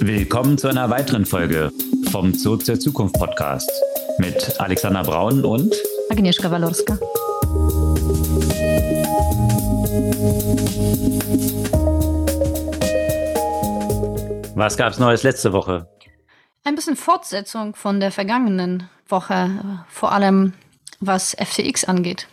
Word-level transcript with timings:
Willkommen 0.00 0.58
zu 0.58 0.68
einer 0.68 0.90
weiteren 0.90 1.24
Folge 1.24 1.72
vom 2.10 2.34
Zoo 2.34 2.56
zur 2.56 2.78
Zukunft 2.78 3.14
Podcast 3.18 3.70
mit 4.18 4.60
Alexander 4.60 5.02
Braun 5.02 5.44
und 5.44 5.74
Agnieszka 6.10 6.50
Walorska. 6.50 6.98
Was 14.54 14.76
gab 14.76 14.92
es 14.92 14.98
Neues 14.98 15.22
letzte 15.22 15.52
Woche? 15.52 15.88
Ein 16.64 16.74
bisschen 16.74 16.96
Fortsetzung 16.96 17.74
von 17.74 18.00
der 18.00 18.10
vergangenen 18.10 18.88
Woche, 19.08 19.84
vor 19.88 20.12
allem 20.12 20.52
was 21.00 21.36
FTX 21.38 21.84
angeht. 21.84 22.28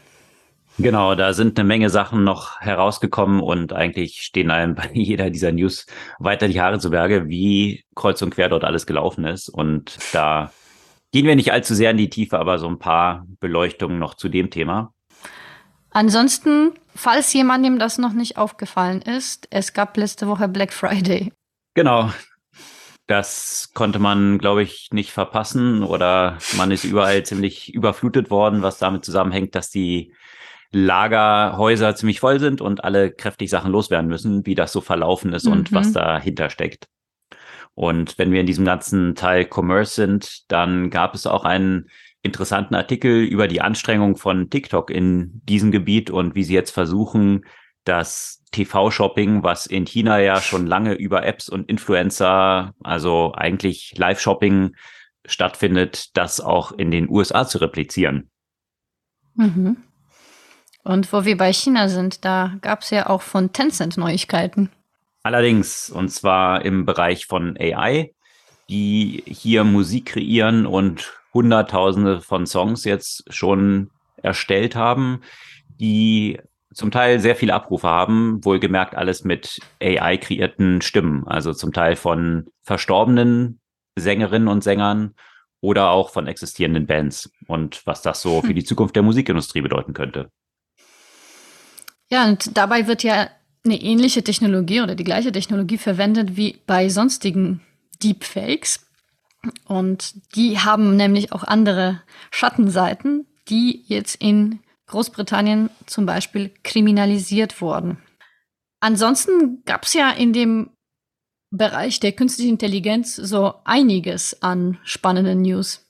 Genau, 0.80 1.14
da 1.14 1.34
sind 1.34 1.60
eine 1.60 1.68
Menge 1.68 1.90
Sachen 1.90 2.24
noch 2.24 2.60
herausgekommen 2.60 3.42
und 3.42 3.74
eigentlich 3.74 4.22
stehen 4.22 4.50
einem 4.50 4.76
bei 4.76 4.90
jeder 4.94 5.30
dieser 5.30 5.52
News 5.52 5.86
weiter 6.20 6.48
die 6.48 6.60
Haare 6.60 6.80
zu 6.80 6.90
Berge, 6.90 7.30
wie 7.30 7.84
kreuz 7.96 8.22
und 8.22 8.34
quer 8.34 8.50
dort 8.50 8.64
alles 8.64 8.86
gelaufen 8.86 9.26
ist. 9.26 9.50
Und 9.50 9.98
da 10.14 10.52
gehen 11.12 11.28
wir 11.28 11.36
nicht 11.36 11.52
allzu 11.52 11.76
sehr 11.76 11.92
in 11.92 11.98
die 11.98 12.10
Tiefe, 12.10 12.40
aber 12.40 12.58
so 12.58 12.68
ein 12.68 12.80
paar 12.80 13.26
Beleuchtungen 13.40 14.00
noch 14.00 14.16
zu 14.16 14.30
dem 14.30 14.50
Thema. 14.50 14.94
Ansonsten, 15.92 16.72
falls 16.96 17.32
jemandem 17.34 17.78
das 17.78 18.00
noch 18.00 18.14
nicht 18.14 18.38
aufgefallen 18.38 19.04
ist, 19.04 19.48
es 19.52 19.74
gab 19.74 19.96
letzte 19.96 20.28
Woche 20.28 20.48
Black 20.48 20.74
Friday. 20.74 21.32
Genau. 21.76 22.12
Das 23.06 23.72
konnte 23.74 24.00
man, 24.00 24.40
glaube 24.40 24.64
ich, 24.64 24.88
nicht 24.92 25.12
verpassen 25.12 25.84
oder 25.84 26.38
man 26.58 26.72
ist 26.72 26.84
überall 26.84 27.24
ziemlich 27.24 27.74
überflutet 27.74 28.32
worden, 28.32 28.64
was 28.64 28.80
damit 28.80 29.06
zusammenhängt, 29.06 29.54
dass 29.56 29.70
die 29.70 30.14
Lagerhäuser 30.74 31.96
ziemlich 31.96 32.20
voll 32.20 32.40
sind 32.40 32.60
und 32.60 32.84
alle 32.84 33.12
kräftig 33.12 33.50
Sachen 33.50 33.72
loswerden 33.72 34.10
müssen, 34.10 34.46
wie 34.46 34.56
das 34.56 34.74
so 34.74 34.82
verlaufen 34.82 35.34
ist 35.34 35.46
mhm. 35.46 35.52
und 35.54 35.72
was 35.72 35.90
mhm. 35.90 35.94
dahinter 35.94 36.50
steckt. 36.50 36.88
Und 37.76 38.18
wenn 38.18 38.32
wir 38.32 38.40
in 38.40 38.46
diesem 38.46 38.66
ganzen 38.66 39.16
Teil 39.16 39.48
Commerce 39.50 39.96
sind, 39.96 40.52
dann 40.52 40.90
gab 40.90 41.16
es 41.16 41.26
auch 41.26 41.46
einen 41.46 41.90
interessanten 42.22 42.76
Artikel 42.76 43.24
über 43.24 43.48
die 43.48 43.62
Anstrengung 43.62 44.16
von 44.16 44.50
TikTok 44.50 44.90
in 44.90 45.42
diesem 45.46 45.72
Gebiet 45.72 46.10
und 46.10 46.36
wie 46.36 46.44
sie 46.44 46.54
jetzt 46.54 46.72
versuchen, 46.72 47.46
das 47.84 48.44
TV-Shopping, 48.52 49.44
was 49.44 49.66
in 49.66 49.86
China 49.86 50.20
ja 50.20 50.40
schon 50.40 50.66
lange 50.66 50.94
über 50.94 51.26
Apps 51.26 51.50
und 51.50 51.70
Influencer, 51.70 52.74
also 52.82 53.34
eigentlich 53.36 53.94
Live-Shopping 53.98 54.76
stattfindet, 55.26 56.16
das 56.16 56.40
auch 56.40 56.72
in 56.72 56.92
den 56.92 57.10
USA 57.10 57.46
zu 57.46 57.58
replizieren. 57.58 58.30
Mhm. 59.36 59.78
Und 60.84 61.12
wo 61.14 61.26
wir 61.26 61.38
bei 61.38 61.54
China 61.54 61.88
sind, 61.88 62.26
da 62.26 62.54
gab 62.62 62.82
es 62.82 62.90
ja 62.90 63.08
auch 63.08 63.22
von 63.22 63.54
Tencent 63.54 63.98
Neuigkeiten. 63.98 64.70
Allerdings, 65.24 65.90
und 65.90 66.10
zwar 66.10 66.66
im 66.66 66.86
Bereich 66.86 67.26
von 67.26 67.58
AI, 67.58 68.14
die 68.70 69.24
hier 69.26 69.64
Musik 69.64 70.08
kreieren 70.08 70.66
und 70.66 71.14
Hunderttausende 71.34 72.22
von 72.22 72.46
Songs 72.46 72.84
jetzt 72.84 73.24
schon 73.34 73.90
erstellt 74.18 74.76
haben, 74.76 75.22
die 75.80 76.40
zum 76.74 76.92
Teil 76.92 77.20
sehr 77.20 77.36
viele 77.36 77.54
Abrufe 77.54 77.88
haben, 77.88 78.44
wohlgemerkt 78.44 78.96
alles 78.96 79.24
mit 79.24 79.60
AI 79.82 80.18
kreierten 80.18 80.82
Stimmen, 80.82 81.28
also 81.28 81.54
zum 81.54 81.72
Teil 81.72 81.96
von 81.96 82.48
verstorbenen 82.62 83.60
Sängerinnen 83.96 84.48
und 84.48 84.64
Sängern 84.64 85.14
oder 85.62 85.92
auch 85.92 86.10
von 86.10 86.28
existierenden 86.28 86.88
Bands 86.88 87.32
und 87.48 87.86
was 87.86 88.02
das 88.02 88.22
so 88.22 88.42
für 88.42 88.50
hm. 88.50 88.56
die 88.56 88.64
Zukunft 88.64 88.96
der 88.96 89.04
Musikindustrie 89.04 89.62
bedeuten 89.62 89.94
könnte. 89.94 90.30
Ja, 92.10 92.26
und 92.28 92.58
dabei 92.58 92.88
wird 92.88 93.04
ja 93.04 93.30
eine 93.66 93.82
ähnliche 93.82 94.24
Technologie 94.24 94.82
oder 94.82 94.96
die 94.96 95.04
gleiche 95.04 95.32
Technologie 95.32 95.78
verwendet 95.78 96.36
wie 96.36 96.62
bei 96.68 96.90
sonstigen 96.90 97.62
Deepfakes. 98.04 98.86
Und 99.66 100.14
die 100.36 100.60
haben 100.60 100.96
nämlich 100.96 101.32
auch 101.32 101.44
andere 101.44 102.02
Schattenseiten, 102.32 103.28
die 103.50 103.84
jetzt 103.88 104.16
in 104.22 104.60
Großbritannien 104.88 105.70
zum 105.86 106.06
Beispiel 106.06 106.52
kriminalisiert 106.64 107.62
wurden. 107.62 107.98
Ansonsten 108.80 109.64
gab 109.66 109.86
es 109.86 109.94
ja 109.94 110.12
in 110.12 110.34
dem 110.34 110.70
Bereich 111.52 112.00
der 112.00 112.14
künstlichen 112.14 112.52
Intelligenz 112.54 113.16
so 113.16 113.54
einiges 113.64 114.42
an 114.42 114.78
spannenden 114.84 115.42
News. 115.42 115.86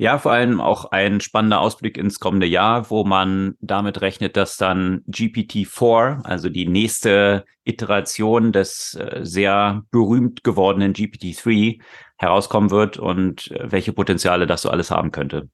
Ja, 0.00 0.18
vor 0.18 0.30
allem 0.30 0.60
auch 0.60 0.92
ein 0.92 1.20
spannender 1.20 1.60
Ausblick 1.60 1.96
ins 1.96 2.20
kommende 2.20 2.46
Jahr, 2.46 2.88
wo 2.88 3.02
man 3.02 3.56
damit 3.60 4.00
rechnet, 4.00 4.36
dass 4.36 4.56
dann 4.56 5.02
GPT-4, 5.08 6.24
also 6.24 6.48
die 6.48 6.68
nächste 6.68 7.44
Iteration 7.64 8.52
des 8.52 8.94
äh, 8.94 9.24
sehr 9.24 9.82
berühmt 9.90 10.44
gewordenen 10.44 10.92
GPT-3, 10.94 11.80
herauskommen 12.16 12.70
wird 12.70 12.96
und 12.96 13.50
äh, 13.50 13.72
welche 13.72 13.92
Potenziale 13.92 14.46
das 14.46 14.62
so 14.62 14.70
alles 14.70 14.92
haben 14.92 15.10
könnte. 15.10 15.48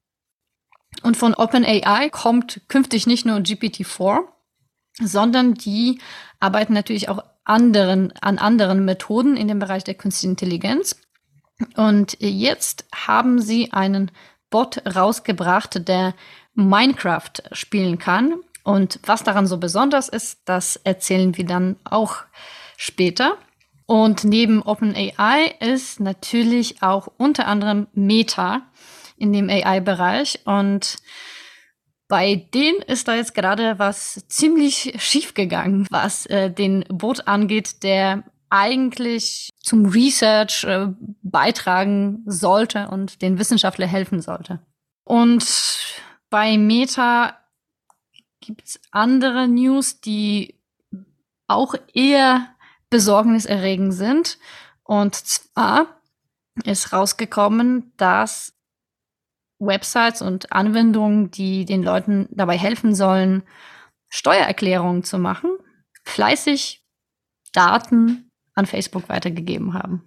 Und 1.01 1.17
von 1.17 1.33
OpenAI 1.33 2.09
kommt 2.11 2.61
künftig 2.67 3.07
nicht 3.07 3.25
nur 3.25 3.37
GPT-4, 3.37 4.25
sondern 5.01 5.55
die 5.55 5.99
arbeiten 6.39 6.73
natürlich 6.73 7.09
auch 7.09 7.23
anderen, 7.45 8.13
an 8.21 8.37
anderen 8.37 8.85
Methoden 8.85 9.37
in 9.37 9.47
dem 9.47 9.57
Bereich 9.57 9.83
der 9.83 9.95
künstlichen 9.95 10.33
Intelligenz. 10.33 11.01
Und 11.75 12.17
jetzt 12.19 12.85
haben 12.93 13.39
sie 13.39 13.71
einen 13.71 14.11
Bot 14.49 14.81
rausgebracht, 14.95 15.87
der 15.87 16.13
Minecraft 16.53 17.31
spielen 17.51 17.97
kann. 17.97 18.35
Und 18.63 18.99
was 19.03 19.23
daran 19.23 19.45
so 19.45 19.57
besonders 19.57 20.09
ist, 20.09 20.39
das 20.45 20.75
erzählen 20.77 21.37
wir 21.37 21.45
dann 21.45 21.75
auch 21.83 22.17
später. 22.77 23.37
Und 23.85 24.23
neben 24.23 24.63
OpenAI 24.63 25.55
ist 25.59 25.99
natürlich 25.99 26.81
auch 26.81 27.07
unter 27.17 27.47
anderem 27.47 27.87
Meta 27.93 28.63
in 29.17 29.31
dem 29.31 29.49
AI-Bereich. 29.49 30.39
Und 30.45 30.97
bei 32.07 32.35
denen 32.35 32.81
ist 32.81 33.07
da 33.07 33.15
jetzt 33.15 33.35
gerade 33.35 33.77
was 33.77 34.27
ziemlich 34.27 34.95
schief 34.97 35.33
gegangen, 35.33 35.87
was 35.91 36.25
äh, 36.25 36.49
den 36.51 36.85
Bot 36.89 37.27
angeht, 37.27 37.83
der 37.83 38.23
eigentlich 38.49 39.49
zum 39.59 39.85
Research 39.85 40.63
äh, 40.63 40.87
beitragen 41.21 42.23
sollte 42.25 42.87
und 42.89 43.21
den 43.21 43.39
Wissenschaftler 43.39 43.87
helfen 43.87 44.21
sollte. 44.21 44.59
Und 45.03 45.45
bei 46.29 46.57
Meta 46.57 47.39
gibt's 48.41 48.79
andere 48.91 49.47
News, 49.47 50.01
die 50.01 50.59
auch 51.47 51.75
eher 51.93 52.55
besorgniserregend 52.89 53.93
sind. 53.93 54.37
Und 54.83 55.15
zwar 55.15 56.01
ist 56.63 56.93
rausgekommen, 56.93 57.91
dass 57.97 58.53
Websites 59.59 60.21
und 60.21 60.51
Anwendungen, 60.51 61.31
die 61.31 61.65
den 61.65 61.83
Leuten 61.83 62.27
dabei 62.31 62.57
helfen 62.57 62.93
sollen, 62.93 63.43
Steuererklärungen 64.09 65.03
zu 65.03 65.17
machen, 65.17 65.57
fleißig 66.03 66.85
Daten 67.51 68.24
an 68.55 68.65
Facebook 68.65 69.09
weitergegeben 69.09 69.73
haben. 69.73 70.03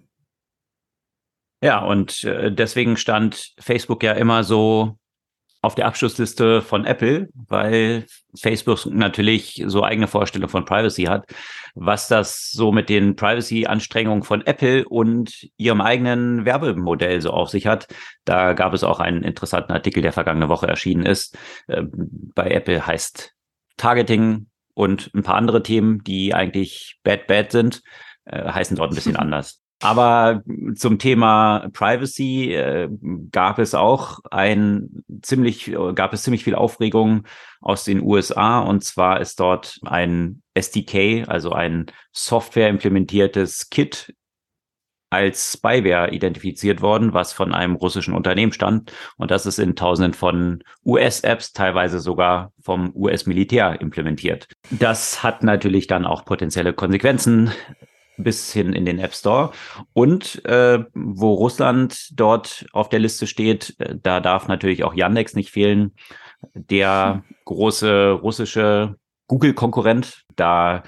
Ja, 1.61 1.79
und 1.79 2.23
äh, 2.23 2.51
deswegen 2.51 2.97
stand 2.97 3.53
Facebook 3.59 4.03
ja 4.03 4.13
immer 4.13 4.43
so 4.43 4.97
auf 5.61 5.75
der 5.75 5.87
Abschlussliste 5.87 6.61
von 6.61 6.85
Apple, 6.85 7.27
weil 7.33 8.05
Facebook 8.33 8.85
natürlich 8.85 9.61
so 9.67 9.83
eigene 9.83 10.07
Vorstellungen 10.07 10.49
von 10.49 10.63
Privacy 10.63 11.03
hat. 11.03 11.25
Was 11.75 12.07
das 12.07 12.49
so 12.49 12.71
mit 12.71 12.87
den 12.87 13.17
Privacy-Anstrengungen 13.17 14.23
von 14.23 14.45
Apple 14.45 14.87
und 14.87 15.49
ihrem 15.57 15.81
eigenen 15.81 16.45
Werbemodell 16.45 17.19
so 17.19 17.31
auf 17.31 17.49
sich 17.49 17.67
hat, 17.67 17.87
da 18.23 18.53
gab 18.53 18.73
es 18.73 18.85
auch 18.85 19.01
einen 19.01 19.23
interessanten 19.23 19.73
Artikel, 19.73 20.01
der 20.01 20.13
vergangene 20.13 20.47
Woche 20.47 20.67
erschienen 20.67 21.05
ist. 21.05 21.37
Äh, 21.67 21.83
bei 21.91 22.49
Apple 22.51 22.87
heißt 22.87 23.33
Targeting 23.75 24.47
und 24.73 25.11
ein 25.13 25.23
paar 25.23 25.35
andere 25.35 25.61
Themen, 25.61 26.03
die 26.05 26.33
eigentlich 26.33 26.99
bad 27.03 27.27
bad 27.27 27.51
sind 27.51 27.81
äh, 28.29 28.51
heißen 28.51 28.77
dort 28.77 28.91
ein 28.91 28.95
bisschen 28.95 29.15
anders. 29.17 29.61
Aber 29.81 30.43
zum 30.75 30.99
Thema 30.99 31.69
Privacy 31.71 32.53
äh, 32.53 32.89
gab 33.31 33.59
es 33.59 33.73
auch 33.73 34.19
ein 34.29 35.03
ziemlich, 35.21 35.73
gab 35.95 36.13
es 36.13 36.23
ziemlich 36.23 36.43
viel 36.43 36.55
Aufregung 36.55 37.23
aus 37.61 37.85
den 37.85 38.01
USA. 38.01 38.59
Und 38.59 38.83
zwar 38.83 39.21
ist 39.21 39.39
dort 39.39 39.79
ein 39.85 40.41
SDK, 40.53 41.29
also 41.29 41.53
ein 41.53 41.85
Software 42.11 42.67
implementiertes 42.67 43.69
Kit 43.69 44.13
als 45.11 45.53
Spyware 45.53 46.11
identifiziert 46.11 46.81
worden, 46.81 47.13
was 47.13 47.33
von 47.33 47.53
einem 47.53 47.75
russischen 47.75 48.13
Unternehmen 48.13 48.51
stammt. 48.51 48.91
Und 49.17 49.31
das 49.31 49.45
ist 49.45 49.59
in 49.59 49.75
tausenden 49.75 50.13
von 50.13 50.63
US-Apps, 50.85 51.53
teilweise 51.53 51.99
sogar 51.99 52.51
vom 52.61 52.91
US-Militär 52.95 53.81
implementiert. 53.81 54.47
Das 54.69 55.23
hat 55.23 55.41
natürlich 55.41 55.87
dann 55.87 56.05
auch 56.05 56.25
potenzielle 56.25 56.73
Konsequenzen 56.73 57.51
bis 58.23 58.51
hin 58.53 58.73
in 58.73 58.85
den 58.85 58.99
App 58.99 59.13
Store. 59.13 59.51
Und 59.93 60.43
äh, 60.45 60.83
wo 60.93 61.33
Russland 61.33 62.09
dort 62.11 62.65
auf 62.73 62.89
der 62.89 62.99
Liste 62.99 63.27
steht, 63.27 63.75
äh, 63.79 63.95
da 64.01 64.19
darf 64.19 64.47
natürlich 64.47 64.83
auch 64.83 64.93
Yandex 64.93 65.33
nicht 65.35 65.51
fehlen. 65.51 65.95
Der 66.53 67.23
große 67.45 68.11
russische 68.11 68.95
Google-Konkurrent. 69.27 70.23
Da 70.35 70.83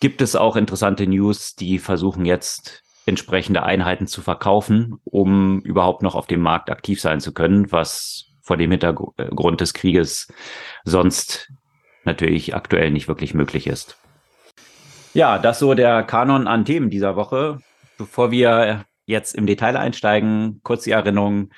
gibt 0.00 0.20
es 0.20 0.36
auch 0.36 0.56
interessante 0.56 1.06
News, 1.06 1.54
die 1.54 1.78
versuchen 1.78 2.24
jetzt 2.24 2.82
entsprechende 3.06 3.62
Einheiten 3.62 4.06
zu 4.06 4.20
verkaufen, 4.20 4.96
um 5.04 5.60
überhaupt 5.60 6.02
noch 6.02 6.14
auf 6.14 6.26
dem 6.26 6.40
Markt 6.40 6.70
aktiv 6.70 7.00
sein 7.00 7.20
zu 7.20 7.32
können, 7.32 7.70
was 7.70 8.26
vor 8.42 8.56
dem 8.56 8.70
Hintergrund 8.70 9.60
des 9.60 9.74
Krieges 9.74 10.28
sonst 10.84 11.52
natürlich 12.04 12.54
aktuell 12.54 12.90
nicht 12.90 13.08
wirklich 13.08 13.32
möglich 13.34 13.66
ist. 13.66 13.96
Ja, 15.16 15.38
das 15.38 15.60
so 15.60 15.72
der 15.72 16.02
Kanon 16.02 16.46
an 16.46 16.66
Themen 16.66 16.90
dieser 16.90 17.16
Woche. 17.16 17.60
Bevor 17.96 18.30
wir 18.30 18.84
jetzt 19.06 19.34
im 19.34 19.46
Detail 19.46 19.74
einsteigen, 19.78 20.60
kurz 20.62 20.84
die 20.84 20.90
Erinnerung. 20.90 21.48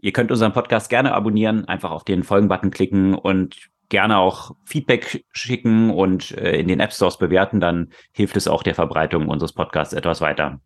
Ihr 0.00 0.12
könnt 0.12 0.32
unseren 0.32 0.52
Podcast 0.52 0.90
gerne 0.90 1.14
abonnieren, 1.14 1.64
einfach 1.66 1.92
auf 1.92 2.02
den 2.02 2.24
Folgen-Button 2.24 2.72
klicken 2.72 3.14
und 3.14 3.56
gerne 3.88 4.18
auch 4.18 4.56
Feedback 4.64 5.24
schicken 5.30 5.90
und 5.90 6.32
äh, 6.32 6.58
in 6.58 6.66
den 6.66 6.80
App 6.80 6.92
Stores 6.92 7.18
bewerten, 7.18 7.60
dann 7.60 7.92
hilft 8.10 8.36
es 8.36 8.48
auch 8.48 8.64
der 8.64 8.74
Verbreitung 8.74 9.28
unseres 9.28 9.52
Podcasts 9.52 9.94
etwas 9.94 10.20
weiter. 10.20 10.60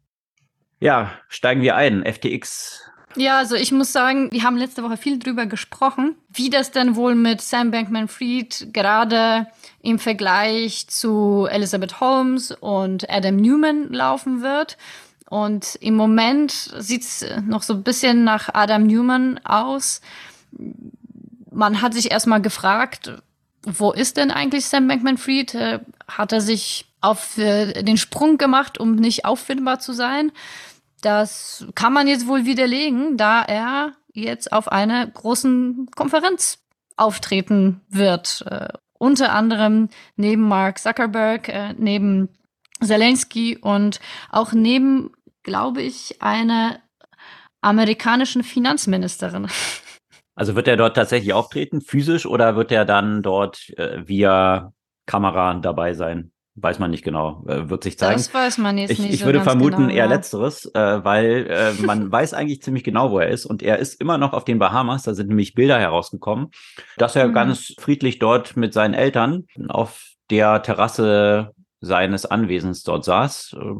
Ja, 0.80 1.10
steigen 1.28 1.60
wir 1.60 1.76
ein. 1.76 2.02
FTX. 2.02 2.80
Ja, 3.16 3.38
also 3.38 3.54
ich 3.56 3.72
muss 3.72 3.92
sagen, 3.92 4.30
wir 4.30 4.42
haben 4.42 4.58
letzte 4.58 4.82
Woche 4.82 4.98
viel 4.98 5.18
drüber 5.18 5.46
gesprochen, 5.46 6.16
wie 6.28 6.50
das 6.50 6.70
denn 6.70 6.96
wohl 6.96 7.14
mit 7.14 7.40
Sam 7.40 7.70
Bankman-Fried 7.70 8.74
gerade 8.74 9.46
im 9.82 9.98
Vergleich 9.98 10.86
zu 10.88 11.46
Elizabeth 11.50 12.00
Holmes 12.00 12.52
und 12.52 13.08
Adam 13.08 13.36
Newman 13.36 13.90
laufen 13.90 14.42
wird. 14.42 14.76
Und 15.30 15.76
im 15.80 15.96
Moment 15.96 16.52
sieht 16.78 17.02
es 17.02 17.24
noch 17.46 17.62
so 17.62 17.72
ein 17.72 17.82
bisschen 17.82 18.22
nach 18.22 18.50
Adam 18.52 18.86
Newman 18.86 19.40
aus. 19.44 20.02
Man 21.50 21.80
hat 21.80 21.94
sich 21.94 22.10
erstmal 22.10 22.42
gefragt, 22.42 23.12
wo 23.64 23.92
ist 23.92 24.18
denn 24.18 24.30
eigentlich 24.30 24.66
Sam 24.66 24.88
Bankman-Fried? 24.88 25.54
Äh, 25.54 25.80
hat 26.06 26.32
er 26.32 26.40
sich 26.40 26.86
auf 27.00 27.38
äh, 27.38 27.82
den 27.82 27.96
Sprung 27.96 28.38
gemacht, 28.38 28.78
um 28.78 28.94
nicht 28.94 29.24
auffindbar 29.24 29.80
zu 29.80 29.92
sein? 29.92 30.32
Das 31.06 31.64
kann 31.76 31.92
man 31.92 32.08
jetzt 32.08 32.26
wohl 32.26 32.46
widerlegen, 32.46 33.16
da 33.16 33.40
er 33.40 33.92
jetzt 34.12 34.52
auf 34.52 34.66
einer 34.66 35.06
großen 35.06 35.86
Konferenz 35.94 36.58
auftreten 36.96 37.80
wird. 37.88 38.44
Äh, 38.50 38.70
unter 38.98 39.32
anderem 39.32 39.88
neben 40.16 40.42
Mark 40.48 40.80
Zuckerberg, 40.80 41.48
äh, 41.48 41.74
neben 41.78 42.28
Zelensky 42.82 43.56
und 43.56 44.00
auch 44.30 44.52
neben, 44.52 45.12
glaube 45.44 45.80
ich, 45.80 46.20
einer 46.22 46.80
amerikanischen 47.60 48.42
Finanzministerin. 48.42 49.46
Also 50.38 50.54
wird 50.54 50.68
er 50.68 50.76
dort 50.76 50.94
tatsächlich 50.94 51.32
auftreten, 51.32 51.80
physisch, 51.80 52.26
oder 52.26 52.56
wird 52.56 52.70
er 52.70 52.84
dann 52.84 53.22
dort 53.22 53.70
äh, 53.78 54.06
via 54.06 54.74
Kamera 55.06 55.54
dabei 55.54 55.94
sein? 55.94 56.30
Weiß 56.58 56.78
man 56.78 56.90
nicht 56.90 57.04
genau, 57.04 57.44
äh, 57.46 57.68
wird 57.68 57.84
sich 57.84 57.98
zeigen. 57.98 58.16
Das 58.16 58.32
weiß 58.32 58.56
man 58.58 58.78
jetzt 58.78 58.90
ich, 58.90 58.98
nicht. 58.98 59.12
Ich 59.12 59.20
so 59.20 59.26
würde 59.26 59.42
vermuten 59.42 59.76
genau, 59.88 59.90
eher 59.90 60.04
ja. 60.04 60.10
letzteres, 60.10 60.64
äh, 60.74 61.04
weil 61.04 61.46
äh, 61.50 61.72
man 61.84 62.10
weiß 62.12 62.32
eigentlich 62.32 62.62
ziemlich 62.62 62.82
genau, 62.82 63.10
wo 63.10 63.18
er 63.18 63.28
ist. 63.28 63.44
Und 63.44 63.62
er 63.62 63.78
ist 63.78 64.00
immer 64.00 64.16
noch 64.16 64.32
auf 64.32 64.44
den 64.44 64.58
Bahamas. 64.58 65.02
Da 65.02 65.12
sind 65.14 65.28
nämlich 65.28 65.54
Bilder 65.54 65.78
herausgekommen, 65.78 66.48
dass 66.96 67.14
er 67.14 67.28
Mhm. 67.28 67.34
ganz 67.34 67.74
friedlich 67.78 68.18
dort 68.18 68.56
mit 68.56 68.72
seinen 68.72 68.94
Eltern 68.94 69.44
auf 69.68 70.06
der 70.30 70.62
Terrasse 70.62 71.52
seines 71.80 72.24
Anwesens 72.24 72.82
dort 72.84 73.04
saß. 73.04 73.54
Äh, 73.60 73.74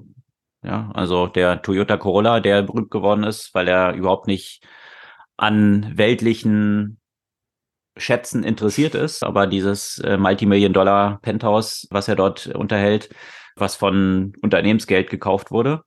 Ja, 0.63 0.91
also 0.95 1.29
der 1.29 1.63
Toyota 1.63 1.97
Corolla, 1.97 2.41
der 2.41 2.63
berühmt 2.63 2.91
geworden 2.91 3.23
ist, 3.25 3.55
weil 3.55 3.69
er 3.69 3.95
überhaupt 3.95 4.27
nicht 4.27 4.63
an 5.37 5.93
weltlichen 5.97 6.99
Schätzen 7.97 8.45
interessiert 8.45 8.95
ist, 8.95 9.25
aber 9.25 9.47
dieses 9.47 9.99
äh, 9.99 10.17
Multimillion-Dollar 10.17 11.19
Penthouse, 11.23 11.87
was 11.91 12.09
er 12.09 12.17
dort 12.17 12.47
unterhält, 12.49 13.09
was 13.57 13.77
von 13.77 14.33
Unternehmensgeld 14.43 15.11
gekauft 15.11 15.51
wurde. 15.51 15.83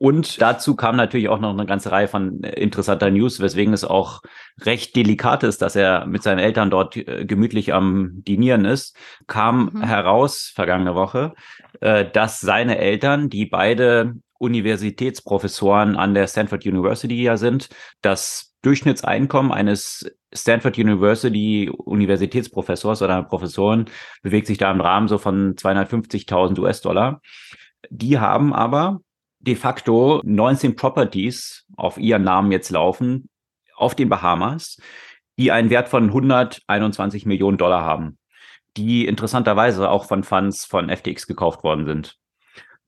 Und 0.00 0.40
dazu 0.40 0.76
kam 0.76 0.94
natürlich 0.94 1.28
auch 1.28 1.40
noch 1.40 1.50
eine 1.50 1.66
ganze 1.66 1.90
Reihe 1.90 2.06
von 2.06 2.44
äh, 2.44 2.52
interessanter 2.60 3.10
News, 3.10 3.40
weswegen 3.40 3.74
es 3.74 3.84
auch 3.84 4.20
recht 4.60 4.94
delikat 4.94 5.42
ist, 5.42 5.60
dass 5.60 5.74
er 5.74 6.06
mit 6.06 6.22
seinen 6.22 6.38
Eltern 6.38 6.70
dort 6.70 6.96
äh, 6.96 7.24
gemütlich 7.24 7.74
am 7.74 8.22
Dinieren 8.22 8.64
ist, 8.64 8.96
kam 9.26 9.70
Mhm. 9.72 9.82
heraus 9.82 10.52
vergangene 10.54 10.94
Woche, 10.94 11.34
äh, 11.80 12.04
dass 12.08 12.40
seine 12.40 12.78
Eltern, 12.78 13.28
die 13.28 13.46
beide 13.46 14.14
Universitätsprofessoren 14.38 15.96
an 15.96 16.14
der 16.14 16.28
Stanford 16.28 16.64
University 16.64 17.20
ja 17.20 17.36
sind, 17.36 17.68
das 18.00 18.52
Durchschnittseinkommen 18.62 19.52
eines 19.52 20.10
Stanford 20.32 20.78
University 20.78 21.70
Universitätsprofessors 21.70 23.02
oder 23.02 23.22
Professoren 23.22 23.86
bewegt 24.22 24.46
sich 24.46 24.58
da 24.58 24.70
im 24.70 24.80
Rahmen 24.80 25.08
so 25.08 25.18
von 25.18 25.54
250.000 25.54 26.58
US-Dollar. 26.58 27.20
Die 27.90 28.18
haben 28.18 28.52
aber 28.52 29.00
de 29.40 29.54
facto 29.54 30.20
19 30.24 30.76
Properties 30.76 31.64
auf 31.76 31.98
ihren 31.98 32.24
Namen 32.24 32.50
jetzt 32.52 32.70
laufen 32.70 33.28
auf 33.76 33.94
den 33.94 34.08
Bahamas, 34.08 34.78
die 35.38 35.52
einen 35.52 35.70
Wert 35.70 35.88
von 35.88 36.04
121 36.04 37.24
Millionen 37.26 37.58
Dollar 37.58 37.84
haben, 37.84 38.18
die 38.76 39.06
interessanterweise 39.06 39.88
auch 39.88 40.04
von 40.04 40.24
Funds 40.24 40.64
von 40.64 40.90
FTX 40.90 41.28
gekauft 41.28 41.62
worden 41.62 41.86
sind. 41.86 42.18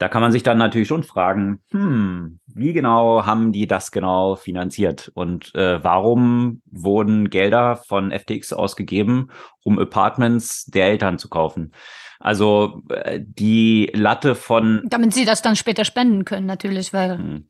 Da 0.01 0.09
kann 0.09 0.23
man 0.23 0.33
sich 0.33 0.43
dann 0.43 0.57
natürlich 0.57 0.89
schon 0.89 1.03
fragen, 1.05 1.61
hm, 1.73 2.41
wie 2.47 2.73
genau 2.73 3.27
haben 3.27 3.53
die 3.53 3.67
das 3.67 3.93
genau 3.93 4.35
finanziert 4.35 5.13
und 5.13 5.55
äh, 5.55 5.85
warum 5.85 6.63
wurden 6.65 7.29
Gelder 7.29 7.77
von 7.77 8.11
FTX 8.11 8.55
ausgegeben, 8.55 9.31
um 9.63 9.79
Apartments 9.79 10.65
der 10.65 10.87
Eltern 10.87 11.19
zu 11.19 11.29
kaufen? 11.29 11.73
Also 12.19 12.81
äh, 12.89 13.21
die 13.23 13.91
Latte 13.93 14.35
von 14.35 14.81
Damit 14.87 15.13
sie 15.13 15.27
das 15.27 15.43
dann 15.43 15.55
später 15.55 15.85
spenden 15.85 16.25
können, 16.25 16.47
natürlich, 16.47 16.95
weil 16.95 17.19
hm, 17.19 17.49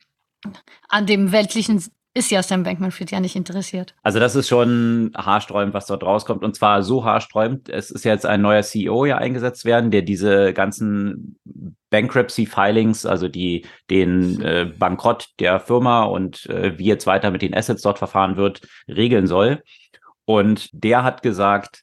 an 0.88 1.06
dem 1.06 1.30
weltlichen 1.30 1.80
ist 2.12 2.30
ja 2.30 2.42
Sam 2.42 2.64
Bankman-Fried 2.64 3.10
ja 3.10 3.20
nicht 3.20 3.36
interessiert. 3.36 3.94
Also 4.02 4.18
das 4.18 4.34
ist 4.34 4.48
schon 4.48 5.12
haarsträubend, 5.16 5.74
was 5.74 5.86
dort 5.86 6.02
rauskommt. 6.02 6.42
Und 6.42 6.56
zwar 6.56 6.82
so 6.82 7.04
haarsträubend, 7.04 7.68
es 7.68 7.90
ist 7.90 8.04
jetzt 8.04 8.26
ein 8.26 8.42
neuer 8.42 8.62
CEO 8.62 9.04
ja 9.04 9.18
eingesetzt 9.18 9.64
werden, 9.64 9.90
der 9.90 10.02
diese 10.02 10.52
ganzen 10.52 11.38
Bankruptcy-Filings, 11.90 13.06
also 13.06 13.28
die 13.28 13.66
den 13.90 14.40
äh, 14.40 14.72
Bankrott 14.76 15.28
der 15.38 15.60
Firma 15.60 16.04
und 16.04 16.46
äh, 16.46 16.76
wie 16.78 16.86
jetzt 16.86 17.06
weiter 17.06 17.30
mit 17.30 17.42
den 17.42 17.54
Assets 17.54 17.82
dort 17.82 17.98
verfahren 17.98 18.36
wird, 18.36 18.62
regeln 18.88 19.26
soll. 19.26 19.62
Und 20.24 20.68
der 20.72 21.04
hat 21.04 21.22
gesagt, 21.22 21.82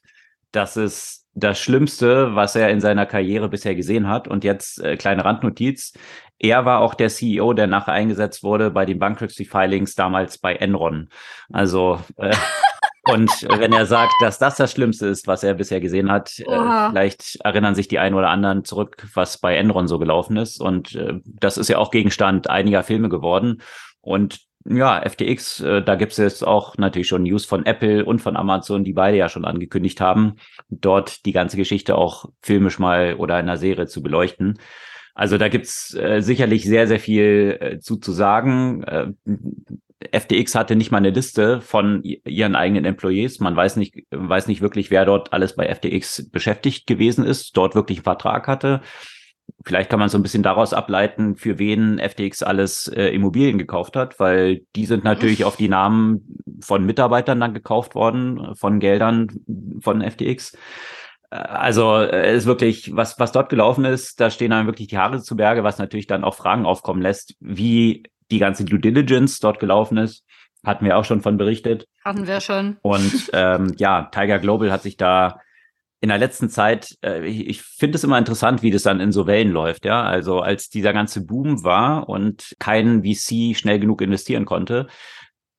dass 0.52 0.76
es 0.76 1.26
das 1.34 1.58
Schlimmste, 1.58 2.34
was 2.34 2.56
er 2.56 2.70
in 2.70 2.80
seiner 2.80 3.06
Karriere 3.06 3.48
bisher 3.48 3.74
gesehen 3.74 4.08
hat. 4.08 4.28
Und 4.28 4.44
jetzt 4.44 4.82
äh, 4.82 4.96
kleine 4.96 5.24
Randnotiz. 5.24 5.92
Er 6.38 6.64
war 6.64 6.80
auch 6.80 6.94
der 6.94 7.08
CEO, 7.08 7.52
der 7.52 7.66
nachher 7.66 7.92
eingesetzt 7.92 8.42
wurde 8.42 8.70
bei 8.70 8.84
den 8.84 8.98
Bankruptcy 8.98 9.44
Filings 9.44 9.94
damals 9.94 10.38
bei 10.38 10.54
Enron. 10.54 11.08
Also 11.52 12.00
äh, 12.16 12.34
und 13.12 13.30
wenn 13.58 13.72
er 13.72 13.86
sagt, 13.86 14.12
dass 14.20 14.38
das 14.38 14.56
das 14.56 14.72
Schlimmste 14.72 15.06
ist, 15.06 15.26
was 15.26 15.42
er 15.42 15.54
bisher 15.54 15.80
gesehen 15.80 16.12
hat, 16.12 16.38
äh, 16.38 16.44
vielleicht 16.44 17.36
erinnern 17.42 17.74
sich 17.74 17.88
die 17.88 17.98
einen 17.98 18.14
oder 18.14 18.30
anderen 18.30 18.64
zurück, 18.64 19.06
was 19.14 19.38
bei 19.38 19.56
Enron 19.56 19.88
so 19.88 19.98
gelaufen 19.98 20.36
ist. 20.36 20.60
Und 20.60 20.94
äh, 20.94 21.14
das 21.24 21.58
ist 21.58 21.68
ja 21.68 21.78
auch 21.78 21.90
Gegenstand 21.90 22.48
einiger 22.48 22.84
Filme 22.84 23.08
geworden. 23.08 23.62
Und 24.00 24.40
ja, 24.64 25.00
FTX, 25.08 25.60
äh, 25.60 25.82
da 25.82 25.94
gibt 25.94 26.12
es 26.12 26.18
jetzt 26.18 26.46
auch 26.46 26.76
natürlich 26.76 27.08
schon 27.08 27.22
News 27.22 27.46
von 27.46 27.64
Apple 27.64 28.04
und 28.04 28.20
von 28.20 28.36
Amazon, 28.36 28.84
die 28.84 28.92
beide 28.92 29.16
ja 29.16 29.28
schon 29.28 29.44
angekündigt 29.44 30.00
haben, 30.00 30.36
dort 30.68 31.24
die 31.24 31.32
ganze 31.32 31.56
Geschichte 31.56 31.96
auch 31.96 32.26
filmisch 32.42 32.78
mal 32.78 33.14
oder 33.14 33.38
in 33.40 33.48
einer 33.48 33.56
Serie 33.56 33.86
zu 33.86 34.02
beleuchten. 34.02 34.58
Also 35.18 35.36
da 35.36 35.48
gibt's 35.48 35.94
äh, 35.94 36.20
sicherlich 36.22 36.64
sehr, 36.64 36.86
sehr 36.86 37.00
viel 37.00 37.58
äh, 37.60 37.78
zu, 37.80 37.96
zu 37.96 38.12
sagen. 38.12 38.84
Äh, 38.84 39.08
FTX 40.16 40.54
hatte 40.54 40.76
nicht 40.76 40.92
mal 40.92 40.98
eine 40.98 41.10
Liste 41.10 41.60
von 41.60 42.04
ihren 42.04 42.54
eigenen 42.54 42.84
Employees. 42.84 43.40
Man 43.40 43.56
weiß 43.56 43.74
nicht, 43.74 44.06
weiß 44.12 44.46
nicht 44.46 44.60
wirklich, 44.60 44.92
wer 44.92 45.04
dort 45.04 45.32
alles 45.32 45.56
bei 45.56 45.74
FTX 45.74 46.30
beschäftigt 46.30 46.86
gewesen 46.86 47.24
ist, 47.24 47.56
dort 47.56 47.74
wirklich 47.74 47.98
einen 47.98 48.04
Vertrag 48.04 48.46
hatte. 48.46 48.80
Vielleicht 49.64 49.90
kann 49.90 49.98
man 49.98 50.08
so 50.08 50.18
ein 50.18 50.22
bisschen 50.22 50.44
daraus 50.44 50.72
ableiten, 50.72 51.34
für 51.34 51.58
wen 51.58 51.98
FTX 51.98 52.44
alles 52.44 52.86
äh, 52.86 53.08
Immobilien 53.08 53.58
gekauft 53.58 53.96
hat, 53.96 54.20
weil 54.20 54.60
die 54.76 54.86
sind 54.86 55.02
natürlich 55.02 55.44
auf 55.44 55.56
die 55.56 55.68
Namen 55.68 56.38
von 56.60 56.86
Mitarbeitern 56.86 57.40
dann 57.40 57.54
gekauft 57.54 57.96
worden, 57.96 58.54
von 58.54 58.78
Geldern 58.78 59.26
von 59.80 60.00
FTX. 60.00 60.56
Also 61.30 61.96
äh, 61.96 62.34
ist 62.34 62.46
wirklich, 62.46 62.96
was, 62.96 63.18
was 63.18 63.32
dort 63.32 63.50
gelaufen 63.50 63.84
ist, 63.84 64.18
da 64.20 64.30
stehen 64.30 64.52
einem 64.52 64.66
wirklich 64.66 64.88
die 64.88 64.98
Haare 64.98 65.20
zu 65.20 65.36
Berge, 65.36 65.62
was 65.62 65.78
natürlich 65.78 66.06
dann 66.06 66.24
auch 66.24 66.34
Fragen 66.34 66.64
aufkommen 66.64 67.02
lässt, 67.02 67.34
wie 67.40 68.04
die 68.30 68.38
ganze 68.38 68.64
Due 68.64 68.78
Diligence 68.78 69.38
dort 69.40 69.60
gelaufen 69.60 69.98
ist. 69.98 70.24
Hatten 70.64 70.84
wir 70.84 70.96
auch 70.96 71.04
schon 71.04 71.20
von 71.20 71.36
berichtet. 71.36 71.86
Hatten 72.04 72.26
wir 72.26 72.40
schon. 72.40 72.78
Und 72.82 73.30
ähm, 73.32 73.74
ja, 73.76 74.08
Tiger 74.10 74.38
Global 74.38 74.72
hat 74.72 74.82
sich 74.82 74.96
da 74.96 75.40
in 76.00 76.08
der 76.08 76.18
letzten 76.18 76.48
Zeit, 76.48 76.96
äh, 77.04 77.26
ich, 77.26 77.46
ich 77.48 77.62
finde 77.62 77.96
es 77.96 78.04
immer 78.04 78.18
interessant, 78.18 78.62
wie 78.62 78.70
das 78.70 78.82
dann 78.82 79.00
in 79.00 79.12
so 79.12 79.26
Wellen 79.26 79.50
läuft, 79.50 79.84
ja. 79.84 80.02
Also 80.02 80.40
als 80.40 80.68
dieser 80.68 80.92
ganze 80.92 81.24
Boom 81.24 81.64
war 81.64 82.08
und 82.08 82.54
kein 82.58 83.02
VC 83.02 83.56
schnell 83.56 83.80
genug 83.80 84.00
investieren 84.00 84.44
konnte, 84.44 84.86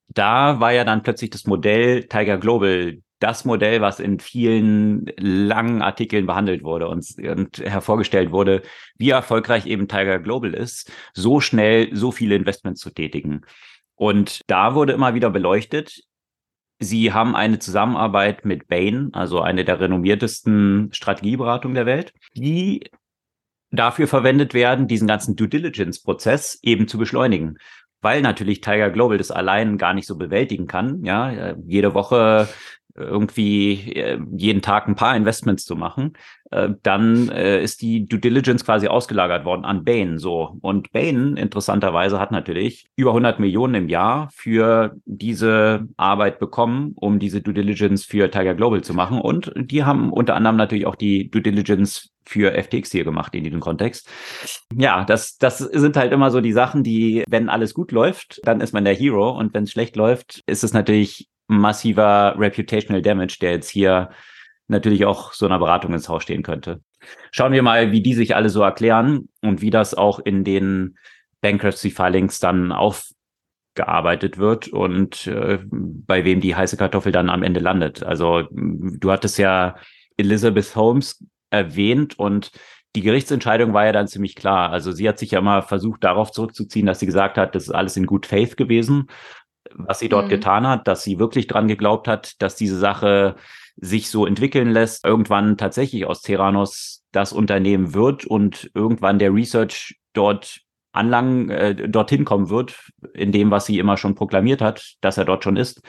da 0.07 0.59
war 0.59 0.71
ja 0.71 0.83
dann 0.83 1.03
plötzlich 1.03 1.29
das 1.29 1.45
Modell 1.45 2.07
Tiger 2.07 2.37
Global 2.37 2.97
das 3.19 3.45
Modell, 3.45 3.81
was 3.81 3.99
in 3.99 4.19
vielen 4.19 5.05
langen 5.17 5.81
Artikeln 5.81 6.25
behandelt 6.25 6.63
wurde 6.63 6.87
und, 6.87 7.05
und 7.17 7.59
hervorgestellt 7.59 8.31
wurde, 8.31 8.61
wie 8.97 9.09
erfolgreich 9.09 9.65
eben 9.65 9.87
Tiger 9.87 10.19
Global 10.19 10.53
ist, 10.53 10.91
so 11.13 11.39
schnell 11.39 11.95
so 11.95 12.11
viele 12.11 12.35
Investments 12.35 12.81
zu 12.81 12.89
tätigen. 12.91 13.41
Und 13.95 14.41
da 14.47 14.75
wurde 14.75 14.93
immer 14.93 15.13
wieder 15.13 15.29
beleuchtet, 15.29 16.01
Sie 16.81 17.11
haben 17.11 17.35
eine 17.35 17.59
Zusammenarbeit 17.59 18.45
mit 18.45 18.69
Bain, 18.69 19.09
also 19.11 19.41
eine 19.41 19.65
der 19.65 19.81
renommiertesten 19.81 20.89
Strategieberatungen 20.93 21.75
der 21.75 21.85
Welt, 21.85 22.13
die 22.35 22.89
dafür 23.69 24.07
verwendet 24.07 24.53
werden, 24.53 24.87
diesen 24.87 25.07
ganzen 25.07 25.35
Due 25.35 25.49
Diligence-Prozess 25.49 26.57
eben 26.61 26.87
zu 26.87 26.97
beschleunigen. 26.97 27.57
Weil 28.01 28.21
natürlich 28.21 28.61
Tiger 28.61 28.89
Global 28.91 29.17
das 29.17 29.29
allein 29.29 29.77
gar 29.77 29.93
nicht 29.93 30.07
so 30.07 30.17
bewältigen 30.17 30.67
kann. 30.67 31.03
Ja, 31.03 31.53
jede 31.65 31.93
Woche 31.93 32.47
irgendwie 32.99 33.93
äh, 33.93 34.19
jeden 34.35 34.61
Tag 34.61 34.87
ein 34.87 34.95
paar 34.95 35.15
Investments 35.15 35.65
zu 35.65 35.75
machen, 35.75 36.13
äh, 36.51 36.69
dann 36.83 37.29
äh, 37.29 37.61
ist 37.63 37.81
die 37.81 38.07
Due 38.07 38.19
Diligence 38.19 38.65
quasi 38.65 38.87
ausgelagert 38.87 39.45
worden 39.45 39.65
an 39.65 39.83
Bain. 39.83 40.17
So 40.17 40.57
und 40.61 40.91
Bain 40.91 41.37
interessanterweise 41.37 42.19
hat 42.19 42.31
natürlich 42.31 42.87
über 42.95 43.11
100 43.11 43.39
Millionen 43.39 43.75
im 43.75 43.89
Jahr 43.89 44.29
für 44.33 44.95
diese 45.05 45.87
Arbeit 45.97 46.39
bekommen, 46.39 46.93
um 46.95 47.19
diese 47.19 47.41
Due 47.41 47.53
Diligence 47.53 48.05
für 48.05 48.29
Tiger 48.31 48.55
Global 48.55 48.81
zu 48.81 48.93
machen. 48.93 49.19
Und 49.21 49.51
die 49.55 49.83
haben 49.83 50.11
unter 50.11 50.35
anderem 50.35 50.57
natürlich 50.57 50.85
auch 50.85 50.95
die 50.95 51.29
Due 51.29 51.41
Diligence 51.41 52.11
für 52.25 52.51
FTX 52.51 52.91
hier 52.91 53.03
gemacht 53.03 53.33
in 53.33 53.43
diesem 53.43 53.59
Kontext. 53.59 54.07
Ja, 54.75 55.03
das, 55.03 55.37
das 55.37 55.57
sind 55.57 55.97
halt 55.97 56.11
immer 56.11 56.29
so 56.29 56.41
die 56.41 56.51
Sachen, 56.51 56.83
die, 56.83 57.23
wenn 57.27 57.49
alles 57.49 57.73
gut 57.73 57.91
läuft, 57.91 58.39
dann 58.43 58.61
ist 58.61 58.71
man 58.71 58.85
der 58.85 58.93
Hero 58.93 59.31
und 59.31 59.53
wenn 59.55 59.63
es 59.63 59.71
schlecht 59.71 59.95
läuft, 59.95 60.43
ist 60.45 60.63
es 60.63 60.73
natürlich 60.73 61.27
massiver 61.49 62.35
Reputational 62.37 63.01
Damage, 63.01 63.37
der 63.41 63.51
jetzt 63.51 63.69
hier 63.69 64.11
natürlich 64.67 65.05
auch 65.05 65.33
so 65.33 65.45
einer 65.45 65.59
Beratung 65.59 65.93
ins 65.93 66.07
Haus 66.07 66.23
stehen 66.23 66.43
könnte. 66.43 66.81
Schauen 67.31 67.53
wir 67.53 67.63
mal, 67.63 67.91
wie 67.91 68.01
die 68.01 68.13
sich 68.13 68.35
alle 68.35 68.49
so 68.49 68.61
erklären 68.61 69.29
und 69.41 69.61
wie 69.61 69.71
das 69.71 69.95
auch 69.95 70.19
in 70.19 70.43
den 70.43 70.97
Bankruptcy 71.41 71.89
Filings 71.89 72.39
dann 72.39 72.71
aufgearbeitet 72.71 74.37
wird 74.37 74.67
und 74.67 75.25
äh, 75.27 75.59
bei 75.71 76.23
wem 76.23 76.39
die 76.39 76.55
heiße 76.55 76.77
Kartoffel 76.77 77.11
dann 77.11 77.29
am 77.29 77.41
Ende 77.41 77.59
landet. 77.59 78.03
Also 78.03 78.43
du 78.51 79.11
hattest 79.11 79.39
ja 79.39 79.75
Elizabeth 80.17 80.75
Holmes 80.75 81.23
erwähnt 81.49 82.19
und 82.19 82.51
die 82.95 83.01
Gerichtsentscheidung 83.01 83.73
war 83.73 83.85
ja 83.85 83.91
dann 83.91 84.07
ziemlich 84.07 84.35
klar. 84.35 84.71
Also 84.71 84.91
sie 84.91 85.07
hat 85.07 85.19
sich 85.19 85.31
ja 85.31 85.41
mal 85.41 85.61
versucht, 85.61 86.03
darauf 86.03 86.31
zurückzuziehen, 86.31 86.85
dass 86.85 86.99
sie 86.99 87.05
gesagt 87.05 87.37
hat, 87.37 87.55
das 87.55 87.63
ist 87.63 87.71
alles 87.71 87.97
in 87.97 88.05
Good 88.05 88.25
Faith 88.25 88.57
gewesen 88.57 89.07
was 89.75 89.99
sie 89.99 90.09
dort 90.09 90.25
mhm. 90.25 90.29
getan 90.29 90.67
hat, 90.67 90.87
dass 90.87 91.03
sie 91.03 91.19
wirklich 91.19 91.47
dran 91.47 91.67
geglaubt 91.67 92.07
hat, 92.07 92.41
dass 92.41 92.55
diese 92.55 92.77
Sache 92.77 93.35
sich 93.75 94.09
so 94.09 94.25
entwickeln 94.25 94.71
lässt, 94.71 95.05
irgendwann 95.05 95.57
tatsächlich 95.57 96.05
aus 96.05 96.21
Terranos 96.21 97.05
das 97.11 97.33
Unternehmen 97.33 97.93
wird 97.93 98.25
und 98.25 98.69
irgendwann 98.73 99.19
der 99.19 99.33
Research 99.33 99.99
dort 100.13 100.61
anlangen, 100.91 101.49
äh, 101.49 101.87
dorthin 101.87 102.25
kommen 102.25 102.49
wird, 102.49 102.91
in 103.13 103.31
dem, 103.31 103.51
was 103.51 103.65
sie 103.65 103.79
immer 103.79 103.97
schon 103.97 104.15
proklamiert 104.15 104.61
hat, 104.61 104.95
dass 105.01 105.17
er 105.17 105.25
dort 105.25 105.43
schon 105.43 105.55
ist. 105.55 105.81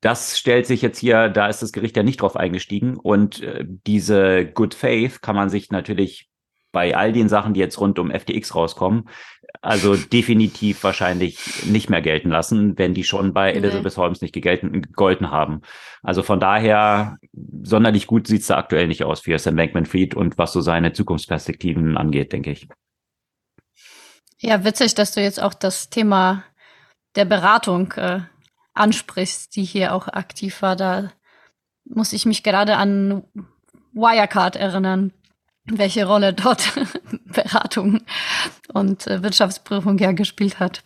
Das 0.00 0.36
stellt 0.36 0.66
sich 0.66 0.82
jetzt 0.82 0.98
hier, 0.98 1.28
da 1.28 1.46
ist 1.46 1.62
das 1.62 1.72
Gericht 1.72 1.96
ja 1.96 2.02
nicht 2.02 2.20
drauf 2.20 2.36
eingestiegen 2.36 2.96
und 2.96 3.40
äh, 3.40 3.64
diese 3.86 4.44
Good 4.46 4.74
Faith 4.74 5.22
kann 5.22 5.36
man 5.36 5.48
sich 5.48 5.70
natürlich 5.70 6.28
bei 6.72 6.96
all 6.96 7.12
den 7.12 7.28
Sachen, 7.28 7.54
die 7.54 7.60
jetzt 7.60 7.78
rund 7.78 7.98
um 7.98 8.10
FTX 8.10 8.54
rauskommen, 8.54 9.08
also 9.60 9.96
definitiv 9.96 10.82
wahrscheinlich 10.82 11.64
nicht 11.64 11.90
mehr 11.90 12.02
gelten 12.02 12.30
lassen, 12.30 12.78
wenn 12.78 12.94
die 12.94 13.04
schon 13.04 13.32
bei 13.32 13.52
Elizabeth 13.52 13.96
Holmes 13.96 14.20
nicht 14.20 14.34
gegelten, 14.34 14.82
gegolten 14.82 15.30
haben. 15.30 15.62
Also 16.02 16.22
von 16.22 16.40
daher, 16.40 17.18
sonderlich 17.62 18.06
gut 18.06 18.26
sieht's 18.26 18.48
da 18.48 18.56
aktuell 18.56 18.88
nicht 18.88 19.04
aus 19.04 19.20
für 19.20 19.38
Sam 19.38 19.56
Bankman-Fried 19.56 20.14
und 20.14 20.38
was 20.38 20.52
so 20.52 20.60
seine 20.60 20.92
Zukunftsperspektiven 20.92 21.96
angeht, 21.96 22.32
denke 22.32 22.50
ich. 22.50 22.68
Ja, 24.38 24.64
witzig, 24.64 24.94
dass 24.94 25.12
du 25.12 25.20
jetzt 25.20 25.40
auch 25.40 25.54
das 25.54 25.90
Thema 25.90 26.44
der 27.14 27.24
Beratung 27.24 27.92
äh, 27.92 28.20
ansprichst, 28.74 29.54
die 29.54 29.64
hier 29.64 29.94
auch 29.94 30.08
aktiv 30.08 30.62
war. 30.62 30.74
Da 30.74 31.12
muss 31.84 32.12
ich 32.12 32.26
mich 32.26 32.42
gerade 32.42 32.76
an 32.76 33.22
Wirecard 33.92 34.56
erinnern 34.56 35.12
welche 35.66 36.06
Rolle 36.06 36.32
dort 36.32 36.72
Beratung 37.24 38.02
und 38.72 39.06
äh, 39.06 39.22
Wirtschaftsprüfung 39.22 39.98
ja 39.98 40.12
gespielt 40.12 40.58
hat. 40.58 40.82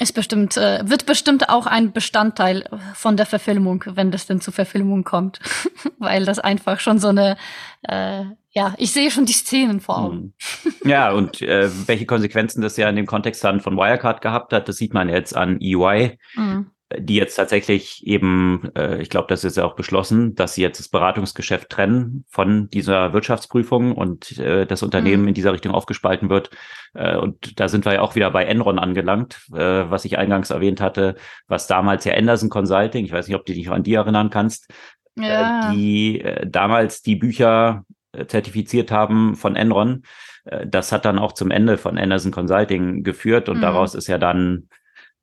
Ist 0.00 0.14
bestimmt, 0.14 0.56
äh, 0.56 0.80
wird 0.88 1.06
bestimmt 1.06 1.48
auch 1.48 1.66
ein 1.66 1.92
Bestandteil 1.92 2.68
von 2.94 3.16
der 3.16 3.24
Verfilmung, 3.24 3.84
wenn 3.86 4.10
das 4.10 4.26
denn 4.26 4.40
zur 4.40 4.52
Verfilmung 4.52 5.04
kommt. 5.04 5.38
Weil 5.98 6.24
das 6.24 6.40
einfach 6.40 6.80
schon 6.80 6.98
so 6.98 7.08
eine, 7.08 7.36
äh, 7.82 8.24
ja, 8.50 8.74
ich 8.78 8.92
sehe 8.92 9.12
schon 9.12 9.26
die 9.26 9.32
Szenen 9.32 9.80
vor 9.80 9.98
Augen. 9.98 10.34
Mhm. 10.64 10.90
Ja, 10.90 11.12
und 11.12 11.40
äh, 11.40 11.70
welche 11.86 12.06
Konsequenzen 12.06 12.62
das 12.62 12.76
ja 12.76 12.88
in 12.88 12.96
dem 12.96 13.06
Kontext 13.06 13.44
dann 13.44 13.60
von 13.60 13.76
Wirecard 13.76 14.20
gehabt 14.22 14.52
hat, 14.52 14.68
das 14.68 14.76
sieht 14.76 14.92
man 14.92 15.08
jetzt 15.08 15.36
an 15.36 15.60
EY. 15.60 16.18
Mhm 16.34 16.72
die 16.98 17.16
jetzt 17.16 17.34
tatsächlich 17.34 18.06
eben, 18.06 18.70
äh, 18.74 19.00
ich 19.00 19.10
glaube, 19.10 19.28
das 19.28 19.44
ist 19.44 19.56
ja 19.56 19.64
auch 19.64 19.76
beschlossen, 19.76 20.34
dass 20.34 20.54
sie 20.54 20.62
jetzt 20.62 20.78
das 20.78 20.88
Beratungsgeschäft 20.88 21.70
trennen 21.70 22.24
von 22.28 22.68
dieser 22.70 23.12
Wirtschaftsprüfung 23.12 23.92
und 23.92 24.38
äh, 24.38 24.66
das 24.66 24.82
Unternehmen 24.82 25.22
mhm. 25.22 25.28
in 25.28 25.34
dieser 25.34 25.52
Richtung 25.52 25.72
aufgespalten 25.72 26.30
wird. 26.30 26.50
Äh, 26.94 27.16
und 27.16 27.58
da 27.60 27.68
sind 27.68 27.84
wir 27.84 27.94
ja 27.94 28.00
auch 28.02 28.14
wieder 28.14 28.30
bei 28.30 28.44
Enron 28.44 28.78
angelangt, 28.78 29.40
äh, 29.52 29.58
was 29.58 30.04
ich 30.04 30.18
eingangs 30.18 30.50
erwähnt 30.50 30.80
hatte, 30.80 31.16
was 31.48 31.66
damals 31.66 32.04
ja 32.04 32.14
Anderson 32.14 32.50
Consulting, 32.50 33.04
ich 33.04 33.12
weiß 33.12 33.28
nicht, 33.28 33.36
ob 33.36 33.46
du 33.46 33.52
dich 33.52 33.70
an 33.70 33.82
die 33.82 33.94
erinnern 33.94 34.30
kannst, 34.30 34.70
äh, 35.18 35.28
ja. 35.28 35.70
äh, 35.70 35.74
die 35.74 36.20
äh, 36.20 36.46
damals 36.48 37.02
die 37.02 37.16
Bücher 37.16 37.84
äh, 38.12 38.26
zertifiziert 38.26 38.90
haben 38.90 39.34
von 39.36 39.56
Enron. 39.56 40.02
Äh, 40.44 40.66
das 40.66 40.92
hat 40.92 41.04
dann 41.04 41.18
auch 41.18 41.32
zum 41.32 41.50
Ende 41.50 41.78
von 41.78 41.98
Anderson 41.98 42.32
Consulting 42.32 43.02
geführt 43.02 43.48
und 43.48 43.58
mhm. 43.58 43.62
daraus 43.62 43.94
ist 43.94 44.06
ja 44.06 44.18
dann 44.18 44.68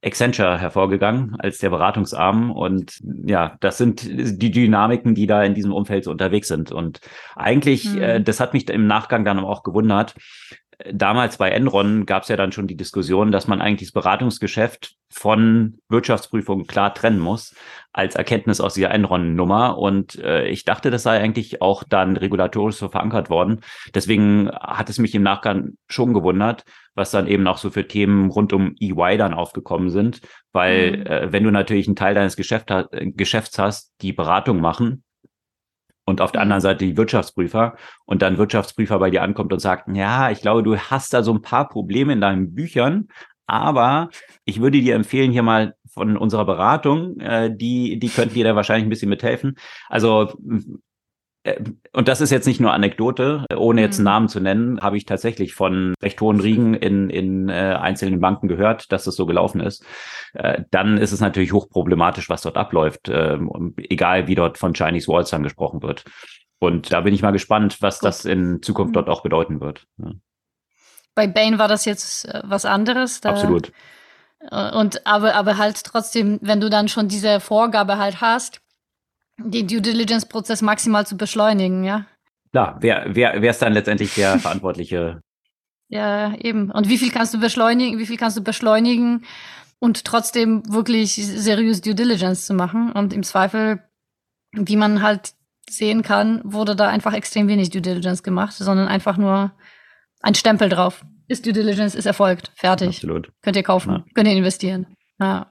Accenture 0.04 0.60
hervorgegangen 0.60 1.36
als 1.40 1.60
der 1.60 1.70
Beratungsarm. 1.70 2.52
Und 2.52 3.00
ja, 3.26 3.56
das 3.60 3.78
sind 3.78 4.04
die 4.04 4.52
Dynamiken, 4.52 5.16
die 5.16 5.28
da 5.28 5.44
in 5.44 5.56
diesem 5.56 5.74
Umfeld 5.74 6.04
so 6.04 6.12
unterwegs 6.12 6.48
sind. 6.48 6.72
Und 6.72 7.00
eigentlich, 7.36 7.86
mhm. 7.94 8.02
äh, 8.02 8.22
das 8.22 8.40
hat 8.40 8.54
mich 8.54 8.70
im 8.70 8.88
Nachgang 8.88 9.26
dann 9.26 9.40
auch 9.40 9.64
gewundert, 9.64 10.16
damals 10.92 11.38
bei 11.38 11.50
Enron 11.50 12.06
gab 12.06 12.24
es 12.24 12.30
ja 12.30 12.36
dann 12.36 12.52
schon 12.52 12.68
die 12.68 12.78
Diskussion, 12.78 13.32
dass 13.32 13.48
man 13.48 13.62
eigentlich 13.62 13.90
das 13.90 13.94
Beratungsgeschäft 13.94 14.96
von 15.10 15.80
Wirtschaftsprüfung 15.90 16.66
klar 16.66 16.94
trennen 16.94 17.20
muss, 17.20 17.56
als 17.94 18.16
Erkenntnis 18.16 18.60
aus 18.60 18.74
dieser 18.74 18.92
Enron-Nummer. 18.92 19.78
Und 19.78 20.16
äh, 20.20 20.48
ich 20.48 20.66
dachte, 20.66 20.92
das 20.92 21.04
sei 21.04 21.20
eigentlich 21.20 21.62
auch 21.62 21.84
dann 21.84 22.18
regulatorisch 22.18 22.76
so 22.76 22.90
verankert 22.90 23.30
worden. 23.30 23.62
Deswegen 23.94 24.50
hat 24.52 24.90
es 24.90 24.98
mich 24.98 25.16
im 25.16 25.24
Nachgang 25.24 25.78
schon 25.88 26.14
gewundert, 26.14 26.66
was 26.96 27.12
dann 27.12 27.28
eben 27.28 27.48
auch 27.48 27.58
so 27.58 27.70
für 27.70 27.88
Themen 27.88 28.30
rund 28.30 28.52
um 28.52 28.76
EY 28.80 29.18
dann 29.18 29.34
aufgekommen 29.34 29.90
sind. 29.90 30.22
Weil 30.52 30.98
mhm. 30.98 31.06
äh, 31.06 31.32
wenn 31.32 31.44
du 31.44 31.52
natürlich 31.52 31.88
einen 31.88 31.96
Teil 31.96 32.16
deines 32.16 32.36
Geschäft, 32.36 32.74
Geschäfts 32.92 33.58
hast, 33.60 33.94
die 34.02 34.12
Beratung 34.12 34.60
machen, 34.60 35.04
und 36.06 36.20
auf 36.20 36.34
der 36.34 36.42
anderen 36.42 36.60
mhm. 36.60 36.64
Seite 36.64 36.86
die 36.86 36.98
Wirtschaftsprüfer 36.98 37.76
und 38.06 38.22
dann 38.22 38.38
Wirtschaftsprüfer 38.38 39.00
bei 39.00 39.10
dir 39.10 39.22
ankommt 39.22 39.54
und 39.54 39.60
sagt, 39.60 39.88
ja, 39.96 40.32
ich 40.32 40.42
glaube, 40.42 40.62
du 40.62 40.78
hast 40.78 41.14
da 41.14 41.24
so 41.24 41.34
ein 41.34 41.42
paar 41.42 41.70
Probleme 41.70 42.12
in 42.12 42.20
deinen 42.20 42.54
Büchern, 42.54 43.08
aber 43.46 44.10
ich 44.46 44.62
würde 44.62 44.82
dir 44.82 44.96
empfehlen, 44.96 45.32
hier 45.32 45.44
mal 45.44 45.76
von 45.94 46.18
unserer 46.18 46.46
Beratung, 46.46 47.20
äh, 47.20 47.56
die, 47.56 48.00
die 48.00 48.10
könnten 48.10 48.34
dir 48.34 48.44
da 48.44 48.56
wahrscheinlich 48.56 48.86
ein 48.86 48.90
bisschen 48.90 49.10
mithelfen. 49.10 49.58
Also 49.90 50.34
äh, 51.44 51.62
und 51.92 52.08
das 52.08 52.22
ist 52.22 52.32
jetzt 52.32 52.48
nicht 52.48 52.60
nur 52.60 52.74
Anekdote, 52.74 53.46
ohne 53.56 53.82
jetzt 53.82 53.98
einen 53.98 54.04
mhm. 54.04 54.12
Namen 54.12 54.30
zu 54.30 54.40
nennen, 54.40 54.82
habe 54.82 54.98
ich 54.98 55.06
tatsächlich 55.06 55.54
von 55.54 55.94
recht 56.02 56.20
hohen 56.22 56.40
Riegen 56.40 56.74
in, 56.74 57.10
in 57.10 57.50
äh, 57.50 57.78
einzelnen 57.80 58.20
Banken 58.20 58.48
gehört, 58.48 58.92
dass 58.92 59.04
das 59.04 59.16
so 59.16 59.26
gelaufen 59.26 59.62
ist. 59.62 59.86
Äh, 60.34 60.64
dann 60.72 60.98
ist 60.98 61.12
es 61.12 61.20
natürlich 61.20 61.54
hochproblematisch, 61.54 62.30
was 62.30 62.42
dort 62.42 62.58
abläuft, 62.58 63.10
äh, 63.10 63.38
egal 63.78 64.28
wie 64.28 64.36
dort 64.36 64.58
von 64.58 64.74
Chinese 64.74 65.08
Walls 65.08 65.30
dann 65.30 65.44
gesprochen 65.44 65.84
wird. 65.84 66.06
Und 66.60 66.94
da 66.94 67.02
bin 67.02 67.14
ich 67.14 67.22
mal 67.22 67.32
gespannt, 67.32 67.82
was 67.82 68.00
Gut. 68.00 68.08
das 68.08 68.26
in 68.26 68.62
Zukunft 68.62 68.92
mhm. 68.92 68.94
dort 68.94 69.10
auch 69.10 69.22
bedeuten 69.22 69.60
wird. 69.60 69.86
Ja. 69.98 70.12
Bei 71.16 71.28
Bain 71.28 71.60
war 71.60 71.68
das 71.68 71.86
jetzt 71.86 72.26
äh, 72.26 72.42
was 72.46 72.66
anderes. 72.66 73.22
Da, 73.22 73.32
Absolut. 73.32 73.72
Äh, 74.52 74.76
und 74.76 75.06
aber, 75.06 75.36
aber 75.36 75.58
halt 75.58 75.84
trotzdem, 75.84 76.40
wenn 76.42 76.62
du 76.62 76.70
dann 76.70 76.88
schon 76.88 77.08
diese 77.08 77.40
Vorgabe 77.40 77.98
halt 77.98 78.22
hast, 78.22 78.62
den 79.38 79.68
Due 79.68 79.82
Diligence-Prozess 79.82 80.62
maximal 80.62 81.06
zu 81.08 81.18
beschleunigen, 81.18 81.84
ja. 81.84 82.06
Klar, 82.52 82.78
wer, 82.82 83.06
wer, 83.08 83.42
wer 83.42 83.50
ist 83.50 83.62
dann 83.62 83.74
letztendlich 83.74 84.14
der 84.16 84.40
Verantwortliche? 84.40 85.22
ja, 85.94 86.34
eben. 86.38 86.72
Und 86.72 86.90
wie 86.90 86.98
viel 86.98 87.12
kannst 87.12 87.36
du 87.36 87.40
beschleunigen, 87.40 88.00
wie 88.00 88.08
viel 88.08 88.18
kannst 88.18 88.36
du 88.36 88.44
beschleunigen 88.44 89.26
und 89.78 90.06
trotzdem 90.06 90.64
wirklich 90.72 91.14
seriös 91.14 91.82
Due 91.82 91.94
Diligence 91.94 92.48
zu 92.48 92.56
machen? 92.56 92.92
Und 92.92 93.14
im 93.14 93.22
Zweifel, 93.22 93.84
wie 94.54 94.76
man 94.76 95.04
halt 95.04 95.34
sehen 95.70 96.02
kann, 96.02 96.42
wurde 96.44 96.76
da 96.76 96.88
einfach 96.88 97.14
extrem 97.14 97.48
wenig 97.48 97.70
Due 97.70 97.82
Diligence 97.82 98.24
gemacht, 98.24 98.54
sondern 98.54 98.88
einfach 98.88 99.18
nur 99.18 99.52
ein 100.22 100.34
Stempel 100.34 100.68
drauf. 100.68 101.06
Ist 101.34 101.48
Due 101.48 101.54
Diligence, 101.54 101.96
ist 101.96 102.06
erfolgt. 102.06 102.52
Fertig. 102.54 102.90
Absolut. 102.90 103.32
Könnt 103.42 103.56
ihr 103.56 103.64
kaufen, 103.64 103.92
ja. 103.92 104.06
könnt 104.14 104.28
ihr 104.28 104.36
investieren. 104.36 104.86
Ja. 105.20 105.50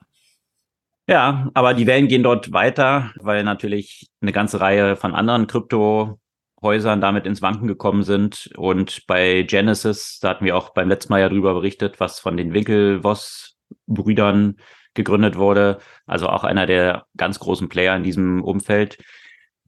Ja, 1.08 1.50
aber 1.54 1.74
die 1.74 1.88
Wellen 1.88 2.06
gehen 2.06 2.22
dort 2.22 2.52
weiter, 2.52 3.10
weil 3.16 3.42
natürlich 3.42 4.08
eine 4.20 4.30
ganze 4.30 4.60
Reihe 4.60 4.94
von 4.94 5.12
anderen 5.12 5.48
Kryptohäusern 5.48 7.00
damit 7.00 7.26
ins 7.26 7.42
Wanken 7.42 7.66
gekommen 7.66 8.04
sind. 8.04 8.48
Und 8.56 9.08
bei 9.08 9.42
Genesis, 9.42 10.20
da 10.20 10.28
hatten 10.28 10.44
wir 10.44 10.56
auch 10.56 10.70
beim 10.70 10.88
letzten 10.88 11.12
Mal 11.12 11.20
ja 11.20 11.28
drüber 11.28 11.52
berichtet, 11.52 11.98
was 11.98 12.20
von 12.20 12.36
den 12.36 12.54
Winkelvoss-Brüdern 12.54 14.58
gegründet 14.94 15.34
wurde. 15.34 15.80
Also 16.06 16.28
auch 16.28 16.44
einer 16.44 16.66
der 16.66 17.06
ganz 17.16 17.40
großen 17.40 17.68
Player 17.68 17.96
in 17.96 18.04
diesem 18.04 18.44
Umfeld 18.44 18.98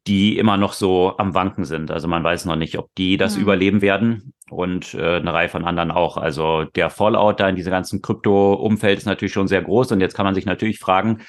die 0.06 0.38
immer 0.38 0.56
noch 0.56 0.74
so 0.74 1.14
am 1.18 1.34
Wanken 1.34 1.64
sind. 1.64 1.90
Also 1.90 2.08
man 2.08 2.22
weiß 2.22 2.44
noch 2.44 2.56
nicht, 2.56 2.78
ob 2.78 2.94
die 2.96 3.16
das 3.16 3.36
mhm. 3.36 3.42
überleben 3.42 3.82
werden 3.82 4.34
und 4.50 4.94
äh, 4.94 5.16
eine 5.16 5.32
Reihe 5.32 5.48
von 5.48 5.64
anderen 5.64 5.90
auch. 5.90 6.16
Also 6.16 6.64
der 6.64 6.90
Fallout 6.90 7.40
da 7.40 7.48
in 7.48 7.56
diesem 7.56 7.70
ganzen 7.70 8.02
Krypto-Umfeld 8.02 8.98
ist 8.98 9.06
natürlich 9.06 9.32
schon 9.32 9.48
sehr 9.48 9.62
groß 9.62 9.92
und 9.92 10.00
jetzt 10.00 10.14
kann 10.14 10.26
man 10.26 10.34
sich 10.34 10.46
natürlich 10.46 10.78
fragen, 10.78 11.22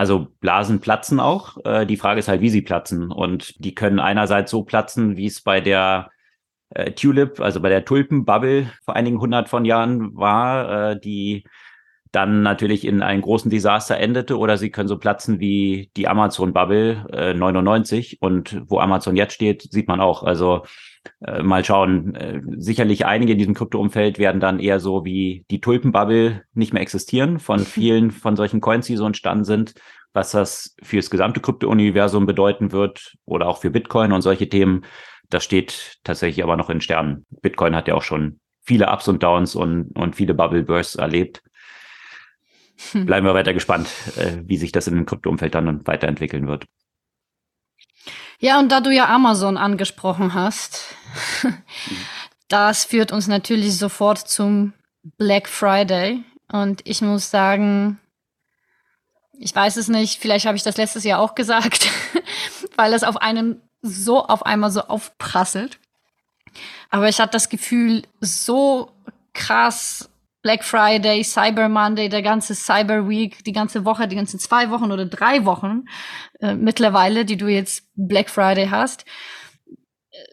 also 0.00 0.28
Blasen 0.40 0.80
platzen 0.80 1.20
auch. 1.20 1.58
Äh, 1.64 1.84
die 1.84 1.98
Frage 1.98 2.20
ist 2.20 2.28
halt, 2.28 2.40
wie 2.40 2.48
sie 2.48 2.62
platzen. 2.62 3.12
Und 3.12 3.62
die 3.62 3.74
können 3.74 4.00
einerseits 4.00 4.50
so 4.50 4.62
platzen, 4.62 5.18
wie 5.18 5.26
es 5.26 5.42
bei 5.42 5.60
der 5.60 6.08
äh, 6.70 6.92
Tulip, 6.92 7.38
also 7.38 7.60
bei 7.60 7.68
der 7.68 7.84
Tulpenbubble 7.84 8.72
vor 8.82 8.96
einigen 8.96 9.20
hundert 9.20 9.50
von 9.50 9.66
Jahren 9.66 10.16
war, 10.16 10.92
äh, 10.92 11.00
die 11.00 11.44
dann 12.12 12.42
natürlich 12.42 12.84
in 12.84 13.02
einem 13.02 13.22
großen 13.22 13.50
Desaster 13.50 13.96
endete 13.96 14.36
oder 14.36 14.56
sie 14.56 14.70
können 14.70 14.88
so 14.88 14.98
platzen 14.98 15.38
wie 15.38 15.90
die 15.96 16.08
Amazon-Bubble 16.08 17.06
äh, 17.12 17.34
99 17.34 18.18
und 18.20 18.62
wo 18.66 18.80
Amazon 18.80 19.16
jetzt 19.16 19.34
steht, 19.34 19.62
sieht 19.70 19.88
man 19.88 20.00
auch. 20.00 20.22
Also 20.22 20.62
äh, 21.24 21.42
mal 21.42 21.64
schauen. 21.64 22.14
Äh, 22.14 22.40
sicherlich 22.56 23.06
einige 23.06 23.32
in 23.32 23.38
diesem 23.38 23.54
Krypto-Umfeld 23.54 24.18
werden 24.18 24.40
dann 24.40 24.58
eher 24.58 24.80
so 24.80 25.04
wie 25.04 25.44
die 25.50 25.60
Tulpen-Bubble 25.60 26.42
nicht 26.54 26.72
mehr 26.72 26.82
existieren 26.82 27.38
von 27.38 27.58
vielen 27.60 28.10
von 28.10 28.36
solchen 28.36 28.60
Coins, 28.60 28.86
die 28.86 28.96
so 28.96 29.06
entstanden 29.06 29.44
sind. 29.44 29.74
Was 30.12 30.32
das 30.32 30.74
für 30.82 30.96
das 30.96 31.10
gesamte 31.10 31.40
Krypto-Universum 31.40 32.26
bedeuten 32.26 32.72
wird 32.72 33.14
oder 33.24 33.46
auch 33.46 33.58
für 33.58 33.70
Bitcoin 33.70 34.10
und 34.10 34.22
solche 34.22 34.48
Themen, 34.48 34.84
das 35.28 35.44
steht 35.44 35.98
tatsächlich 36.02 36.42
aber 36.42 36.56
noch 36.56 36.68
in 36.68 36.80
Sternen. 36.80 37.24
Bitcoin 37.42 37.76
hat 37.76 37.86
ja 37.86 37.94
auch 37.94 38.02
schon 38.02 38.40
viele 38.62 38.88
Ups 38.88 39.06
und 39.06 39.22
Downs 39.22 39.54
und, 39.54 39.96
und 39.96 40.16
viele 40.16 40.34
Bubble 40.34 40.64
Bursts 40.64 40.96
erlebt. 40.96 41.42
Bleiben 42.92 43.26
wir 43.26 43.34
weiter 43.34 43.52
gespannt, 43.52 43.88
äh, 44.16 44.38
wie 44.44 44.56
sich 44.56 44.72
das 44.72 44.86
in 44.86 44.94
dem 44.94 45.06
Kryptoumfeld 45.06 45.54
dann 45.54 45.86
weiterentwickeln 45.86 46.46
wird. 46.46 46.64
Ja, 48.38 48.58
und 48.58 48.72
da 48.72 48.80
du 48.80 48.90
ja 48.90 49.08
Amazon 49.08 49.56
angesprochen 49.56 50.32
hast, 50.32 50.96
das 52.48 52.84
führt 52.84 53.12
uns 53.12 53.28
natürlich 53.28 53.76
sofort 53.76 54.18
zum 54.18 54.72
Black 55.18 55.48
Friday. 55.48 56.24
Und 56.50 56.80
ich 56.84 57.02
muss 57.02 57.30
sagen, 57.30 57.98
ich 59.38 59.54
weiß 59.54 59.76
es 59.76 59.88
nicht, 59.88 60.20
vielleicht 60.20 60.46
habe 60.46 60.56
ich 60.56 60.62
das 60.62 60.76
letztes 60.76 61.04
Jahr 61.04 61.20
auch 61.20 61.34
gesagt, 61.34 61.88
weil 62.76 62.92
es 62.92 63.04
auf 63.04 63.18
einen 63.18 63.62
so 63.82 64.26
auf 64.26 64.44
einmal 64.44 64.70
so 64.70 64.82
aufprasselt. 64.82 65.78
Aber 66.90 67.08
ich 67.08 67.20
hatte 67.20 67.32
das 67.32 67.48
Gefühl, 67.48 68.02
so 68.20 68.90
krass 69.32 70.09
Black 70.42 70.64
Friday, 70.64 71.22
Cyber 71.22 71.68
Monday, 71.68 72.08
der 72.08 72.22
ganze 72.22 72.54
Cyber 72.54 73.08
Week, 73.08 73.44
die 73.44 73.52
ganze 73.52 73.84
Woche, 73.84 74.08
die 74.08 74.16
ganzen 74.16 74.38
zwei 74.38 74.70
Wochen 74.70 74.90
oder 74.90 75.04
drei 75.06 75.44
Wochen 75.44 75.84
äh, 76.40 76.54
mittlerweile, 76.54 77.24
die 77.24 77.36
du 77.36 77.48
jetzt 77.48 77.88
Black 77.94 78.30
Friday 78.30 78.68
hast, 78.68 79.04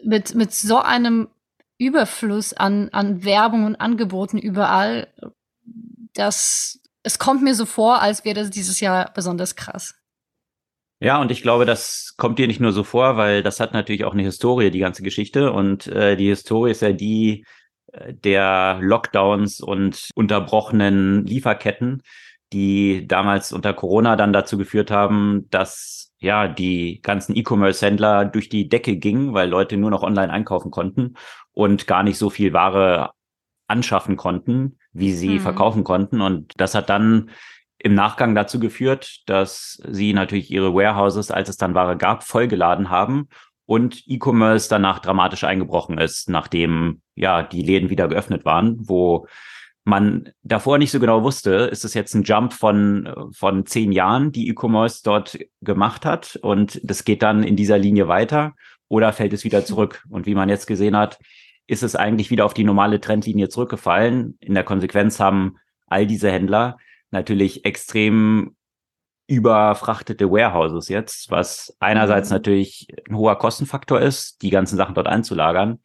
mit, 0.04 0.34
mit 0.36 0.54
so 0.54 0.78
einem 0.78 1.28
Überfluss 1.78 2.54
an, 2.54 2.90
an 2.90 3.24
Werbung 3.24 3.66
und 3.66 3.76
Angeboten 3.76 4.38
überall, 4.38 5.14
dass 6.14 6.80
es 7.04 7.20
kommt 7.20 7.44
mir 7.44 7.56
so 7.56 7.66
vor, 7.66 8.02
als 8.02 8.26
wäre 8.26 8.36
das 8.36 8.50
dieses 8.50 8.80
Jahr 8.80 9.12
besonders 9.14 9.56
krass. 9.56 9.96
Ja, 11.00 11.22
und 11.22 11.32
ich 11.32 11.44
glaube, 11.44 11.66
das 11.66 12.16
kommt 12.18 12.40
dir 12.40 12.48
nicht 12.48 12.60
nur 12.60 12.72
so 12.72 12.84
vor, 12.84 13.18
weil 13.18 13.44
das 13.44 13.60
hat 13.60 13.74
natürlich 13.74 14.04
auch 14.04 14.14
eine 14.14 14.24
Historie, 14.24 14.72
die 14.72 14.80
ganze 14.80 15.04
Geschichte. 15.04 15.52
Und 15.52 15.88
äh, 15.88 16.18
die 16.18 16.28
Historie 16.28 16.72
ist 16.72 16.82
ja 16.82 16.92
die, 16.92 17.46
der 18.10 18.78
Lockdowns 18.82 19.62
und 19.62 20.10
unterbrochenen 20.16 21.26
Lieferketten, 21.26 22.04
die 22.54 23.08
damals 23.08 23.52
unter 23.52 23.74
Corona 23.74 24.16
dann 24.16 24.34
dazu 24.34 24.58
geführt 24.58 24.92
haben, 24.92 25.48
dass 25.50 26.14
ja 26.20 26.48
die 26.48 27.02
ganzen 27.02 27.36
E-Commerce-Händler 27.36 28.26
durch 28.26 28.50
die 28.50 28.70
Decke 28.70 28.98
gingen, 28.98 29.34
weil 29.34 29.50
Leute 29.50 29.78
nur 29.78 29.92
noch 29.92 30.04
online 30.04 30.32
einkaufen 30.32 30.72
konnten 30.72 31.16
und 31.52 31.88
gar 31.88 32.04
nicht 32.04 32.18
so 32.18 32.30
viel 32.30 32.54
Ware 32.54 33.12
anschaffen 33.68 34.16
konnten, 34.16 34.80
wie 34.94 35.14
sie 35.14 35.36
mhm. 35.36 35.40
verkaufen 35.42 35.84
konnten. 35.84 36.22
Und 36.22 36.54
das 36.58 36.74
hat 36.74 36.90
dann 36.90 37.30
im 37.78 37.94
Nachgang 37.94 38.34
dazu 38.34 38.60
geführt, 38.60 39.22
dass 39.28 39.80
sie 39.88 40.14
natürlich 40.14 40.50
ihre 40.50 40.74
Warehouses, 40.74 41.30
als 41.30 41.50
es 41.50 41.58
dann 41.58 41.76
Ware 41.76 41.98
gab, 41.98 42.24
vollgeladen 42.24 42.90
haben 42.90 43.28
und 43.68 44.02
E-Commerce 44.08 44.70
danach 44.70 45.00
dramatisch 45.00 45.44
eingebrochen 45.44 46.00
ist, 46.00 46.30
nachdem 46.30 47.02
ja 47.16 47.44
die 47.44 47.62
Läden 47.62 47.90
wieder 47.90 48.08
geöffnet 48.08 48.46
waren, 48.46 48.78
wo 48.80 49.28
man 49.84 50.32
davor 50.42 50.78
nicht 50.78 50.92
so 50.92 51.00
genau 51.00 51.22
wusste, 51.24 51.52
ist 51.72 51.86
es 51.86 51.94
jetzt 51.94 52.14
ein 52.16 52.24
Jump 52.24 52.54
von, 52.54 53.30
von 53.32 53.66
zehn 53.66 53.92
Jahren, 53.92 54.32
die 54.32 54.50
E-Commerce 54.50 55.02
dort 55.04 55.38
gemacht 55.62 56.06
hat 56.06 56.38
und 56.42 56.80
das 56.84 57.06
geht 57.06 57.22
dann 57.22 57.44
in 57.44 57.56
dieser 57.56 57.78
Linie 57.78 58.08
weiter 58.08 58.54
oder 58.88 59.14
fällt 59.14 59.34
es 59.34 59.44
wieder 59.44 59.66
zurück? 59.66 60.04
Und 60.10 60.26
wie 60.26 60.36
man 60.36 60.50
jetzt 60.50 60.66
gesehen 60.66 60.96
hat, 60.96 61.20
ist 61.68 61.84
es 61.84 61.96
eigentlich 61.96 62.32
wieder 62.32 62.46
auf 62.46 62.54
die 62.54 62.64
normale 62.64 63.02
Trendlinie 63.02 63.50
zurückgefallen. 63.50 64.38
In 64.40 64.54
der 64.54 64.64
Konsequenz 64.64 65.20
haben 65.20 65.58
all 65.88 66.08
diese 66.08 66.32
Händler 66.32 66.78
natürlich 67.12 67.66
extrem 67.66 68.56
überfrachtete 69.28 70.32
Warehouses 70.32 70.88
jetzt, 70.88 71.30
was 71.30 71.76
einerseits 71.80 72.30
mhm. 72.30 72.36
natürlich 72.36 72.88
ein 73.08 73.16
hoher 73.16 73.38
Kostenfaktor 73.38 74.00
ist, 74.00 74.42
die 74.42 74.50
ganzen 74.50 74.78
Sachen 74.78 74.96
dort 74.96 75.08
einzulagern. 75.08 75.80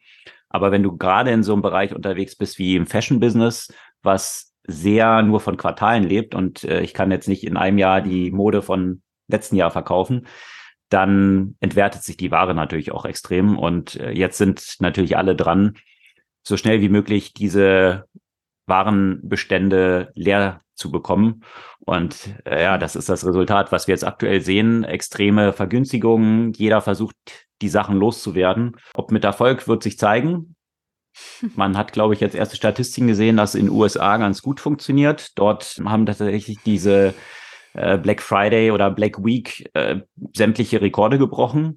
Aber 0.49 0.71
wenn 0.71 0.83
du 0.83 0.95
gerade 0.97 1.31
in 1.31 1.43
so 1.43 1.53
einem 1.53 1.61
Bereich 1.61 1.93
unterwegs 1.93 2.35
bist 2.35 2.57
wie 2.57 2.75
im 2.75 2.87
Fashion-Business, 2.87 3.73
was 4.01 4.53
sehr 4.65 5.21
nur 5.23 5.41
von 5.41 5.57
Quartalen 5.57 6.03
lebt 6.03 6.35
und 6.35 6.63
äh, 6.63 6.81
ich 6.81 6.93
kann 6.93 7.11
jetzt 7.11 7.27
nicht 7.27 7.43
in 7.43 7.57
einem 7.57 7.77
Jahr 7.77 8.01
die 8.01 8.31
Mode 8.31 8.61
von 8.61 9.01
letzten 9.27 9.55
Jahr 9.55 9.71
verkaufen, 9.71 10.27
dann 10.89 11.55
entwertet 11.59 12.03
sich 12.03 12.17
die 12.17 12.31
Ware 12.31 12.53
natürlich 12.53 12.91
auch 12.91 13.03
extrem. 13.03 13.57
Und 13.57 13.95
äh, 13.95 14.11
jetzt 14.11 14.37
sind 14.37 14.75
natürlich 14.79 15.17
alle 15.17 15.35
dran, 15.35 15.75
so 16.43 16.55
schnell 16.55 16.81
wie 16.81 16.89
möglich 16.89 17.33
diese 17.33 18.05
Warenbestände 18.65 20.11
leer 20.15 20.61
zu 20.75 20.91
bekommen. 20.91 21.43
Und 21.79 22.29
äh, 22.45 22.63
ja, 22.63 22.77
das 22.77 22.95
ist 22.95 23.09
das 23.09 23.25
Resultat, 23.25 23.71
was 23.71 23.87
wir 23.87 23.93
jetzt 23.93 24.05
aktuell 24.05 24.41
sehen. 24.41 24.83
Extreme 24.83 25.53
Vergünstigungen. 25.53 26.53
Jeder 26.53 26.81
versucht, 26.81 27.15
die 27.61 27.69
Sachen 27.69 27.97
loszuwerden. 27.97 28.77
Ob 28.93 29.11
mit 29.11 29.23
Erfolg 29.23 29.67
wird 29.67 29.83
sich 29.83 29.97
zeigen. 29.97 30.55
Man 31.55 31.77
hat, 31.77 31.93
glaube 31.93 32.13
ich, 32.13 32.19
jetzt 32.19 32.35
erste 32.35 32.55
Statistiken 32.55 33.07
gesehen, 33.07 33.37
dass 33.37 33.55
in 33.55 33.67
den 33.67 33.75
USA 33.75 34.17
ganz 34.17 34.41
gut 34.41 34.59
funktioniert. 34.59 35.37
Dort 35.37 35.81
haben 35.85 36.05
tatsächlich 36.05 36.57
diese 36.65 37.13
äh, 37.73 37.97
Black 37.97 38.21
Friday 38.21 38.71
oder 38.71 38.89
Black 38.89 39.23
Week 39.23 39.69
äh, 39.73 40.01
sämtliche 40.35 40.81
Rekorde 40.81 41.17
gebrochen. 41.17 41.75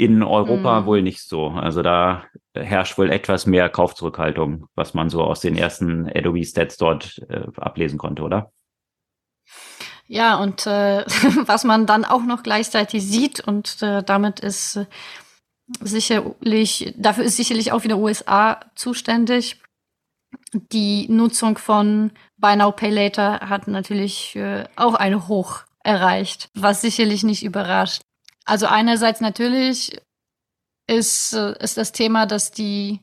In 0.00 0.22
Europa 0.22 0.80
mhm. 0.80 0.86
wohl 0.86 1.02
nicht 1.02 1.20
so. 1.20 1.48
Also 1.48 1.82
da 1.82 2.24
herrscht 2.54 2.96
wohl 2.96 3.10
etwas 3.10 3.44
mehr 3.44 3.68
Kaufzurückhaltung, 3.68 4.66
was 4.74 4.94
man 4.94 5.10
so 5.10 5.22
aus 5.22 5.40
den 5.40 5.58
ersten 5.58 6.08
Adobe 6.08 6.42
Stats 6.42 6.78
dort 6.78 7.18
äh, 7.28 7.42
ablesen 7.58 7.98
konnte, 7.98 8.22
oder? 8.22 8.50
Ja, 10.06 10.38
und 10.38 10.66
äh, 10.66 11.04
was 11.44 11.64
man 11.64 11.84
dann 11.84 12.06
auch 12.06 12.22
noch 12.22 12.42
gleichzeitig 12.42 13.02
sieht, 13.02 13.40
und 13.40 13.82
äh, 13.82 14.02
damit 14.02 14.40
ist 14.40 14.76
äh, 14.76 14.86
sicherlich, 15.82 16.94
dafür 16.96 17.24
ist 17.24 17.36
sicherlich 17.36 17.70
auch 17.72 17.84
wieder 17.84 17.98
USA 17.98 18.58
zuständig. 18.74 19.60
Die 20.72 21.08
Nutzung 21.10 21.58
von 21.58 22.12
Buy 22.38 22.56
Now 22.56 22.72
Pay 22.72 22.88
Later 22.88 23.40
hat 23.50 23.68
natürlich 23.68 24.34
äh, 24.34 24.64
auch 24.76 24.94
eine 24.94 25.28
Hoch 25.28 25.64
erreicht, 25.84 26.48
was 26.54 26.80
sicherlich 26.80 27.22
nicht 27.22 27.42
überrascht. 27.42 28.00
Also 28.44 28.66
einerseits 28.66 29.20
natürlich 29.20 30.00
ist, 30.86 31.32
äh, 31.34 31.54
ist 31.62 31.76
das 31.76 31.92
Thema, 31.92 32.26
dass 32.26 32.50
die 32.50 33.00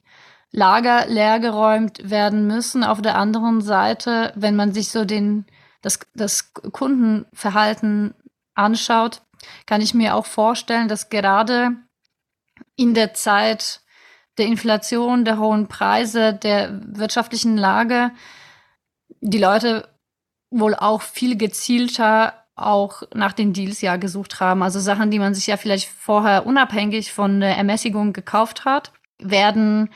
Lager 0.52 1.06
leergeräumt 1.08 2.10
werden 2.10 2.48
müssen. 2.48 2.84
Auf 2.84 3.02
der 3.02 3.16
anderen 3.16 3.62
Seite, 3.62 4.34
wenn 4.36 4.56
man 4.56 4.74
sich 4.74 4.90
so 4.90 5.06
den, 5.06 5.46
das, 5.82 6.00
das 6.16 6.54
Kundenverhalten 6.54 8.14
anschaut, 8.56 9.22
kann 9.66 9.82
ich 9.82 9.94
mir 9.94 10.16
auch 10.16 10.26
vorstellen, 10.26 10.88
dass 10.88 11.10
gerade 11.10 11.72
in 12.76 12.94
der 12.94 13.14
Zeit 13.14 13.82
der 14.38 14.48
Inflation, 14.48 15.26
der 15.26 15.38
hohen 15.38 15.68
Preise, 15.68 16.34
der 16.34 16.80
wirtschaftlichen 16.98 17.58
Lage 17.58 18.12
die 19.22 19.40
Leute 19.40 19.88
wohl 20.50 20.76
auch 20.76 21.02
viel 21.02 21.38
gezielter 21.38 22.47
auch 22.58 23.04
nach 23.14 23.34
den 23.34 23.54
Deals 23.54 23.82
ja 23.82 23.98
gesucht 23.98 24.40
haben. 24.40 24.64
Also 24.64 24.80
Sachen, 24.80 25.12
die 25.12 25.20
man 25.20 25.34
sich 25.34 25.48
ja 25.48 25.58
vielleicht 25.58 25.90
vorher 25.90 26.46
unabhängig 26.46 27.14
von 27.14 27.40
der 27.40 27.58
Ermäßigung 27.58 28.14
gekauft 28.14 28.66
hat, 28.66 28.92
werden 29.20 29.90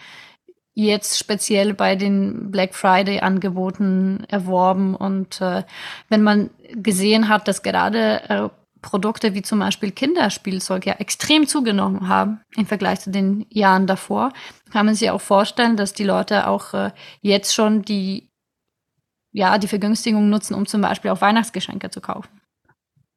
jetzt 0.74 1.20
speziell 1.20 1.74
bei 1.74 1.96
den 1.96 2.52
Black 2.52 2.76
Friday 2.76 3.20
Angeboten 3.20 4.24
erworben. 4.28 4.96
Und 4.96 5.42
äh, 5.42 5.64
wenn 6.10 6.24
man 6.24 6.50
gesehen 6.72 7.30
hat, 7.30 7.48
dass 7.48 7.64
gerade 7.64 8.30
äh, 8.30 8.50
Produkte 8.82 9.34
wie 9.34 9.42
zum 9.42 9.60
Beispiel 9.60 9.92
Kinderspielzeug 9.92 10.86
ja 10.86 10.94
extrem 10.94 11.48
zugenommen 11.48 12.08
haben 12.08 12.42
im 12.56 12.66
Vergleich 12.66 13.02
zu 13.02 13.12
den 13.12 13.46
Jahren 13.50 13.86
davor, 13.86 14.34
kann 14.72 14.86
man 14.86 14.96
sich 14.96 15.10
auch 15.12 15.22
vorstellen, 15.22 15.78
dass 15.78 15.94
die 15.94 16.04
Leute 16.04 16.48
auch 16.48 16.74
äh, 16.74 16.92
jetzt 17.22 17.54
schon 17.54 17.84
die, 17.84 18.30
ja, 19.34 19.58
die 19.58 19.68
Vergünstigung 19.68 20.30
nutzen, 20.30 20.56
um 20.56 20.66
zum 20.66 20.82
Beispiel 20.82 21.12
auch 21.12 21.22
Weihnachtsgeschenke 21.22 21.92
zu 21.92 22.02
kaufen. 22.02 22.41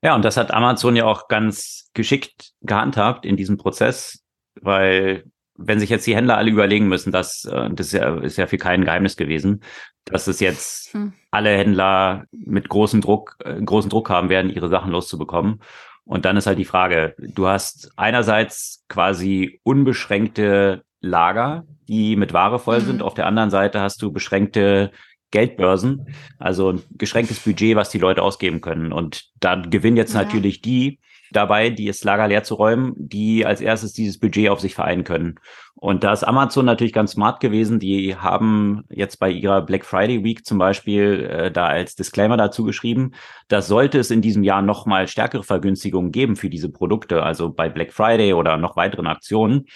Ja, 0.05 0.15
und 0.15 0.23
das 0.23 0.37
hat 0.37 0.53
Amazon 0.53 0.97
ja 0.97 1.07
auch 1.07 1.29
ganz 1.29 1.91
geschickt 1.95 2.53
gehandhabt 2.61 3.25
in 3.25 3.39
diesem 3.39 3.57
Prozess, 3.57 4.23
weil 4.61 5.25
wenn 5.57 5.81
sich 5.81 5.89
jetzt 5.89 6.07
die 6.07 6.15
Händler 6.15 6.37
alle 6.37 6.51
überlegen 6.51 6.89
müssen, 6.89 7.11
dass 7.11 7.47
äh, 7.47 7.71
das 7.71 7.87
ist 7.87 7.93
ja, 7.95 8.15
ist 8.19 8.37
ja 8.37 8.47
für 8.47 8.59
kein 8.59 8.85
Geheimnis 8.85 9.17
gewesen, 9.17 9.63
dass 10.05 10.27
es 10.27 10.41
jetzt 10.41 10.93
hm. 10.93 11.15
alle 11.31 11.57
Händler 11.57 12.25
mit 12.33 12.69
großem 12.69 13.01
Druck, 13.01 13.37
äh, 13.45 13.59
großen 13.63 13.89
Druck 13.89 14.11
haben 14.11 14.29
werden, 14.29 14.51
ihre 14.51 14.69
Sachen 14.69 14.93
loszubekommen. 14.93 15.63
Und 16.05 16.27
dann 16.27 16.37
ist 16.37 16.47
halt 16.47 16.59
die 16.59 16.67
Frage, 16.67 17.15
du 17.17 17.47
hast 17.47 17.93
einerseits 17.97 18.85
quasi 18.89 19.61
unbeschränkte 19.63 20.83
Lager, 21.01 21.65
die 21.89 22.17
mit 22.17 22.35
Ware 22.35 22.59
voll 22.59 22.81
mhm. 22.81 22.85
sind. 22.85 23.03
Auf 23.03 23.15
der 23.15 23.27
anderen 23.27 23.49
Seite 23.49 23.81
hast 23.81 24.03
du 24.03 24.13
beschränkte 24.13 24.91
Geldbörsen, 25.35 26.07
also 26.39 26.71
ein 26.71 26.83
geschränktes 26.93 27.41
Budget, 27.41 27.75
was 27.75 27.91
die 27.91 27.99
Leute 27.99 28.23
ausgeben 28.23 28.61
können. 28.61 28.93
Und 28.93 29.25
da 29.41 29.57
gewinnen 29.57 29.97
jetzt 29.97 30.15
ja. 30.15 30.23
natürlich 30.23 30.63
die, 30.63 31.01
dabei, 31.33 31.71
die 31.71 31.87
das 31.87 32.05
Lager 32.05 32.29
leer 32.29 32.45
zu 32.45 32.55
räumen, 32.55 32.95
die 32.97 33.45
als 33.45 33.61
erstes 33.61 33.93
dieses 33.93 34.21
Budget 34.21 34.49
auf 34.49 34.61
sich 34.61 34.77
vereinen 34.77 35.03
können. 35.03 35.35
Und 35.75 36.05
da 36.05 36.13
ist 36.13 36.23
Amazon 36.23 36.65
natürlich 36.65 36.93
ganz 36.93 37.13
smart 37.13 37.41
gewesen. 37.41 37.81
Die 37.81 38.15
haben 38.15 38.85
jetzt 38.91 39.17
bei 39.17 39.29
ihrer 39.29 39.61
Black 39.61 39.85
Friday 39.85 40.23
Week 40.23 40.47
zum 40.47 40.59
Beispiel 40.59 41.29
äh, 41.29 41.51
da 41.51 41.67
als 41.67 41.97
Disclaimer 41.97 42.37
dazu 42.37 42.63
geschrieben, 42.63 43.11
dass 43.49 43.67
sollte 43.67 43.99
es 43.99 44.13
in 44.13 44.23
diesem 44.23 44.45
Jahr 44.45 44.63
noch 44.63 44.87
mal 44.87 45.09
stärkere 45.09 45.43
Vergünstigungen 45.43 46.13
geben 46.13 46.37
für 46.37 46.49
diese 46.49 46.71
Produkte, 46.71 47.25
also 47.25 47.53
bei 47.53 47.69
Black 47.69 47.93
Friday 47.93 48.35
oder 48.35 48.57
noch 48.57 48.77
weiteren 48.77 49.09
Aktionen, 49.09 49.67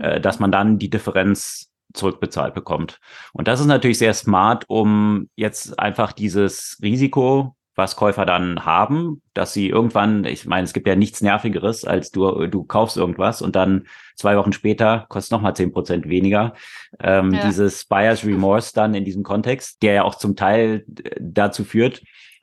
äh, 0.00 0.20
dass 0.20 0.40
man 0.40 0.50
dann 0.50 0.78
die 0.78 0.90
Differenz 0.90 1.71
zurückbezahlt 1.94 2.54
bekommt. 2.54 2.98
Und 3.32 3.48
das 3.48 3.60
ist 3.60 3.66
natürlich 3.66 3.98
sehr 3.98 4.14
smart, 4.14 4.64
um 4.68 5.28
jetzt 5.36 5.78
einfach 5.78 6.12
dieses 6.12 6.78
Risiko 6.82 7.54
was 7.74 7.96
Käufer 7.96 8.26
dann 8.26 8.66
haben, 8.66 9.22
dass 9.32 9.54
sie 9.54 9.68
irgendwann, 9.68 10.24
ich 10.24 10.44
meine, 10.46 10.64
es 10.64 10.74
gibt 10.74 10.86
ja 10.86 10.94
nichts 10.94 11.22
Nervigeres, 11.22 11.84
als 11.84 12.10
du, 12.10 12.46
du 12.46 12.64
kaufst 12.64 12.98
irgendwas 12.98 13.40
und 13.40 13.56
dann 13.56 13.86
zwei 14.14 14.36
Wochen 14.36 14.52
später 14.52 15.06
kostet 15.08 15.32
nochmal 15.32 15.56
zehn 15.56 15.72
Prozent 15.72 16.08
weniger. 16.08 16.52
Ähm, 17.00 17.32
ja. 17.32 17.46
Dieses 17.46 17.86
Buyer's 17.86 18.24
Remorse 18.24 18.72
dann 18.74 18.94
in 18.94 19.04
diesem 19.04 19.22
Kontext, 19.22 19.82
der 19.82 19.94
ja 19.94 20.02
auch 20.02 20.16
zum 20.16 20.36
Teil 20.36 20.84
dazu 21.18 21.64
führt, 21.64 22.02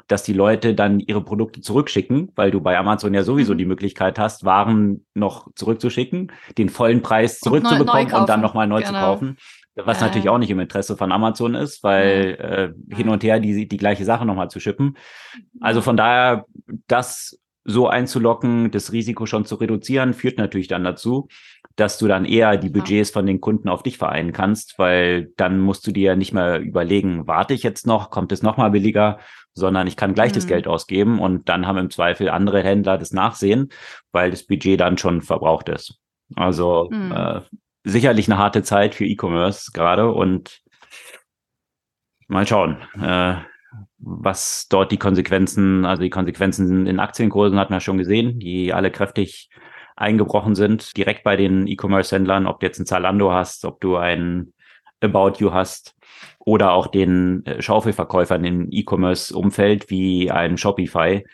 dass 0.10 0.24
die 0.24 0.34
Leute 0.34 0.74
dann 0.74 1.00
ihre 1.00 1.24
Produkte 1.24 1.62
zurückschicken, 1.62 2.32
weil 2.36 2.52
du 2.52 2.60
bei 2.60 2.78
Amazon 2.78 3.14
ja 3.14 3.24
sowieso 3.24 3.54
mhm. 3.54 3.60
die 3.60 3.66
Möglichkeit 3.66 4.20
hast, 4.20 4.44
Waren 4.44 5.06
noch 5.14 5.48
zurückzuschicken, 5.56 6.32
den 6.58 6.70
vollen 6.70 7.02
Preis 7.02 7.40
zurückzubekommen 7.40 8.06
und, 8.06 8.12
neu, 8.12 8.20
und 8.20 8.30
dann 8.30 8.42
nochmal 8.42 8.68
neu 8.68 8.80
genau. 8.80 8.90
zu 8.90 8.96
kaufen. 8.96 9.38
Was 9.76 10.02
äh. 10.02 10.06
natürlich 10.06 10.28
auch 10.28 10.40
nicht 10.40 10.50
im 10.50 10.60
Interesse 10.60 10.98
von 10.98 11.12
Amazon 11.12 11.54
ist, 11.54 11.84
weil 11.84 12.74
äh, 12.90 12.96
hin 12.96 13.10
und 13.10 13.24
her 13.24 13.40
die, 13.40 13.68
die 13.68 13.78
gleiche 13.78 14.04
Sache 14.04 14.26
nochmal 14.26 14.50
zu 14.50 14.60
schippen. 14.60 14.98
Also 15.62 15.82
von 15.82 15.96
daher, 15.96 16.46
das 16.88 17.40
so 17.64 17.88
einzulocken, 17.88 18.72
das 18.72 18.92
Risiko 18.92 19.28
schon 19.28 19.46
zu 19.46 19.56
reduzieren, 19.56 20.16
führt 20.16 20.40
natürlich 20.40 20.68
dann 20.68 20.84
dazu, 20.84 21.28
dass 21.80 21.98
du 21.98 22.08
dann 22.08 22.26
eher 22.26 22.58
die 22.58 22.70
Budgets 22.70 23.12
von 23.12 23.26
den 23.26 23.42
Kunden 23.42 23.70
auf 23.70 23.84
dich 23.84 23.98
vereinen 23.98 24.32
kannst, 24.34 24.78
weil 24.78 25.32
dann 25.38 25.60
musst 25.60 25.86
du 25.88 25.92
dir 25.92 26.16
nicht 26.16 26.34
mehr 26.34 26.60
überlegen, 26.60 27.28
warte 27.28 27.54
ich 27.54 27.64
jetzt 27.64 27.88
noch, 27.88 28.10
kommt 28.10 28.32
es 28.32 28.44
nochmal 28.44 28.72
billiger, 28.72 29.20
sondern 29.54 29.88
ich 29.88 29.96
kann 29.96 30.14
gleich 30.14 30.32
mhm. 30.32 30.36
das 30.36 30.48
Geld 30.48 30.68
ausgeben 30.68 31.20
und 31.20 31.50
dann 31.50 31.68
haben 31.68 31.78
im 31.78 31.90
Zweifel 31.90 32.30
andere 32.30 32.64
Händler 32.64 32.98
das 32.98 33.12
Nachsehen, 33.12 33.70
weil 34.12 34.32
das 34.32 34.44
Budget 34.44 34.80
dann 34.80 34.98
schon 34.98 35.22
verbraucht 35.22 35.70
ist. 35.70 36.00
Also 36.36 36.90
mhm. 36.92 37.12
äh, 37.12 37.42
sicherlich 37.84 38.30
eine 38.30 38.38
harte 38.38 38.64
Zeit 38.64 38.96
für 38.96 39.06
E-Commerce 39.06 39.72
gerade 39.74 40.12
und 40.12 40.62
mal 42.28 42.46
schauen, 42.46 42.78
äh, 43.02 43.36
was 43.98 44.68
dort 44.70 44.92
die 44.92 44.98
Konsequenzen, 44.98 45.86
also 45.86 46.02
die 46.02 46.10
Konsequenzen 46.10 46.88
in 46.88 47.00
Aktienkursen 47.00 47.60
hatten 47.60 47.74
wir 47.74 47.82
schon 47.82 47.98
gesehen, 47.98 48.40
die 48.40 48.74
alle 48.74 48.92
kräftig 48.92 49.50
eingebrochen 50.00 50.56
sind, 50.56 50.96
direkt 50.98 51.24
bei 51.24 51.36
den 51.36 51.68
E-Commerce-Händlern, 51.68 52.48
ob 52.48 52.60
du 52.60 52.66
jetzt 52.66 52.80
ein 52.80 52.86
Zalando 52.86 53.32
hast, 53.32 53.66
ob 53.66 53.82
du 53.82 53.98
ein 53.98 54.54
About 55.02 55.34
You 55.40 55.52
hast 55.52 55.96
oder 56.40 56.72
auch 56.72 56.88
den 56.88 57.46
äh, 57.46 57.62
Schaufelverkäufern 57.62 58.44
im 58.44 58.68
E-Commerce-Umfeld 58.72 59.90
wie 59.90 60.32
ein 60.32 60.58
Shopify, 60.58 61.26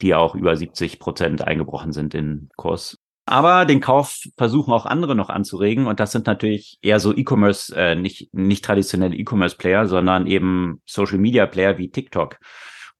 die 0.00 0.14
auch 0.14 0.34
über 0.34 0.56
70 0.56 0.98
Prozent 0.98 1.46
eingebrochen 1.46 1.92
sind 1.92 2.14
in 2.14 2.48
Kurs. 2.56 2.98
Aber 3.24 3.64
den 3.66 3.80
Kauf 3.80 4.18
versuchen 4.36 4.72
auch 4.72 4.84
andere 4.84 5.14
noch 5.14 5.28
anzuregen 5.28 5.86
und 5.86 6.00
das 6.00 6.10
sind 6.10 6.26
natürlich 6.26 6.78
eher 6.82 6.98
so 6.98 7.14
E-Commerce, 7.14 7.74
äh, 7.76 7.94
nicht, 7.94 8.34
nicht 8.34 8.64
traditionelle 8.64 9.14
E-Commerce-Player, 9.14 9.86
sondern 9.86 10.26
eben 10.26 10.80
Social-Media-Player 10.86 11.78
wie 11.78 11.90
TikTok. 11.90 12.38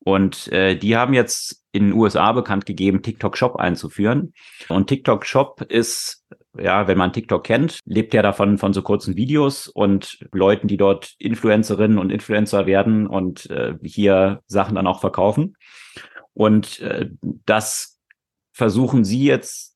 Und 0.04 0.48
äh, 0.48 0.76
die 0.76 0.96
haben 0.96 1.14
jetzt 1.14 1.62
in 1.72 1.84
den 1.84 1.92
USA 1.94 2.32
bekannt 2.32 2.66
gegeben, 2.66 3.02
TikTok 3.02 3.36
Shop 3.36 3.56
einzuführen. 3.56 4.34
Und 4.68 4.88
TikTok 4.88 5.24
Shop 5.24 5.62
ist, 5.62 6.24
ja, 6.58 6.86
wenn 6.86 6.98
man 6.98 7.12
TikTok 7.12 7.44
kennt, 7.44 7.80
lebt 7.84 8.12
ja 8.12 8.22
davon 8.22 8.58
von 8.58 8.72
so 8.72 8.82
kurzen 8.82 9.16
Videos 9.16 9.68
und 9.68 10.18
Leuten, 10.32 10.68
die 10.68 10.76
dort 10.76 11.14
Influencerinnen 11.18 11.98
und 11.98 12.10
Influencer 12.10 12.66
werden 12.66 13.06
und 13.06 13.48
äh, 13.50 13.74
hier 13.82 14.42
Sachen 14.46 14.74
dann 14.74 14.86
auch 14.86 15.00
verkaufen. 15.00 15.56
Und 16.34 16.80
äh, 16.80 17.10
das 17.46 17.98
versuchen 18.52 19.04
sie 19.04 19.24
jetzt 19.24 19.72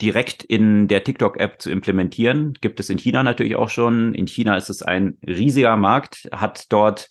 direkt 0.00 0.42
in 0.42 0.88
der 0.88 1.04
TikTok-App 1.04 1.62
zu 1.62 1.70
implementieren. 1.70 2.54
Gibt 2.60 2.80
es 2.80 2.90
in 2.90 2.98
China 2.98 3.22
natürlich 3.22 3.56
auch 3.56 3.70
schon. 3.70 4.14
In 4.14 4.26
China 4.26 4.56
ist 4.56 4.68
es 4.68 4.82
ein 4.82 5.16
riesiger 5.26 5.76
Markt, 5.76 6.28
hat 6.32 6.66
dort 6.70 7.08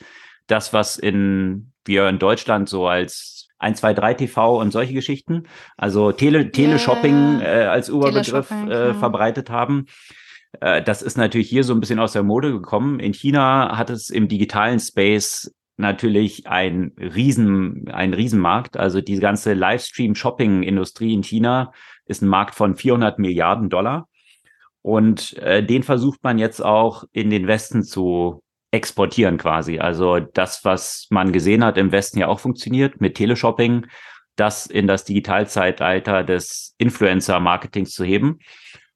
das, 0.48 0.74
was 0.74 0.98
in 0.98 1.72
wir 1.86 2.08
in 2.10 2.20
Deutschland 2.20 2.70
so 2.70 2.88
als 2.88 3.48
1, 3.60 3.80
2, 3.80 3.94
3 3.94 4.14
TV 4.16 4.60
und 4.60 4.72
solche 4.72 4.94
Geschichten, 4.94 5.44
also 5.78 6.12
Tele 6.12 6.52
Teleshopping 6.52 7.42
äh, 7.42 7.66
als 7.70 7.90
Überbegriff 7.90 8.52
äh, 8.52 8.94
verbreitet 8.94 9.50
haben. 9.50 9.86
Äh, 10.60 10.82
das 10.82 11.02
ist 11.02 11.18
natürlich 11.18 11.50
hier 11.50 11.64
so 11.64 11.74
ein 11.74 11.80
bisschen 11.80 12.00
aus 12.00 12.14
der 12.14 12.24
Mode 12.24 12.52
gekommen. 12.52 13.00
In 13.00 13.14
China 13.14 13.78
hat 13.78 13.90
es 13.90 14.10
im 14.10 14.28
digitalen 14.28 14.80
Space 14.80 15.54
natürlich 15.78 16.48
ein 16.48 16.94
Riesen, 16.98 17.90
ein 17.92 18.14
Riesenmarkt. 18.14 18.78
Also 18.78 19.02
die 19.02 19.20
ganze 19.20 19.54
Livestream-Shopping-Industrie 19.54 21.14
in 21.14 21.24
China 21.24 21.72
ist 22.06 22.22
ein 22.22 22.28
Markt 22.28 22.56
von 22.56 22.76
400 22.76 23.20
Milliarden 23.20 23.70
Dollar. 23.70 24.08
Und 24.82 25.38
äh, 25.38 25.64
den 25.64 25.84
versucht 25.84 26.24
man 26.24 26.40
jetzt 26.40 26.64
auch 26.64 27.04
in 27.12 27.30
den 27.30 27.48
Westen 27.48 27.84
zu 27.84 28.42
exportieren 28.72 29.38
quasi. 29.38 29.80
Also 29.80 30.20
das, 30.20 30.64
was 30.64 31.08
man 31.10 31.32
gesehen 31.34 31.64
hat 31.64 31.78
im 31.78 31.92
Westen 31.92 32.20
ja 32.20 32.28
auch 32.28 32.40
funktioniert 32.40 33.02
mit 33.02 33.16
Teleshopping, 33.16 33.88
das 34.38 34.66
in 34.66 34.88
das 34.88 35.04
Digitalzeitalter 35.04 36.24
des 36.24 36.74
Influencer-Marketings 36.78 37.92
zu 37.92 38.06
heben, 38.06 38.40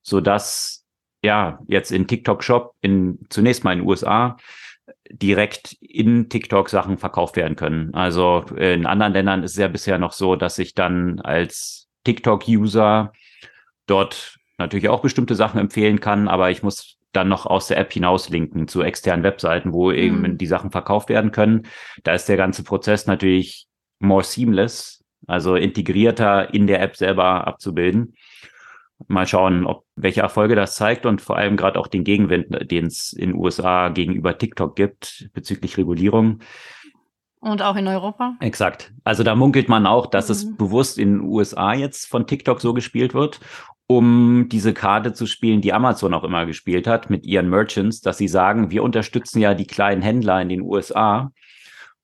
so 0.02 0.22
dass 0.22 0.86
ja 1.22 1.60
jetzt 1.68 1.92
in 1.92 2.08
TikTok 2.08 2.44
Shop 2.44 2.74
in 2.82 3.20
zunächst 3.30 3.64
mal 3.64 3.74
in 3.74 3.80
den 3.80 3.88
USA 3.88 4.38
direkt 5.10 5.74
in 5.82 6.30
TikTok 6.30 6.70
Sachen 6.70 6.98
verkauft 6.98 7.36
werden 7.36 7.56
können. 7.56 7.94
Also 7.94 8.46
in 8.56 8.86
anderen 8.86 9.14
Ländern 9.14 9.44
ist 9.44 9.52
es 9.52 9.58
ja 9.58 9.68
bisher 9.68 9.98
noch 9.98 10.14
so, 10.14 10.36
dass 10.36 10.58
ich 10.58 10.74
dann 10.74 11.20
als 11.20 11.88
TikTok-User 12.06 13.12
dort 13.88 14.38
natürlich 14.58 14.90
auch 14.90 15.02
bestimmte 15.02 15.36
Sachen 15.36 15.60
empfehlen 15.60 16.00
kann, 16.00 16.28
aber 16.28 16.50
ich 16.50 16.64
muss 16.64 16.98
dann 17.16 17.30
noch 17.30 17.46
aus 17.46 17.68
der 17.68 17.78
App 17.78 17.94
hinaus 17.94 18.30
linken 18.30 18.68
zu 18.68 18.82
externen 18.82 19.24
Webseiten, 19.24 19.74
wo 19.74 19.90
mhm. 19.92 19.98
eben 19.98 20.38
die 20.38 20.48
Sachen 20.48 20.72
verkauft 20.72 21.10
werden 21.10 21.32
können. 21.32 21.64
Da 22.04 22.14
ist 22.14 22.28
der 22.30 22.38
ganze 22.38 22.64
Prozess 22.64 23.08
natürlich 23.08 23.68
more 24.00 24.24
seamless, 24.24 25.04
also 25.28 25.56
integrierter 25.56 26.54
in 26.54 26.68
der 26.68 26.82
App 26.82 26.96
selber 26.96 27.48
abzubilden. 27.48 28.16
Mal 29.08 29.28
schauen, 29.28 29.66
ob 29.66 29.84
welche 29.96 30.22
Erfolge 30.22 30.56
das 30.56 30.76
zeigt 30.76 31.06
und 31.06 31.22
vor 31.22 31.36
allem 31.36 31.58
gerade 31.58 31.80
auch 31.80 31.88
den 31.88 32.04
Gegenwind, 32.04 32.72
den 32.72 32.86
es 32.86 33.12
in 33.12 33.32
den 33.32 33.40
USA 33.40 33.90
gegenüber 33.90 34.38
TikTok 34.38 34.76
gibt 34.76 35.30
bezüglich 35.34 35.78
Regulierung. 35.78 36.40
Und 37.42 37.62
auch 37.62 37.76
in 37.76 37.88
Europa? 37.88 38.36
Exakt. 38.40 38.92
Also 39.04 39.24
da 39.24 39.36
munkelt 39.36 39.70
man 39.70 39.86
auch, 39.86 40.08
dass 40.08 40.30
mhm. 40.30 40.32
es 40.32 40.58
bewusst 40.58 40.98
in 40.98 41.20
den 41.20 41.22
USA 41.22 41.74
jetzt 41.74 42.08
von 42.08 42.26
TikTok 42.26 42.62
so 42.62 42.74
gespielt 42.74 43.14
wird, 43.14 43.40
um 43.88 44.48
diese 44.50 44.74
Karte 44.74 45.14
zu 45.14 45.26
spielen, 45.28 45.62
die 45.62 45.74
Amazon 45.74 46.14
auch 46.14 46.24
immer 46.24 46.46
gespielt 46.46 46.88
hat 46.88 47.10
mit 47.10 47.26
ihren 47.26 47.50
Merchants, 47.50 48.02
dass 48.02 48.18
sie 48.18 48.28
sagen, 48.28 48.72
wir 48.72 48.84
unterstützen 48.84 49.40
ja 49.40 49.54
die 49.54 49.68
kleinen 49.68 50.02
Händler 50.02 50.42
in 50.42 50.50
den 50.50 50.62
USA 50.62 51.32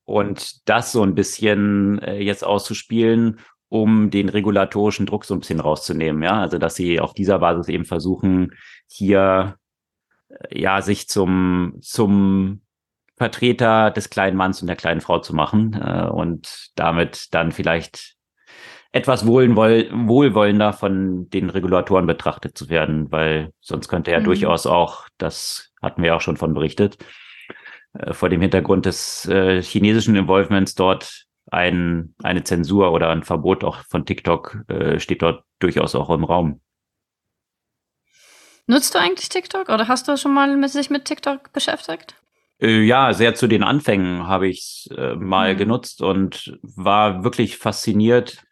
und 0.04 0.68
das 0.68 0.92
so 0.92 1.02
ein 1.02 1.14
bisschen 1.14 1.98
äh, 2.00 2.20
jetzt 2.20 2.44
auszuspielen, 2.44 3.40
um 3.68 4.10
den 4.10 4.28
regulatorischen 4.28 5.06
Druck 5.06 5.24
so 5.24 5.34
ein 5.34 5.40
bisschen 5.40 5.60
rauszunehmen. 5.60 6.22
Ja, 6.22 6.40
also 6.40 6.58
dass 6.58 6.74
sie 6.74 7.00
auf 7.00 7.14
dieser 7.14 7.38
Basis 7.38 7.68
eben 7.68 7.84
versuchen, 7.84 8.52
hier 8.86 9.56
ja, 10.50 10.82
sich 10.82 11.08
zum, 11.08 11.78
zum 11.80 12.62
Vertreter 13.16 13.90
des 13.90 14.10
kleinen 14.10 14.36
Manns 14.36 14.60
und 14.60 14.66
der 14.66 14.76
kleinen 14.76 15.00
Frau 15.00 15.18
zu 15.18 15.34
machen 15.34 15.74
äh, 15.74 16.08
und 16.08 16.70
damit 16.76 17.34
dann 17.34 17.52
vielleicht 17.52 18.16
etwas 18.92 19.26
wohlwoll 19.26 19.90
wohlwollender 19.92 20.72
von 20.72 21.28
den 21.30 21.50
Regulatoren 21.50 22.06
betrachtet 22.06 22.56
zu 22.56 22.68
werden, 22.68 23.10
weil 23.10 23.52
sonst 23.60 23.88
könnte 23.88 24.10
ja 24.10 24.20
mhm. 24.20 24.24
durchaus 24.24 24.66
auch, 24.66 25.08
das 25.18 25.72
hatten 25.80 26.02
wir 26.02 26.14
auch 26.14 26.20
schon 26.20 26.36
von 26.36 26.54
berichtet, 26.54 26.98
äh, 27.94 28.12
vor 28.12 28.28
dem 28.28 28.42
Hintergrund 28.42 28.86
des 28.86 29.26
äh, 29.26 29.62
chinesischen 29.62 30.14
Involvements 30.14 30.74
dort 30.74 31.24
ein, 31.50 32.14
eine 32.22 32.44
Zensur 32.44 32.92
oder 32.92 33.10
ein 33.10 33.24
Verbot 33.24 33.64
auch 33.64 33.78
von 33.88 34.04
TikTok 34.04 34.64
äh, 34.68 35.00
steht 35.00 35.22
dort 35.22 35.44
durchaus 35.58 35.94
auch 35.94 36.10
im 36.10 36.24
Raum. 36.24 36.60
Nutzt 38.66 38.94
du 38.94 38.98
eigentlich 38.98 39.28
TikTok 39.28 39.68
oder 39.70 39.88
hast 39.88 40.06
du 40.06 40.16
schon 40.16 40.34
mal 40.34 40.56
mit 40.56 40.70
sich 40.70 40.88
mit 40.88 41.04
TikTok 41.06 41.52
beschäftigt? 41.52 42.14
Äh, 42.60 42.82
ja, 42.82 43.12
sehr 43.12 43.34
zu 43.34 43.48
den 43.48 43.62
Anfängen 43.62 44.26
habe 44.26 44.48
ich 44.48 44.86
es 44.90 44.96
äh, 44.96 45.16
mal 45.16 45.54
mhm. 45.54 45.58
genutzt 45.58 46.02
und 46.02 46.58
war 46.62 47.24
wirklich 47.24 47.56
fasziniert, 47.56 48.44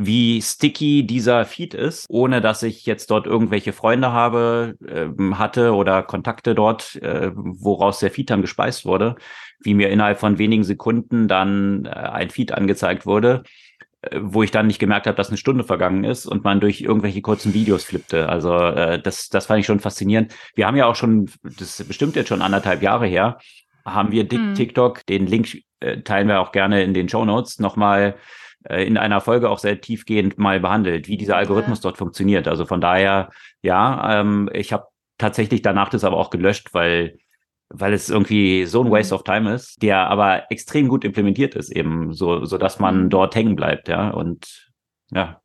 wie 0.00 0.40
sticky 0.40 1.04
dieser 1.04 1.44
Feed 1.44 1.74
ist, 1.74 2.06
ohne 2.08 2.40
dass 2.40 2.62
ich 2.62 2.86
jetzt 2.86 3.10
dort 3.10 3.26
irgendwelche 3.26 3.72
Freunde 3.72 4.12
habe, 4.12 4.76
äh, 4.86 5.08
hatte 5.34 5.74
oder 5.74 6.04
Kontakte 6.04 6.54
dort, 6.54 6.94
äh, 7.02 7.32
woraus 7.34 7.98
der 7.98 8.12
Feed 8.12 8.30
dann 8.30 8.40
gespeist 8.40 8.84
wurde, 8.84 9.16
wie 9.58 9.74
mir 9.74 9.90
innerhalb 9.90 10.20
von 10.20 10.38
wenigen 10.38 10.62
Sekunden 10.62 11.26
dann 11.26 11.84
äh, 11.86 11.88
ein 11.88 12.30
Feed 12.30 12.52
angezeigt 12.52 13.06
wurde, 13.06 13.42
äh, 14.02 14.20
wo 14.22 14.44
ich 14.44 14.52
dann 14.52 14.68
nicht 14.68 14.78
gemerkt 14.78 15.08
habe, 15.08 15.16
dass 15.16 15.30
eine 15.30 15.36
Stunde 15.36 15.64
vergangen 15.64 16.04
ist 16.04 16.26
und 16.26 16.44
man 16.44 16.60
durch 16.60 16.80
irgendwelche 16.80 17.20
kurzen 17.20 17.52
Videos 17.52 17.82
flippte. 17.82 18.28
Also 18.28 18.56
äh, 18.56 19.02
das, 19.02 19.28
das 19.28 19.46
fand 19.46 19.58
ich 19.58 19.66
schon 19.66 19.80
faszinierend. 19.80 20.32
Wir 20.54 20.68
haben 20.68 20.76
ja 20.76 20.86
auch 20.86 20.94
schon, 20.94 21.28
das 21.42 21.80
ist 21.80 21.88
bestimmt 21.88 22.14
jetzt 22.14 22.28
schon 22.28 22.42
anderthalb 22.42 22.82
Jahre 22.82 23.08
her, 23.08 23.38
haben 23.84 24.12
wir 24.12 24.28
hm. 24.30 24.54
TikTok, 24.54 25.04
den 25.06 25.26
Link 25.26 25.58
äh, 25.80 26.02
teilen 26.02 26.28
wir 26.28 26.38
auch 26.38 26.52
gerne 26.52 26.84
in 26.84 26.94
den 26.94 27.08
Show 27.08 27.24
Notes, 27.24 27.58
nochmal 27.58 28.14
äh, 28.68 28.84
in 28.84 28.96
einer 28.96 29.20
Folge 29.20 29.50
auch 29.50 29.58
sehr 29.58 29.80
tiefgehend 29.80 30.38
mal 30.38 30.60
behandelt, 30.60 31.08
wie 31.08 31.16
dieser 31.16 31.36
Algorithmus 31.36 31.78
ja. 31.78 31.82
dort 31.82 31.98
funktioniert. 31.98 32.48
Also 32.48 32.66
von 32.66 32.80
daher, 32.80 33.30
ja, 33.62 34.20
ähm, 34.20 34.48
ich 34.52 34.72
habe 34.72 34.86
tatsächlich 35.18 35.62
danach 35.62 35.88
das 35.88 36.04
aber 36.04 36.16
auch 36.16 36.30
gelöscht, 36.30 36.74
weil 36.74 37.18
weil 37.70 37.92
es 37.92 38.08
irgendwie 38.08 38.64
so 38.64 38.82
ein 38.82 38.90
Waste 38.90 39.14
mhm. 39.14 39.18
of 39.18 39.24
Time 39.24 39.54
ist, 39.54 39.82
der 39.82 40.08
aber 40.08 40.50
extrem 40.50 40.88
gut 40.88 41.04
implementiert 41.04 41.54
ist, 41.54 41.70
eben 41.70 42.14
so, 42.14 42.44
so 42.44 42.56
dass 42.56 42.78
man 42.80 43.04
mhm. 43.04 43.10
dort 43.10 43.34
hängen 43.34 43.56
bleibt, 43.56 43.88
ja. 43.88 44.10
Und 44.10 44.70
ja. 45.10 45.40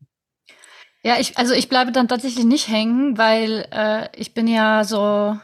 Ja, 1.03 1.15
ich, 1.19 1.37
also 1.37 1.53
ich 1.53 1.67
bleibe 1.67 1.91
dann 1.91 2.07
tatsächlich 2.07 2.45
nicht 2.45 2.69
hängen, 2.69 3.17
weil 3.17 3.67
äh, 3.71 4.07
ich 4.15 4.33
bin 4.33 4.47
ja 4.47 4.85
so 4.85 5.37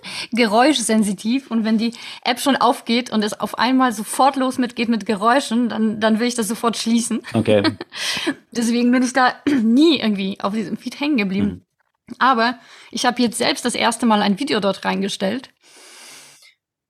geräuschsensitiv 0.32 1.50
und 1.50 1.64
wenn 1.64 1.78
die 1.78 1.92
App 2.24 2.40
schon 2.40 2.56
aufgeht 2.56 3.10
und 3.10 3.22
es 3.22 3.38
auf 3.38 3.58
einmal 3.58 3.92
sofort 3.92 4.36
los 4.36 4.58
mitgeht 4.58 4.88
mit 4.88 5.06
Geräuschen, 5.06 5.68
dann, 5.68 6.00
dann 6.00 6.18
will 6.20 6.28
ich 6.28 6.34
das 6.34 6.48
sofort 6.48 6.76
schließen. 6.76 7.22
Okay. 7.34 7.62
Deswegen 8.52 8.90
bin 8.90 9.02
ich 9.02 9.12
da 9.12 9.34
nie 9.62 9.98
irgendwie 9.98 10.40
auf 10.40 10.54
diesem 10.54 10.76
Feed 10.76 11.00
hängen 11.00 11.16
geblieben. 11.16 11.46
Mhm. 11.46 11.64
Aber 12.18 12.58
ich 12.90 13.04
habe 13.04 13.22
jetzt 13.22 13.38
selbst 13.38 13.64
das 13.64 13.74
erste 13.74 14.06
Mal 14.06 14.22
ein 14.22 14.38
Video 14.38 14.60
dort 14.60 14.84
reingestellt. 14.84 15.50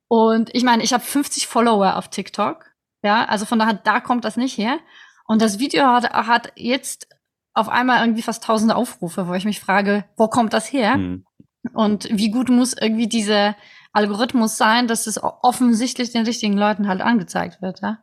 Und 0.09 0.55
ich 0.55 0.63
meine, 0.63 0.83
ich 0.83 0.93
habe 0.93 1.05
50 1.05 1.47
Follower 1.47 1.97
auf 1.97 2.09
TikTok. 2.09 2.65
Ja, 3.03 3.25
also 3.27 3.45
von 3.45 3.59
daher, 3.59 3.75
da 3.75 4.01
kommt 4.01 4.25
das 4.25 4.37
nicht 4.37 4.57
her. 4.59 4.79
Und 5.27 5.43
das 5.43 5.59
Video 5.59 5.85
hat, 5.87 6.11
hat 6.13 6.53
jetzt 6.57 7.07
auf 7.53 7.69
einmal 7.69 8.01
irgendwie 8.01 8.23
fast 8.23 8.45
tausende 8.45 8.77
Aufrufe, 8.77 9.29
wo 9.29 9.35
ich 9.35 9.45
mich 9.45 9.61
frage, 9.61 10.05
wo 10.17 10.29
kommt 10.29 10.53
das 10.53 10.73
her? 10.73 10.97
Mhm. 10.97 11.25
Und 11.73 12.09
wie 12.11 12.31
gut 12.31 12.49
muss 12.49 12.75
irgendwie 12.75 13.09
dieser 13.09 13.57
Algorithmus 13.93 14.57
sein, 14.57 14.87
dass 14.87 15.07
es 15.07 15.21
offensichtlich 15.23 16.13
den 16.13 16.25
richtigen 16.25 16.57
Leuten 16.57 16.89
halt 16.89 17.01
angezeigt 17.01 17.61
wird, 17.63 17.81
ja? 17.83 17.99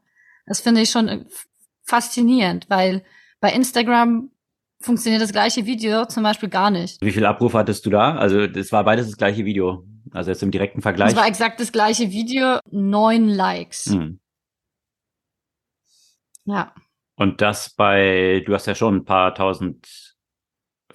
Das 0.46 0.60
finde 0.60 0.82
ich 0.82 0.92
schon 0.92 1.08
äh, 1.08 1.26
faszinierend, 1.84 2.70
weil 2.70 3.04
bei 3.40 3.52
Instagram 3.52 4.30
funktioniert 4.80 5.22
das 5.22 5.32
gleiche 5.32 5.66
Video 5.66 6.06
zum 6.06 6.24
Beispiel 6.24 6.50
gar 6.50 6.70
nicht. 6.70 7.02
Wie 7.02 7.12
viel 7.12 7.26
Abruf 7.26 7.54
hattest 7.54 7.86
du 7.86 7.90
da? 7.90 8.16
Also 8.16 8.48
das 8.48 8.72
war 8.72 8.84
beides 8.84 9.08
das 9.08 9.18
gleiche 9.18 9.46
Video. 9.46 9.86
Also 10.12 10.32
jetzt 10.32 10.44
im 10.44 10.52
direkten 10.52 10.82
Vergleich. 10.82 11.10
Das 11.10 11.20
war 11.20 11.28
exakt 11.28 11.60
das 11.60 11.72
gleiche 11.72 12.12
Video, 12.12 12.60
neun 12.70 13.28
Likes. 13.28 13.86
Hm. 13.88 14.20
Ja. 16.46 16.74
Und 17.16 17.42
das 17.42 17.72
bei, 17.72 18.44
du 18.46 18.54
hast 18.54 18.68
ja 18.68 18.76
schon 18.76 18.98
ein 18.98 19.06
paar 19.06 19.34
tausend 19.34 20.05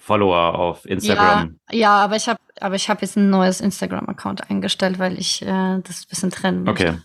Follower 0.01 0.57
auf 0.57 0.85
Instagram. 0.85 1.59
Ja, 1.69 1.77
ja 1.77 1.91
aber 2.03 2.15
ich 2.15 2.27
habe 2.27 2.39
aber 2.59 2.75
ich 2.75 2.89
habe 2.89 3.01
jetzt 3.01 3.17
ein 3.17 3.29
neues 3.29 3.61
Instagram-Account 3.61 4.49
eingestellt, 4.49 4.99
weil 4.99 5.17
ich 5.17 5.41
äh, 5.43 5.45
das 5.45 6.01
ein 6.01 6.09
bisschen 6.09 6.31
trennen 6.31 6.63
möchte. 6.63 6.89
Okay. 6.89 6.97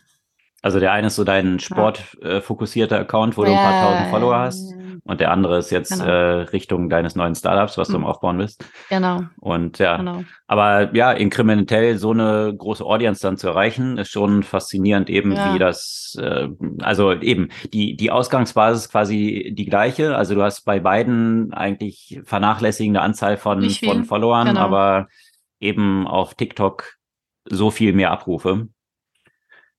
Also 0.66 0.80
der 0.80 0.90
eine 0.90 1.06
ist 1.06 1.14
so 1.14 1.22
dein 1.22 1.60
sportfokussierter 1.60 2.96
äh, 2.96 3.02
Account, 3.02 3.36
wo 3.36 3.44
du 3.44 3.52
ein 3.52 3.56
paar 3.56 3.84
tausend 3.84 4.10
Follower 4.10 4.36
hast. 4.36 4.74
Und 5.04 5.20
der 5.20 5.30
andere 5.30 5.58
ist 5.58 5.70
jetzt 5.70 5.92
genau. 5.92 6.04
äh, 6.04 6.42
Richtung 6.42 6.90
deines 6.90 7.14
neuen 7.14 7.36
Startups, 7.36 7.78
was 7.78 7.86
du 7.86 7.94
am 7.94 8.00
mhm. 8.00 8.08
Aufbauen 8.08 8.38
bist. 8.38 8.64
Genau. 8.88 9.20
Und 9.38 9.78
ja, 9.78 9.98
genau. 9.98 10.24
aber 10.48 10.92
ja, 10.92 11.12
inkrementell 11.12 11.98
so 11.98 12.10
eine 12.10 12.52
große 12.58 12.84
Audience 12.84 13.22
dann 13.22 13.36
zu 13.36 13.46
erreichen, 13.46 13.96
ist 13.96 14.10
schon 14.10 14.42
faszinierend 14.42 15.08
eben, 15.08 15.30
ja. 15.30 15.54
wie 15.54 15.60
das, 15.60 16.18
äh, 16.20 16.48
also 16.80 17.12
eben, 17.12 17.50
die, 17.72 17.94
die 17.94 18.10
Ausgangsbasis 18.10 18.88
quasi 18.88 19.54
die 19.56 19.66
gleiche. 19.66 20.16
Also 20.16 20.34
du 20.34 20.42
hast 20.42 20.64
bei 20.64 20.80
beiden 20.80 21.54
eigentlich 21.54 22.20
vernachlässigende 22.24 23.02
Anzahl 23.02 23.36
von, 23.36 23.70
von 23.70 24.04
Followern, 24.04 24.48
genau. 24.48 24.62
aber 24.62 25.06
eben 25.60 26.08
auf 26.08 26.34
TikTok 26.34 26.96
so 27.44 27.70
viel 27.70 27.92
mehr 27.92 28.10
Abrufe. 28.10 28.66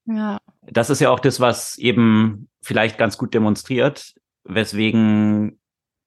Ja. 0.07 0.39
Das 0.63 0.89
ist 0.89 0.99
ja 0.99 1.09
auch 1.09 1.19
das, 1.19 1.39
was 1.39 1.77
eben 1.77 2.49
vielleicht 2.61 2.97
ganz 2.97 3.17
gut 3.17 3.33
demonstriert, 3.33 4.13
weswegen 4.43 5.59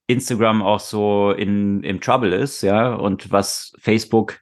Instagram 0.07 0.63
auch 0.63 0.81
so 0.81 1.31
in, 1.31 1.83
im 1.83 2.01
Trouble 2.01 2.35
ist, 2.35 2.63
ja, 2.63 2.95
und 2.95 3.31
was 3.31 3.73
Facebook 3.79 4.41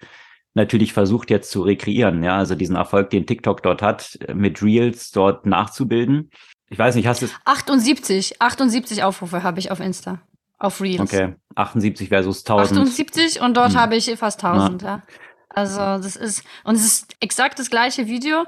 natürlich 0.55 0.93
versucht 0.93 1.31
jetzt 1.31 1.51
zu 1.51 1.63
rekreieren, 1.63 2.23
ja, 2.23 2.37
also 2.37 2.55
diesen 2.55 2.77
Erfolg, 2.77 3.11
den 3.11 3.27
TikTok 3.27 3.63
dort 3.63 3.83
hat, 3.83 4.19
mit 4.33 4.63
Reels 4.63 5.11
dort 5.11 5.47
nachzubilden. 5.47 6.31
Ich 6.71 6.79
weiß 6.79 6.95
nicht, 6.95 7.07
hast 7.07 7.23
du 7.23 7.27
es? 7.27 7.35
78, 7.45 8.41
78 8.41 9.05
Aufrufe 9.05 9.43
habe 9.43 9.59
ich 9.59 9.71
auf 9.71 9.81
Insta, 9.81 10.21
auf 10.59 10.81
Reels. 10.81 11.01
Okay, 11.01 11.35
78 11.55 12.09
versus 12.09 12.45
1000. 12.45 12.81
78 12.81 13.41
und 13.41 13.57
dort 13.57 13.73
hm. 13.73 13.81
habe 13.81 13.97
ich 13.97 14.11
fast 14.17 14.43
1000, 14.43 14.83
ja. 14.83 14.89
ja. 14.89 15.03
Also 15.51 15.79
das 15.79 16.17
ist, 16.17 16.45
und 16.65 16.77
es 16.77 16.85
ist 16.85 17.17
exakt 17.21 17.59
das 17.59 17.71
gleiche 17.71 18.07
Video 18.07 18.45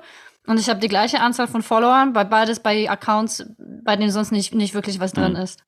und 0.47 0.59
ich 0.59 0.69
habe 0.69 0.81
die 0.81 0.89
gleiche 0.89 1.21
Anzahl 1.21 1.47
von 1.47 1.63
Followern, 1.63 2.13
bei 2.13 2.25
beides 2.25 2.61
bei 2.61 2.89
Accounts, 2.91 3.45
bei 3.85 3.97
denen 3.97 4.11
sonst 4.11 4.33
nicht, 4.33 4.55
nicht 4.55 4.75
wirklich 4.75 5.01
was 5.01 5.13
drin 5.13 5.33
mhm. 5.33 5.41
ist. 5.41 5.65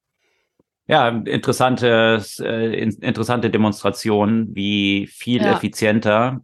Ja, 0.89 1.09
interessante, 1.09 2.23
äh, 2.41 2.83
interessante 2.83 3.51
Demonstration, 3.51 4.49
wie 4.55 5.07
viel 5.07 5.43
ja. 5.43 5.53
effizienter 5.53 6.41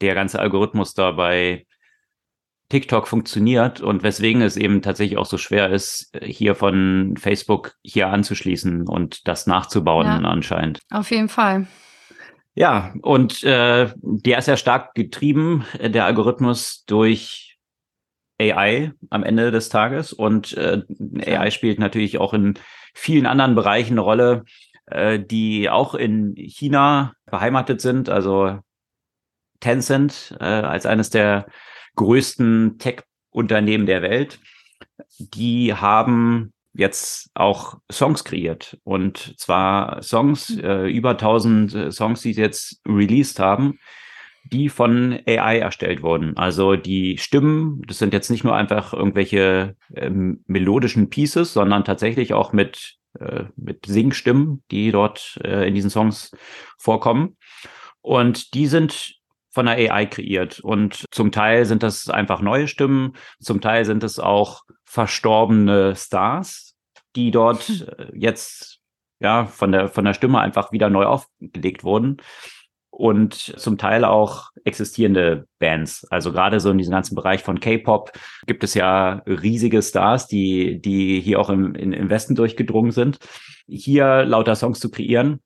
der 0.00 0.14
ganze 0.14 0.40
Algorithmus 0.40 0.94
da 0.94 1.12
bei 1.12 1.66
TikTok 2.68 3.06
funktioniert 3.06 3.80
und 3.80 4.02
weswegen 4.02 4.40
es 4.42 4.56
eben 4.56 4.82
tatsächlich 4.82 5.18
auch 5.18 5.26
so 5.26 5.36
schwer 5.36 5.70
ist, 5.70 6.10
hier 6.22 6.54
von 6.54 7.14
Facebook 7.18 7.74
hier 7.82 8.08
anzuschließen 8.08 8.88
und 8.88 9.28
das 9.28 9.46
nachzubauen 9.46 10.06
ja. 10.06 10.16
anscheinend. 10.28 10.80
Auf 10.90 11.10
jeden 11.10 11.28
Fall. 11.28 11.66
Ja, 12.54 12.94
und 13.02 13.42
äh, 13.42 13.90
der 13.96 14.38
ist 14.38 14.48
ja 14.48 14.56
stark 14.56 14.94
getrieben, 14.94 15.64
der 15.80 16.04
Algorithmus, 16.04 16.84
durch 16.86 17.51
AI 18.42 18.92
am 19.10 19.22
Ende 19.22 19.50
des 19.50 19.68
Tages. 19.68 20.12
Und 20.12 20.56
äh, 20.56 20.82
AI 21.26 21.50
spielt 21.50 21.78
natürlich 21.78 22.18
auch 22.18 22.34
in 22.34 22.54
vielen 22.94 23.26
anderen 23.26 23.54
Bereichen 23.54 23.94
eine 23.94 24.00
Rolle, 24.00 24.44
äh, 24.86 25.18
die 25.18 25.70
auch 25.70 25.94
in 25.94 26.34
China 26.36 27.14
beheimatet 27.26 27.80
sind. 27.80 28.08
Also 28.08 28.58
Tencent 29.60 30.36
äh, 30.40 30.44
als 30.44 30.86
eines 30.86 31.10
der 31.10 31.46
größten 31.96 32.78
Tech-Unternehmen 32.78 33.86
der 33.86 34.02
Welt. 34.02 34.40
Die 35.18 35.74
haben 35.74 36.52
jetzt 36.74 37.30
auch 37.34 37.78
Songs 37.90 38.24
kreiert 38.24 38.78
und 38.82 39.38
zwar 39.38 40.02
Songs, 40.02 40.48
hm. 40.48 40.60
äh, 40.64 40.88
über 40.88 41.10
1000 41.10 41.92
Songs, 41.92 42.22
die 42.22 42.32
sie 42.32 42.40
jetzt 42.40 42.80
released 42.86 43.38
haben, 43.38 43.78
die 44.44 44.68
von 44.68 45.18
AI 45.26 45.58
erstellt 45.58 46.02
wurden. 46.02 46.36
Also 46.36 46.76
die 46.76 47.18
Stimmen, 47.18 47.82
das 47.86 47.98
sind 47.98 48.12
jetzt 48.12 48.30
nicht 48.30 48.44
nur 48.44 48.54
einfach 48.54 48.92
irgendwelche 48.92 49.76
ähm, 49.94 50.42
melodischen 50.46 51.10
Pieces, 51.10 51.52
sondern 51.52 51.84
tatsächlich 51.84 52.34
auch 52.34 52.52
mit, 52.52 52.96
äh, 53.18 53.44
mit 53.56 53.86
Singstimmen, 53.86 54.62
die 54.70 54.90
dort 54.90 55.38
äh, 55.44 55.66
in 55.66 55.74
diesen 55.74 55.90
Songs 55.90 56.32
vorkommen. 56.78 57.36
Und 58.00 58.54
die 58.54 58.66
sind 58.66 59.14
von 59.50 59.66
der 59.66 59.76
AI 59.92 60.06
kreiert. 60.06 60.60
Und 60.60 61.04
zum 61.10 61.30
Teil 61.30 61.64
sind 61.64 61.82
das 61.82 62.08
einfach 62.08 62.40
neue 62.40 62.68
Stimmen, 62.68 63.14
zum 63.38 63.60
Teil 63.60 63.84
sind 63.84 64.02
es 64.02 64.18
auch 64.18 64.62
verstorbene 64.84 65.94
Stars, 65.94 66.74
die 67.14 67.30
dort 67.30 67.68
äh, 67.98 68.06
jetzt 68.14 68.80
ja 69.20 69.46
von 69.46 69.70
der 69.70 69.88
von 69.88 70.04
der 70.04 70.14
Stimme 70.14 70.40
einfach 70.40 70.72
wieder 70.72 70.90
neu 70.90 71.04
aufgelegt 71.04 71.84
wurden. 71.84 72.16
Und 73.02 73.34
zum 73.34 73.78
Teil 73.78 74.04
auch 74.04 74.50
existierende 74.62 75.48
Bands. 75.58 76.06
Also 76.08 76.30
gerade 76.30 76.60
so 76.60 76.70
in 76.70 76.78
diesem 76.78 76.92
ganzen 76.92 77.16
Bereich 77.16 77.42
von 77.42 77.58
K-Pop 77.58 78.12
gibt 78.46 78.62
es 78.62 78.74
ja 78.74 79.24
riesige 79.26 79.82
Stars, 79.82 80.28
die, 80.28 80.80
die 80.80 81.20
hier 81.20 81.40
auch 81.40 81.50
im, 81.50 81.74
im 81.74 82.10
Westen 82.10 82.36
durchgedrungen 82.36 82.92
sind. 82.92 83.18
Hier 83.66 84.22
lauter 84.24 84.54
Songs 84.54 84.78
zu 84.78 84.88
kreieren, 84.88 85.40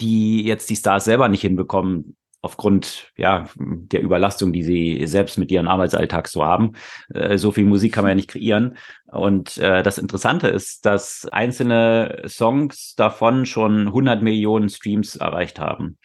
die 0.00 0.44
jetzt 0.44 0.70
die 0.70 0.76
Stars 0.76 1.06
selber 1.06 1.28
nicht 1.28 1.40
hinbekommen, 1.40 2.16
aufgrund 2.42 3.12
ja 3.16 3.46
der 3.56 4.02
Überlastung, 4.02 4.52
die 4.52 4.62
sie 4.62 5.06
selbst 5.06 5.38
mit 5.38 5.50
ihrem 5.50 5.68
Arbeitsalltag 5.68 6.28
so 6.28 6.44
haben. 6.44 6.72
Äh, 7.12 7.38
so 7.38 7.52
viel 7.52 7.64
Musik 7.64 7.92
kann 7.92 8.04
man 8.04 8.10
ja 8.10 8.14
nicht 8.14 8.30
kreieren. 8.30 8.76
Und 9.06 9.58
äh, 9.58 9.82
das 9.82 9.98
Interessante 9.98 10.48
ist, 10.48 10.86
dass 10.86 11.26
einzelne 11.26 12.22
Songs 12.26 12.94
davon 12.94 13.46
schon 13.46 13.88
100 13.88 14.22
Millionen 14.22 14.68
Streams 14.68 15.16
erreicht 15.16 15.58
haben. 15.58 15.98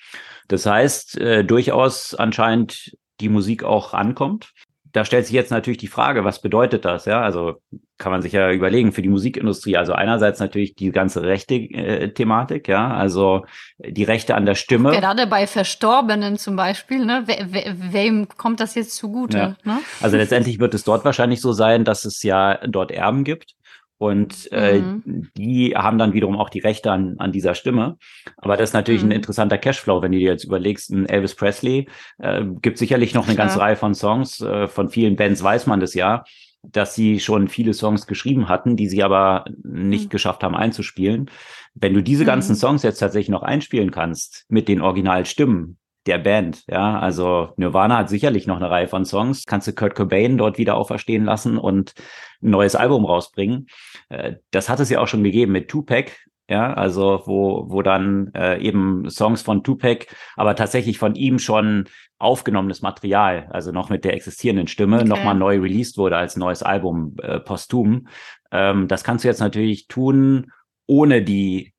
Das 0.48 0.66
heißt, 0.66 1.18
äh, 1.20 1.44
durchaus 1.44 2.14
anscheinend 2.16 2.98
die 3.22 3.30
Musik 3.30 3.64
auch 3.64 3.94
ankommt 3.94 4.52
da 4.96 5.04
stellt 5.04 5.26
sich 5.26 5.34
jetzt 5.34 5.52
natürlich 5.52 5.78
die 5.78 5.88
Frage, 5.88 6.24
was 6.24 6.42
bedeutet 6.42 6.86
das? 6.86 7.06
Ja, 7.06 7.22
also 7.22 7.56
kann 7.98 8.14
man 8.14 8.22
sich 8.22 8.32
ja 8.32 8.52
überlegen 8.52 8.94
für 8.94 9.02
die 9.02 9.10
Musikindustrie. 9.10 9.76
Also 9.76 9.92
einerseits 9.92 10.40
natürlich 10.40 10.76
die 10.76 10.92
ganze 10.92 11.24
rechte 11.24 11.56
äh, 11.56 12.14
Thematik, 12.14 12.70
ja, 12.70 12.94
also 12.94 13.46
die 13.78 14.04
Rechte 14.04 14.36
an 14.36 14.46
der 14.46 14.56
Stimme. 14.56 14.92
Gerade 14.92 15.28
bei 15.28 15.48
Verstorbenen 15.48 16.38
zum 16.38 16.56
Beispiel, 16.56 17.06
ne? 17.06 17.24
We 17.26 17.48
we 17.52 17.76
wem 17.92 18.28
kommt 18.30 18.62
das 18.62 18.76
jetzt 18.76 18.96
zugute? 18.96 19.38
Ja. 19.38 19.56
Ne? 19.64 19.80
Also 20.02 20.16
letztendlich 20.16 20.60
wird 20.60 20.74
es 20.74 20.86
dort 20.86 21.04
wahrscheinlich 21.04 21.42
so 21.42 21.52
sein, 21.52 21.84
dass 21.84 22.06
es 22.06 22.24
ja 22.24 22.58
dort 22.66 22.92
Erben 22.92 23.26
gibt 23.26 23.55
und 23.98 24.52
äh, 24.52 24.80
mhm. 24.80 25.30
die 25.38 25.76
haben 25.76 25.98
dann 25.98 26.14
wiederum 26.14 26.38
auch 26.38 26.50
die 26.50 26.60
Rechte 26.60 26.92
an, 26.92 27.16
an 27.18 27.32
dieser 27.32 27.56
Stimme. 27.56 27.98
Aber 28.38 28.58
das 28.58 28.70
ist 28.70 28.74
natürlich 28.74 29.04
mhm. 29.04 29.10
ein 29.10 29.16
interessanter 29.16 29.58
Cashflow, 29.58 30.02
wenn 30.02 30.12
du 30.12 30.20
dir 30.20 30.32
jetzt 30.32 30.44
überlegst, 30.44 30.92
ein 30.92 31.08
Elvis 31.08 31.36
Presley 31.36 31.88
äh, 32.18 32.44
gibt 32.62 32.78
sicherlich 32.78 33.14
noch 33.14 33.28
eine 33.28 33.38
ganze 33.38 33.60
Reihe 33.60 33.78
von 33.78 33.96
Songs. 33.96 34.42
Äh, 34.42 34.68
von 34.68 34.90
vielen 34.90 35.16
Bands 35.16 35.42
weiß 35.42 35.68
man 35.68 35.80
das 35.80 35.94
ja, 35.94 36.24
dass 36.62 36.96
sie 36.96 37.20
schon 37.20 37.48
viele 37.48 37.74
Songs 37.74 38.08
geschrieben 38.08 38.50
hatten, 38.50 38.76
die 38.76 38.88
sie 38.88 39.04
aber 39.04 39.46
nicht 39.64 40.06
mhm. 40.06 40.10
geschafft 40.10 40.44
haben 40.44 40.56
einzuspielen. 40.56 41.30
Wenn 41.74 41.94
du 41.94 42.02
diese 42.02 42.26
ganzen 42.26 42.54
mhm. 42.54 42.60
Songs 42.60 42.84
jetzt 42.84 43.00
tatsächlich 43.00 43.30
noch 43.30 43.44
einspielen 43.44 43.92
kannst 43.92 44.46
mit 44.50 44.68
den 44.68 44.82
Originalstimmen, 44.82 45.78
der 46.06 46.20
Band. 46.20 46.64
Ja, 46.68 47.00
also 47.00 47.50
Nirvana 47.58 47.98
hat 47.98 48.10
sicherlich 48.10 48.48
noch 48.48 48.58
eine 48.58 48.70
Reihe 48.70 48.88
von 48.88 49.06
Songs. 49.06 49.46
Kannst 49.46 49.68
du 49.68 49.74
Kurt 49.74 49.96
Cobain 49.96 50.38
dort 50.38 50.58
wieder 50.58 50.76
auferstehen 50.76 51.26
lassen 51.26 51.58
und 51.58 51.94
ein 52.42 52.52
neues 52.52 52.76
Album 52.76 53.06
rausbringen. 53.06 53.68
Äh, 54.10 54.36
das 54.52 54.70
hat 54.70 54.80
es 54.80 54.90
ja 54.90 55.00
auch 55.00 55.08
schon 55.08 55.24
gegeben 55.24 55.52
mit 55.52 55.70
Tupac. 55.70 56.12
Ja, 56.48 56.74
also 56.74 57.24
wo, 57.26 57.66
wo 57.70 57.82
dann 57.82 58.32
äh, 58.36 58.62
eben 58.62 59.10
Songs 59.10 59.42
von 59.42 59.64
Tupac, 59.64 60.06
aber 60.36 60.56
tatsächlich 60.56 61.00
von 61.00 61.16
ihm 61.16 61.40
schon 61.40 61.86
aufgenommenes 62.20 62.84
Material, 62.84 63.48
also 63.50 63.72
noch 63.72 63.90
mit 63.90 64.06
der 64.06 64.14
existierenden 64.14 64.68
Stimme, 64.68 64.98
okay. 64.98 65.08
nochmal 65.08 65.34
neu 65.34 65.60
released 65.60 65.98
wurde 65.98 66.18
als 66.18 66.38
neues 66.38 66.62
Album 66.62 67.16
äh, 67.24 67.40
posthum. 67.40 68.08
Ähm, 68.52 68.88
das 68.88 69.04
kannst 69.04 69.24
du 69.24 69.28
jetzt 69.28 69.40
natürlich 69.40 69.88
tun, 69.88 70.52
ohne 70.86 71.24
die 71.24 71.74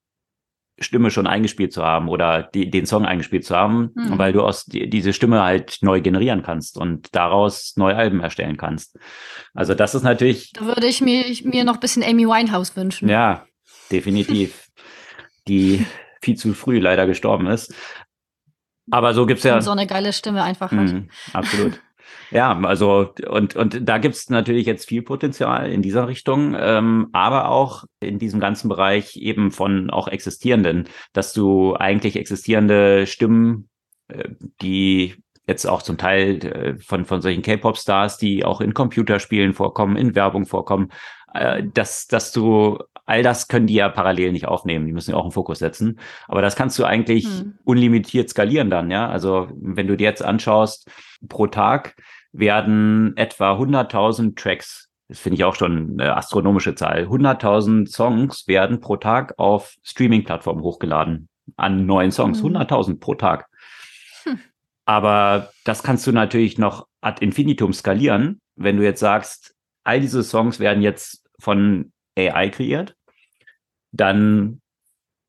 Stimme 0.78 1.10
schon 1.10 1.26
eingespielt 1.26 1.72
zu 1.72 1.82
haben 1.82 2.08
oder 2.08 2.42
die, 2.42 2.70
den 2.70 2.84
Song 2.84 3.06
eingespielt 3.06 3.44
zu 3.44 3.56
haben, 3.56 3.92
mhm. 3.94 4.18
weil 4.18 4.32
du 4.32 4.42
aus 4.42 4.66
die, 4.66 4.90
diese 4.90 5.12
Stimme 5.12 5.42
halt 5.42 5.78
neu 5.80 6.00
generieren 6.00 6.42
kannst 6.42 6.76
und 6.76 7.14
daraus 7.14 7.74
neue 7.76 7.96
Alben 7.96 8.20
erstellen 8.20 8.56
kannst. 8.56 8.98
Also 9.54 9.74
das 9.74 9.94
ist 9.94 10.02
natürlich. 10.02 10.52
Da 10.52 10.66
würde 10.66 10.86
ich 10.86 11.00
mir, 11.00 11.26
ich, 11.26 11.44
mir 11.44 11.64
noch 11.64 11.74
ein 11.74 11.80
bisschen 11.80 12.02
Amy 12.02 12.26
Winehouse 12.26 12.76
wünschen. 12.76 13.08
Ja, 13.08 13.46
definitiv. 13.90 14.64
die 15.48 15.86
viel 16.20 16.36
zu 16.36 16.52
früh 16.54 16.78
leider 16.78 17.06
gestorben 17.06 17.46
ist. 17.46 17.74
Aber 18.90 19.14
so 19.14 19.26
gibt's 19.26 19.44
ja. 19.44 19.56
Und 19.56 19.62
so 19.62 19.70
eine 19.70 19.86
geile 19.86 20.12
Stimme 20.12 20.42
einfach 20.42 20.70
hat. 20.70 20.92
Mhm, 20.92 21.08
absolut. 21.32 21.80
Ja, 22.30 22.58
also 22.62 23.12
und, 23.28 23.56
und 23.56 23.88
da 23.88 23.98
gibt's 23.98 24.30
natürlich 24.30 24.66
jetzt 24.66 24.88
viel 24.88 25.02
Potenzial 25.02 25.70
in 25.70 25.82
dieser 25.82 26.08
Richtung, 26.08 26.56
ähm, 26.58 27.08
aber 27.12 27.48
auch 27.48 27.84
in 28.00 28.18
diesem 28.18 28.40
ganzen 28.40 28.68
Bereich 28.68 29.16
eben 29.16 29.50
von 29.50 29.90
auch 29.90 30.08
existierenden, 30.08 30.88
dass 31.12 31.32
du 31.32 31.76
eigentlich 31.76 32.16
existierende 32.16 33.06
Stimmen, 33.06 33.68
äh, 34.08 34.30
die 34.60 35.22
jetzt 35.46 35.66
auch 35.66 35.82
zum 35.82 35.96
Teil 35.96 36.44
äh, 36.44 36.78
von, 36.78 37.04
von 37.04 37.22
solchen 37.22 37.42
K-Pop-Stars, 37.42 38.18
die 38.18 38.44
auch 38.44 38.60
in 38.60 38.74
Computerspielen 38.74 39.54
vorkommen, 39.54 39.96
in 39.96 40.14
Werbung 40.14 40.46
vorkommen, 40.46 40.90
äh, 41.34 41.62
dass, 41.72 42.06
dass 42.06 42.32
du 42.32 42.78
all 43.06 43.22
das 43.22 43.48
können 43.48 43.68
die 43.68 43.74
ja 43.74 43.88
parallel 43.88 44.32
nicht 44.32 44.46
aufnehmen. 44.46 44.86
Die 44.86 44.92
müssen 44.92 45.12
ja 45.12 45.16
auch 45.16 45.22
einen 45.22 45.32
Fokus 45.32 45.60
setzen. 45.60 45.98
Aber 46.26 46.42
das 46.42 46.56
kannst 46.56 46.78
du 46.78 46.84
eigentlich 46.84 47.24
hm. 47.24 47.58
unlimitiert 47.64 48.28
skalieren 48.28 48.68
dann, 48.68 48.90
ja. 48.90 49.08
Also 49.08 49.48
wenn 49.54 49.86
du 49.86 49.96
dir 49.96 50.04
jetzt 50.04 50.24
anschaust, 50.24 50.90
pro 51.28 51.46
Tag 51.46 51.94
werden 52.32 53.16
etwa 53.16 53.54
100.000 53.54 54.36
Tracks, 54.36 54.88
das 55.08 55.20
finde 55.20 55.36
ich 55.36 55.44
auch 55.44 55.54
schon 55.54 55.98
eine 55.98 56.16
astronomische 56.16 56.74
Zahl, 56.74 57.04
100.000 57.04 57.88
Songs 57.88 58.48
werden 58.48 58.80
pro 58.80 58.96
Tag 58.96 59.34
auf 59.38 59.74
Streaming-Plattformen 59.84 60.62
hochgeladen 60.62 61.28
an 61.56 61.86
neuen 61.86 62.10
Songs, 62.10 62.42
mhm. 62.42 62.56
100.000 62.56 62.98
pro 62.98 63.14
Tag. 63.14 63.46
Hm. 64.24 64.40
Aber 64.84 65.50
das 65.64 65.84
kannst 65.84 66.06
du 66.08 66.12
natürlich 66.12 66.58
noch 66.58 66.88
ad 67.00 67.24
infinitum 67.24 67.72
skalieren, 67.72 68.40
wenn 68.56 68.76
du 68.76 68.82
jetzt 68.82 69.00
sagst, 69.00 69.54
all 69.84 70.00
diese 70.00 70.24
Songs 70.24 70.58
werden 70.58 70.82
jetzt 70.82 71.22
von 71.38 71.92
AI 72.16 72.50
kreiert, 72.50 72.96
dann 73.92 74.60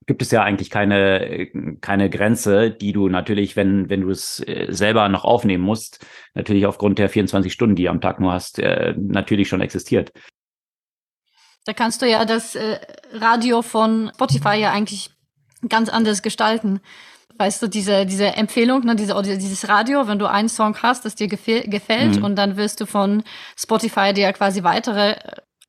gibt 0.08 0.22
es 0.22 0.32
ja 0.32 0.42
eigentlich 0.42 0.70
keine, 0.70 1.48
keine 1.82 2.10
Grenze, 2.10 2.72
die 2.72 2.94
du 2.94 3.10
natürlich, 3.10 3.56
wenn, 3.56 3.90
wenn 3.90 4.02
du 4.02 4.10
es 4.10 4.40
äh, 4.40 4.68
selber 4.70 5.08
noch 5.10 5.26
aufnehmen 5.26 5.64
musst, 5.64 6.06
natürlich 6.34 6.66
aufgrund 6.66 6.98
der 6.98 7.10
24 7.10 7.52
Stunden, 7.52 7.76
die 7.76 7.84
du 7.84 7.90
am 7.90 8.02
Tag 8.02 8.20
nur 8.20 8.32
hast, 8.32 8.58
äh, 8.58 8.96
natürlich 8.98 9.50
schon 9.50 9.62
existiert. 9.62 10.14
Da 11.66 11.74
kannst 11.74 12.02
du 12.02 12.10
ja 12.10 12.24
das 12.24 12.56
äh, 12.56 12.80
Radio 13.12 13.62
von 13.62 14.10
Spotify 14.16 14.56
ja 14.56 14.72
eigentlich 14.72 15.12
ganz 15.68 15.90
anders 15.90 16.22
gestalten. 16.22 16.80
Weißt 17.38 17.62
du, 17.62 17.68
diese, 17.68 18.06
diese 18.06 18.28
Empfehlung, 18.28 18.86
ne, 18.86 18.96
diese, 18.96 19.22
dieses 19.22 19.68
Radio, 19.68 20.08
wenn 20.08 20.18
du 20.18 20.26
einen 20.26 20.50
Song 20.50 20.78
hast, 20.82 21.04
das 21.04 21.16
dir 21.16 21.28
gefällt, 21.28 22.18
mhm. 22.18 22.24
und 22.24 22.36
dann 22.38 22.56
wirst 22.56 22.80
du 22.80 22.86
von 22.86 23.24
Spotify 23.58 24.14
dir 24.14 24.32
quasi 24.32 24.64
weitere 24.64 25.18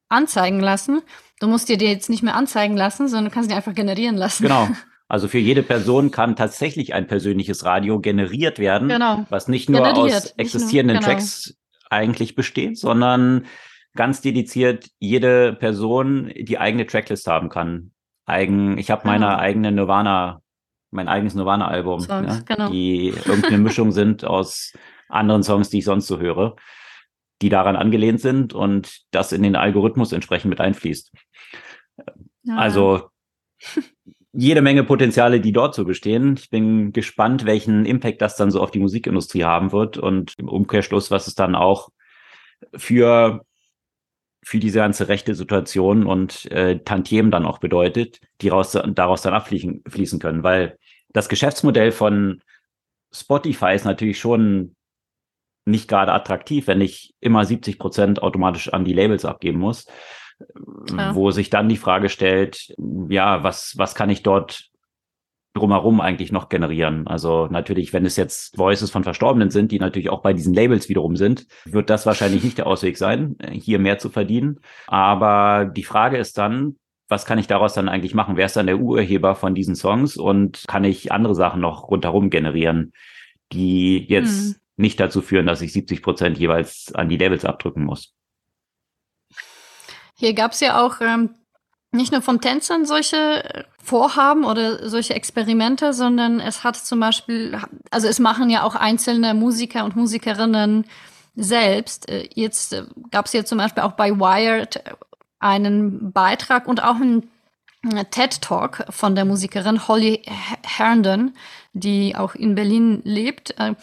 anzeigen 0.09 0.61
lassen. 0.61 1.03
Du 1.41 1.47
musst 1.47 1.69
dir 1.69 1.79
die 1.79 1.87
jetzt 1.87 2.11
nicht 2.11 2.23
mehr 2.23 2.35
anzeigen 2.35 2.77
lassen, 2.77 3.09
sondern 3.09 3.27
du 3.27 3.31
kannst 3.31 3.51
die 3.51 3.55
einfach 3.55 3.75
generieren 3.75 4.17
lassen. 4.17 4.43
Genau. 4.43 4.69
Also 5.11 5.27
für 5.27 5.39
jede 5.39 5.63
Person 5.63 6.11
kann 6.11 6.37
tatsächlich 6.37 6.93
ein 6.93 7.07
persönliches 7.07 7.65
Radio 7.65 7.99
generiert 7.99 8.59
werden, 8.59 8.91
genau. 8.91 9.25
was 9.31 9.49
nicht 9.49 9.71
nur 9.71 9.83
generiert. 9.83 10.17
aus 10.17 10.35
existierenden 10.37 10.97
nur, 10.97 11.03
genau. 11.03 11.15
Tracks 11.15 11.57
eigentlich 11.89 12.35
besteht, 12.35 12.77
sondern 12.77 13.47
ganz 13.95 14.21
dediziert 14.21 14.91
jede 14.99 15.55
Person 15.55 16.31
die 16.39 16.59
eigene 16.59 16.87
Tracklist 16.87 17.27
haben 17.27 17.49
kann. 17.49 17.93
Eigen, 18.27 18.77
ich 18.77 18.91
habe 18.91 19.07
meine 19.07 19.25
genau. 19.25 19.39
eigene 19.39 19.73
Nirvana, 19.73 20.43
mein 20.91 21.09
eigenes 21.09 21.35
Nirvana-Album, 21.35 22.07
ja, 22.09 22.41
genau. 22.45 22.69
die 22.69 23.09
irgendeine 23.09 23.59
Mischung 23.59 23.93
sind 23.93 24.27
aus 24.27 24.75
anderen 25.09 25.43
Songs, 25.43 25.71
die 25.71 25.79
ich 25.79 25.87
sonst 25.87 26.07
so 26.07 26.19
höre, 26.19 26.57
die 27.43 27.49
daran 27.49 27.77
angelehnt 27.77 28.21
sind 28.21 28.53
und 28.53 29.03
das 29.11 29.33
in 29.33 29.43
den 29.43 29.57
Algorithmus 29.57 30.13
entsprechend 30.13 30.51
mit 30.51 30.61
einfließt. 30.61 31.13
Ja. 32.45 32.57
Also 32.57 33.11
jede 34.33 34.63
Menge 34.63 34.85
Potenziale, 34.85 35.41
die 35.41 35.53
dort 35.53 35.75
so 35.75 35.85
bestehen. 35.85 36.37
Ich 36.39 36.51
bin 36.51 36.93
gespannt, 36.93 37.45
welchen 37.45 37.87
Impact 37.87 38.21
das 38.23 38.37
dann 38.37 38.51
so 38.51 38.61
auf 38.61 38.71
die 38.71 38.79
Musikindustrie 38.79 39.45
haben 39.45 39.73
wird 39.73 39.99
und 39.99 40.35
im 40.39 40.49
Umkehrschluss, 40.49 41.11
was 41.11 41.27
es 41.27 41.35
dann 41.35 41.55
auch 41.55 41.89
für 42.77 43.45
für 44.45 44.59
diese 44.59 44.79
ganze 44.79 45.09
rechte 45.09 45.35
Situation 45.35 46.07
und 46.07 46.51
äh, 46.53 46.79
Tantiemen 46.79 47.31
dann 47.31 47.45
auch 47.45 47.59
bedeutet, 47.59 48.21
die 48.41 48.49
raus, 48.49 48.79
daraus 48.95 49.23
dann 49.23 49.35
abfließen 49.35 49.83
fließen 49.87 50.19
können. 50.21 50.43
Weil 50.43 50.79
das 51.11 51.29
Geschäftsmodell 51.29 51.93
von 51.93 52.41
Spotify 53.13 53.75
ist 53.75 53.85
natürlich 53.85 54.19
schon 54.19 54.77
nicht 55.69 55.89
gerade 55.89 56.13
attraktiv, 56.13 56.67
wenn 56.67 56.81
ich 56.81 57.15
immer 57.21 57.45
70 57.45 57.79
Prozent 57.79 58.23
automatisch 58.23 58.73
an 58.73 58.85
die 58.85 58.95
Labels 58.95 59.25
abgeben 59.25 59.59
muss. 59.59 59.87
Klar. 60.87 61.17
wo 61.17 61.33
sich 61.33 61.51
dann 61.51 61.69
die 61.69 61.77
Frage 61.77 62.09
stellt, 62.09 62.73
ja, 63.09 63.43
was, 63.43 63.75
was 63.77 63.97
kann 63.97 64.09
ich 64.09 64.23
dort 64.23 64.71
drumherum 65.55 66.01
eigentlich 66.01 66.31
noch 66.31 66.49
generieren? 66.49 67.09
Also 67.09 67.49
natürlich, 67.51 67.93
wenn 67.93 68.07
es 68.07 68.17
jetzt 68.17 68.57
Voices 68.57 68.91
von 68.91 69.03
Verstorbenen 69.03 69.51
sind, 69.51 69.73
die 69.73 69.81
natürlich 69.81 70.11
auch 70.11 70.23
bei 70.23 70.33
diesen 70.33 70.55
Labels 70.55 70.89
wiederum 70.89 71.17
sind, 71.17 71.47
wird 71.65 71.91
das 71.91 72.07
wahrscheinlich 72.07 72.45
nicht 72.45 72.59
der 72.59 72.69
Ausweg 72.69 72.97
sein, 72.97 73.37
hier 73.51 73.79
mehr 73.79 73.99
zu 73.99 74.11
verdienen. 74.11 74.61
Aber 74.87 75.65
die 75.65 75.85
Frage 75.85 76.19
ist 76.19 76.39
dann, 76.39 76.77
was 77.09 77.25
kann 77.25 77.39
ich 77.39 77.47
daraus 77.47 77.75
dann 77.75 77.89
eigentlich 77.89 78.15
machen? 78.15 78.37
Wer 78.37 78.47
ist 78.47 78.57
dann 78.57 78.67
der 78.67 78.79
Urheber 78.79 79.35
von 79.35 79.55
diesen 79.55 79.75
Songs 79.75 80.17
und 80.17 80.65
kann 80.69 80.85
ich 80.85 81.11
andere 81.11 81.35
Sachen 81.35 81.61
noch 81.61 81.89
rundherum 81.89 82.31
generieren, 82.31 82.93
die 83.53 83.99
jetzt 84.07 84.55
hm. 84.55 84.57
Nicht 84.79 85.01
dazu 85.01 85.23
führen, 85.23 85.47
dass 85.47 85.61
ich 85.61 85.73
70 85.73 86.03
Prozent 86.03 86.39
jeweils 86.39 86.93
an 86.95 87.09
die 87.09 87.17
Labels 87.17 87.45
abdrücken 87.45 87.85
muss? 87.85 88.15
Hier 90.15 90.35
gab 90.35 90.53
es 90.53 90.61
ja 90.61 90.85
auch 90.85 91.01
ähm, 91.01 91.31
nicht 91.93 92.13
nur 92.13 92.23
von 92.23 92.41
Tänzern 92.41 92.85
solche 92.85 93.67
Vorhaben 93.83 94.45
oder 94.45 94.89
solche 94.89 95.15
Experimente, 95.15 95.93
sondern 95.93 96.41
es 96.41 96.65
hat 96.65 96.77
zum 96.77 97.01
Beispiel, 97.01 97.59
also 97.91 98.09
es 98.09 98.19
machen 98.19 98.51
ja 98.51 98.63
auch 98.63 98.75
einzelne 98.75 99.35
Musiker 99.35 99.85
und 99.85 99.97
Musikerinnen 99.97 100.85
selbst. 101.35 102.09
Äh, 102.09 102.29
jetzt 102.35 102.73
äh, 102.73 102.85
gab 103.11 103.27
es 103.27 103.33
ja 103.33 103.45
zum 103.45 103.59
Beispiel 103.59 103.83
auch 103.83 103.93
bei 103.93 104.11
Wired 104.11 104.83
einen 105.39 106.13
Beitrag 106.13 106.67
und 106.67 106.83
auch 106.83 106.97
einen 106.97 107.31
TED 108.11 108.43
Talk 108.43 108.85
von 108.91 109.15
der 109.15 109.25
Musikerin 109.25 109.87
Holly 109.87 110.23
Herndon, 110.65 111.35
die 111.73 112.17
auch 112.17 112.35
in 112.35 112.55
Berlin 112.55 113.01
lebt, 113.05 113.55
äh, 113.59 113.75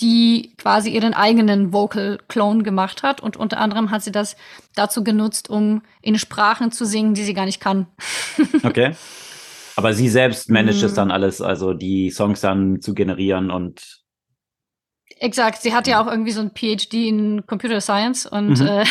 die 0.00 0.54
quasi 0.56 0.90
ihren 0.90 1.14
eigenen 1.14 1.72
Vocal 1.72 2.18
Clone 2.28 2.62
gemacht 2.62 3.02
hat 3.02 3.20
und 3.20 3.36
unter 3.36 3.58
anderem 3.58 3.90
hat 3.90 4.02
sie 4.02 4.12
das 4.12 4.36
dazu 4.74 5.04
genutzt, 5.04 5.50
um 5.50 5.82
in 6.00 6.18
Sprachen 6.18 6.72
zu 6.72 6.84
singen, 6.84 7.14
die 7.14 7.24
sie 7.24 7.34
gar 7.34 7.46
nicht 7.46 7.60
kann. 7.60 7.86
okay. 8.62 8.94
Aber 9.76 9.94
sie 9.94 10.08
selbst 10.08 10.50
managt 10.50 10.82
es 10.82 10.92
mhm. 10.92 10.96
dann 10.96 11.10
alles, 11.10 11.40
also 11.40 11.72
die 11.72 12.10
Songs 12.10 12.40
dann 12.40 12.80
zu 12.80 12.94
generieren 12.94 13.50
und 13.50 13.99
Exakt, 15.22 15.60
sie 15.60 15.74
hat 15.74 15.86
ja 15.86 16.02
auch 16.02 16.06
irgendwie 16.06 16.30
so 16.30 16.40
ein 16.40 16.50
PhD 16.50 16.94
in 16.94 17.46
Computer 17.46 17.82
Science 17.82 18.24
und 18.24 18.58
mhm. 18.58 18.66
äh, 18.66 18.84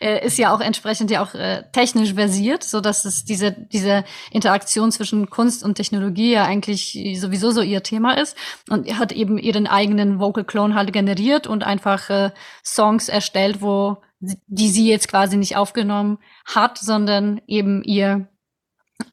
äh, 0.00 0.24
ist 0.24 0.38
ja 0.38 0.54
auch 0.54 0.60
entsprechend 0.60 1.10
ja 1.10 1.20
auch 1.20 1.34
äh, 1.34 1.64
technisch 1.72 2.14
versiert, 2.14 2.62
so 2.62 2.80
dass 2.80 3.04
es 3.04 3.24
diese 3.24 3.50
diese 3.50 4.04
Interaktion 4.30 4.92
zwischen 4.92 5.30
Kunst 5.30 5.64
und 5.64 5.74
Technologie 5.74 6.30
ja 6.30 6.44
eigentlich 6.44 6.96
sowieso 7.18 7.50
so 7.50 7.60
ihr 7.60 7.82
Thema 7.82 8.12
ist 8.12 8.36
und 8.70 8.86
hat 8.96 9.10
eben 9.10 9.36
ihren 9.36 9.66
eigenen 9.66 10.20
Vocal 10.20 10.44
Clone 10.44 10.76
halt 10.76 10.92
generiert 10.92 11.48
und 11.48 11.64
einfach 11.64 12.08
äh, 12.08 12.30
Songs 12.64 13.08
erstellt, 13.08 13.60
wo 13.62 13.96
die 14.20 14.68
sie 14.68 14.88
jetzt 14.88 15.08
quasi 15.08 15.36
nicht 15.36 15.56
aufgenommen 15.56 16.18
hat, 16.44 16.78
sondern 16.78 17.40
eben 17.48 17.82
ihr 17.82 18.28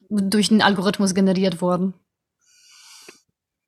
durch 0.08 0.50
den 0.50 0.62
Algorithmus 0.62 1.12
generiert 1.12 1.60
wurden. 1.60 1.94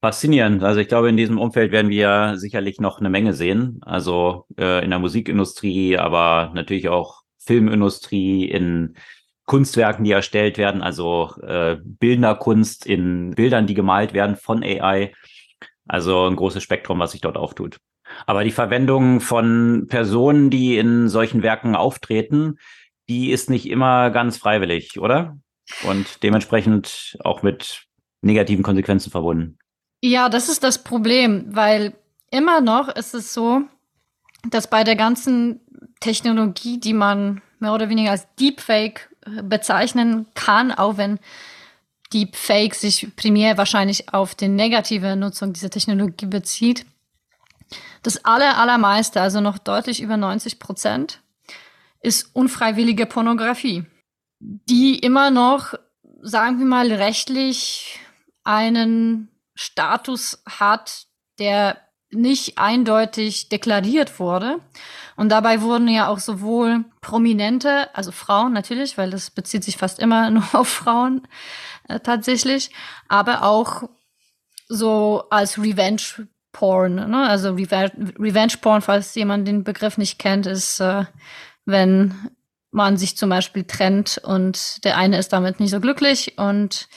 Faszinierend. 0.03 0.65
Also 0.65 0.81
ich 0.81 0.89
glaube, 0.89 1.09
in 1.09 1.17
diesem 1.17 1.39
Umfeld 1.39 1.71
werden 1.71 1.89
wir 1.89 2.33
sicherlich 2.37 2.81
noch 2.81 2.99
eine 2.99 3.09
Menge 3.09 3.35
sehen. 3.35 3.79
Also 3.83 4.47
äh, 4.59 4.83
in 4.83 4.91
der 4.91 4.99
Musikindustrie, 4.99 5.97
aber 5.97 6.51
natürlich 6.55 6.89
auch 6.89 7.23
Filmindustrie, 7.39 8.45
in 8.51 8.97
Kunstwerken, 9.45 10.05
die 10.05 10.11
erstellt 10.11 10.59
werden, 10.59 10.83
also 10.83 11.31
äh, 11.43 11.77
bildender 11.81 12.35
Kunst 12.35 12.85
in 12.85 13.31
Bildern, 13.31 13.69
die 13.69 13.75
gemalt 13.75 14.13
werden 14.13 14.35
von 14.35 14.65
AI. 14.65 15.13
Also 15.87 16.27
ein 16.27 16.35
großes 16.35 16.65
Spektrum, 16.65 16.99
was 16.99 17.13
sich 17.13 17.21
dort 17.21 17.37
auftut. 17.37 17.79
Aber 18.27 18.43
die 18.43 18.51
Verwendung 18.51 19.21
von 19.21 19.87
Personen, 19.89 20.51
die 20.51 20.79
in 20.79 21.09
solchen 21.09 21.45
Werken 21.45 21.77
auftreten, 21.77 22.59
die 23.09 23.31
ist 23.31 23.51
nicht 23.51 23.69
immer 23.69 24.11
ganz 24.11 24.37
freiwillig, 24.37 24.99
oder? 24.99 25.39
Und 25.85 26.25
dementsprechend 26.25 27.17
auch 27.23 27.45
mit 27.45 27.85
negativen 28.21 28.65
Konsequenzen 28.65 29.13
verbunden. 29.13 29.59
Ja, 30.05 30.29
das 30.29 30.49
ist 30.49 30.65
das 30.65 30.83
Problem, 30.83 31.45
weil 31.49 31.95
immer 32.31 32.61
noch 32.61 32.89
ist 32.89 33.15
es 33.15 33.33
so, 33.33 33.63
dass 34.51 34.69
bei 34.69 34.83
der 34.83 34.97
ganzen 34.97 35.61
Technologie, 36.01 36.81
die 36.81 36.93
man 36.93 37.41
mehr 37.61 37.73
oder 37.73 37.89
weniger 37.89 38.11
als 38.11 38.27
Deepfake 38.35 39.09
äh, 39.25 39.43
bezeichnen 39.43 40.27
kann, 40.35 40.73
auch 40.73 40.97
wenn 40.97 41.21
Deepfake 42.13 42.75
sich 42.75 43.15
primär 43.15 43.57
wahrscheinlich 43.57 44.13
auf 44.13 44.35
die 44.35 44.49
negative 44.49 45.15
Nutzung 45.15 45.53
dieser 45.53 45.71
Technologie 45.71 46.27
bezieht, 46.27 46.85
das 48.03 48.25
aller, 48.25 48.59
allermeiste, 48.59 49.21
also 49.21 49.41
noch 49.41 49.59
deutlich 49.59 50.03
über 50.03 50.17
90 50.17 50.59
Prozent, 50.59 51.21
ist 52.01 52.35
unfreiwillige 52.35 53.07
Pornografie, 53.07 53.85
die 54.41 54.99
immer 54.99 55.31
noch, 55.31 55.75
sagen 56.21 56.59
wir 56.59 56.67
mal, 56.67 56.91
rechtlich 56.91 58.01
einen 58.43 59.32
Status 59.55 60.43
hat, 60.47 61.07
der 61.39 61.79
nicht 62.13 62.59
eindeutig 62.59 63.49
deklariert 63.49 64.21
wurde. 64.21 64.61
Und 65.17 65.31
dabei 65.31 65.63
wurden 65.63 65.89
ja 65.89 66.09
auch 66.09 66.19
sowohl 66.19 66.85
prominente, 67.01 67.95
also 67.95 68.13
Frauen 68.13 68.53
natürlich, 68.53 68.99
weil 68.99 69.11
das 69.11 69.31
bezieht 69.31 69.65
sich 69.65 69.77
fast 69.77 69.99
immer 69.99 70.31
nur 70.31 70.45
auf 70.53 70.69
Frauen 70.69 71.27
äh, 71.89 72.01
tatsächlich, 72.01 72.71
aber 73.09 73.43
auch 73.43 73.85
so 74.69 75.25
als 75.31 75.59
Revenge 75.59 76.29
Porn, 76.53 76.95
ne? 76.95 77.29
also 77.29 77.55
Reve 77.55 77.91
Revenge 78.19 78.55
Porn, 78.61 78.83
falls 78.83 79.15
jemand 79.15 79.49
den 79.49 79.65
Begriff 79.65 79.97
nicht 79.97 80.19
kennt, 80.19 80.47
ist, 80.47 80.81
äh, 80.81 81.07
wenn 81.65 82.31
man 82.71 82.97
sich 82.99 83.17
zum 83.17 83.31
Beispiel 83.31 83.65
trennt 83.65 84.21
und 84.23 84.85
der 84.85 84.97
eine 84.97 85.19
ist 85.19 85.33
damit 85.33 85.61
nicht 85.61 85.71
so 85.71 85.81
glücklich 85.81 86.39
und 86.39 86.89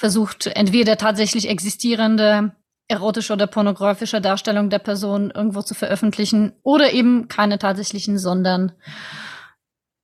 versucht, 0.00 0.46
entweder 0.46 0.96
tatsächlich 0.96 1.46
existierende 1.46 2.52
erotische 2.88 3.34
oder 3.34 3.46
pornografische 3.46 4.22
Darstellung 4.22 4.70
der 4.70 4.78
Person 4.78 5.30
irgendwo 5.30 5.60
zu 5.60 5.74
veröffentlichen 5.74 6.54
oder 6.62 6.94
eben 6.94 7.28
keine 7.28 7.58
tatsächlichen, 7.58 8.18
sondern 8.18 8.72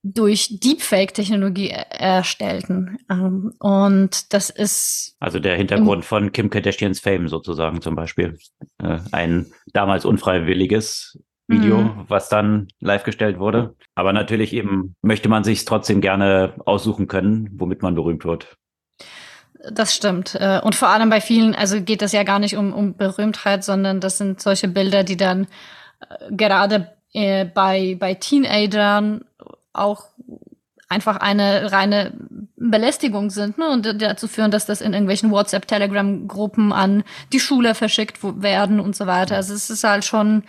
durch 0.03 0.61
Deepfake-Technologie 0.61 1.71
erstellten. 1.71 2.99
Ähm, 3.11 3.55
und 3.59 4.35
das 4.35 4.51
ist. 4.51 5.17
Also 5.19 5.41
der 5.41 5.57
Hintergrund 5.57 6.05
von 6.05 6.31
Kim 6.31 6.51
Kardashians 6.51 7.01
Fame 7.01 7.29
sozusagen 7.29 7.81
zum 7.81 7.97
Beispiel. 7.97 8.39
Äh, 8.81 8.99
ein 9.13 9.47
damals 9.73 10.05
unfreiwilliges 10.05 11.19
Video, 11.49 11.79
mhm. 11.79 12.05
was 12.07 12.29
dann 12.29 12.69
live 12.81 13.03
gestellt 13.03 13.39
wurde. 13.39 13.75
Aber 13.95 14.13
natürlich 14.13 14.53
eben 14.53 14.95
möchte 15.01 15.31
man 15.31 15.43
sich 15.43 15.65
trotzdem 15.65 16.03
gerne 16.03 16.53
aussuchen 16.67 17.09
können, 17.09 17.49
womit 17.55 17.81
man 17.81 17.95
berühmt 17.95 18.27
wird. 18.27 18.59
Das 19.71 19.95
stimmt. 19.95 20.35
Äh, 20.35 20.61
und 20.63 20.75
vor 20.75 20.89
allem 20.89 21.11
bei 21.11 21.21
vielen, 21.21 21.55
also 21.55 21.81
geht 21.81 22.03
das 22.03 22.13
ja 22.13 22.23
gar 22.23 22.39
nicht 22.39 22.57
um, 22.57 22.73
um 22.73 22.97
Berühmtheit, 22.97 23.65
sondern 23.65 24.01
das 24.01 24.19
sind 24.19 24.41
solche 24.41 24.69
Bilder, 24.69 25.05
die 25.05 25.17
dann 25.17 25.47
äh, 26.01 26.33
gerade 26.33 26.93
äh, 27.13 27.45
bei, 27.45 27.97
bei 27.99 28.15
Teenagern 28.15 29.25
auch 29.73 30.05
einfach 30.89 31.17
eine 31.17 31.73
reine 31.73 32.13
Belästigung 32.57 33.31
sind 33.31 33.59
ne? 33.59 33.69
und 33.71 34.01
dazu 34.01 34.29
führen, 34.29 34.51
dass 34.51 34.67
das 34.67 34.81
in 34.81 34.93
irgendwelchen 34.93 35.31
WhatsApp, 35.31 35.67
Telegram-Gruppen 35.67 36.73
an 36.73 37.03
die 37.33 37.41
Schule 37.41 37.75
verschickt 37.75 38.19
werden 38.23 38.79
und 38.81 38.95
so 38.95 39.07
weiter. 39.07 39.37
Also 39.37 39.55
es 39.55 39.69
ist 39.69 39.85
halt 39.85 40.05
schon 40.05 40.45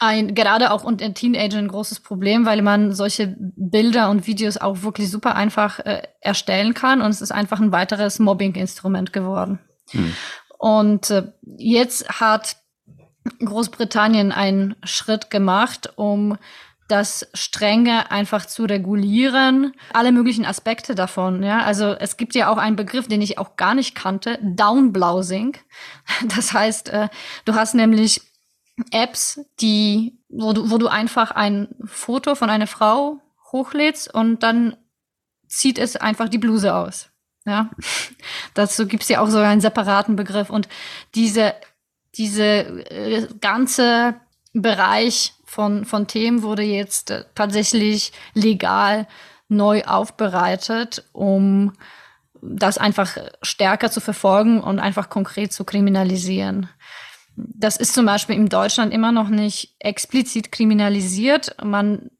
ein, 0.00 0.34
gerade 0.34 0.72
auch 0.72 0.84
unter 0.84 1.12
Teenagern 1.14 1.64
ein 1.64 1.68
großes 1.68 2.00
Problem, 2.00 2.46
weil 2.46 2.62
man 2.62 2.92
solche 2.92 3.34
Bilder 3.38 4.10
und 4.10 4.26
Videos 4.26 4.56
auch 4.56 4.82
wirklich 4.82 5.10
super 5.10 5.34
einfach 5.34 5.78
äh, 5.80 6.02
erstellen 6.20 6.74
kann 6.74 7.00
und 7.00 7.10
es 7.10 7.20
ist 7.20 7.32
einfach 7.32 7.60
ein 7.60 7.72
weiteres 7.72 8.18
Mobbing-Instrument 8.18 9.12
geworden. 9.12 9.60
Hm. 9.90 10.14
Und 10.58 11.10
äh, 11.10 11.32
jetzt 11.56 12.20
hat 12.20 12.56
Großbritannien 13.44 14.32
einen 14.32 14.76
Schritt 14.84 15.30
gemacht, 15.30 15.92
um 15.96 16.36
das 16.88 17.26
strenge 17.32 18.10
einfach 18.10 18.44
zu 18.44 18.64
regulieren, 18.64 19.72
alle 19.94 20.12
möglichen 20.12 20.44
Aspekte 20.44 20.94
davon. 20.94 21.42
Ja, 21.42 21.60
also 21.62 21.92
es 21.92 22.18
gibt 22.18 22.34
ja 22.34 22.48
auch 22.48 22.58
einen 22.58 22.76
Begriff, 22.76 23.08
den 23.08 23.22
ich 23.22 23.38
auch 23.38 23.56
gar 23.56 23.74
nicht 23.74 23.94
kannte, 23.94 24.38
Downblousing. 24.42 25.56
Das 26.36 26.52
heißt, 26.52 26.90
äh, 26.90 27.08
du 27.44 27.54
hast 27.54 27.74
nämlich 27.74 28.20
Apps, 28.90 29.40
die, 29.60 30.18
wo 30.28 30.52
du, 30.52 30.70
wo 30.70 30.78
du 30.78 30.88
einfach 30.88 31.30
ein 31.30 31.68
Foto 31.84 32.34
von 32.34 32.50
einer 32.50 32.66
Frau 32.66 33.20
hochlädst 33.52 34.12
und 34.12 34.42
dann 34.42 34.76
zieht 35.46 35.78
es 35.78 35.96
einfach 35.96 36.28
die 36.28 36.38
Bluse 36.38 36.74
aus. 36.74 37.10
Ja, 37.46 37.70
dazu 38.54 38.86
gibt's 38.86 39.08
ja 39.08 39.20
auch 39.20 39.28
so 39.28 39.38
einen 39.38 39.60
separaten 39.60 40.16
Begriff 40.16 40.50
und 40.50 40.68
diese 41.14 41.54
diese 42.16 42.44
äh, 42.44 43.26
ganze 43.40 44.14
Bereich 44.52 45.34
von 45.44 45.84
von 45.84 46.06
Themen 46.06 46.42
wurde 46.42 46.62
jetzt 46.62 47.10
äh, 47.10 47.24
tatsächlich 47.34 48.12
legal 48.34 49.06
neu 49.48 49.84
aufbereitet, 49.84 51.04
um 51.12 51.72
das 52.40 52.78
einfach 52.78 53.16
stärker 53.42 53.90
zu 53.90 54.00
verfolgen 54.00 54.60
und 54.60 54.78
einfach 54.78 55.08
konkret 55.08 55.52
zu 55.52 55.64
kriminalisieren. 55.64 56.68
Das 57.36 57.76
ist 57.76 57.94
zum 57.94 58.06
Beispiel 58.06 58.36
in 58.36 58.48
Deutschland 58.48 58.92
immer 58.92 59.12
noch 59.12 59.28
nicht 59.28 59.74
explizit 59.80 60.52
kriminalisiert. 60.52 61.56
Man 61.62 62.10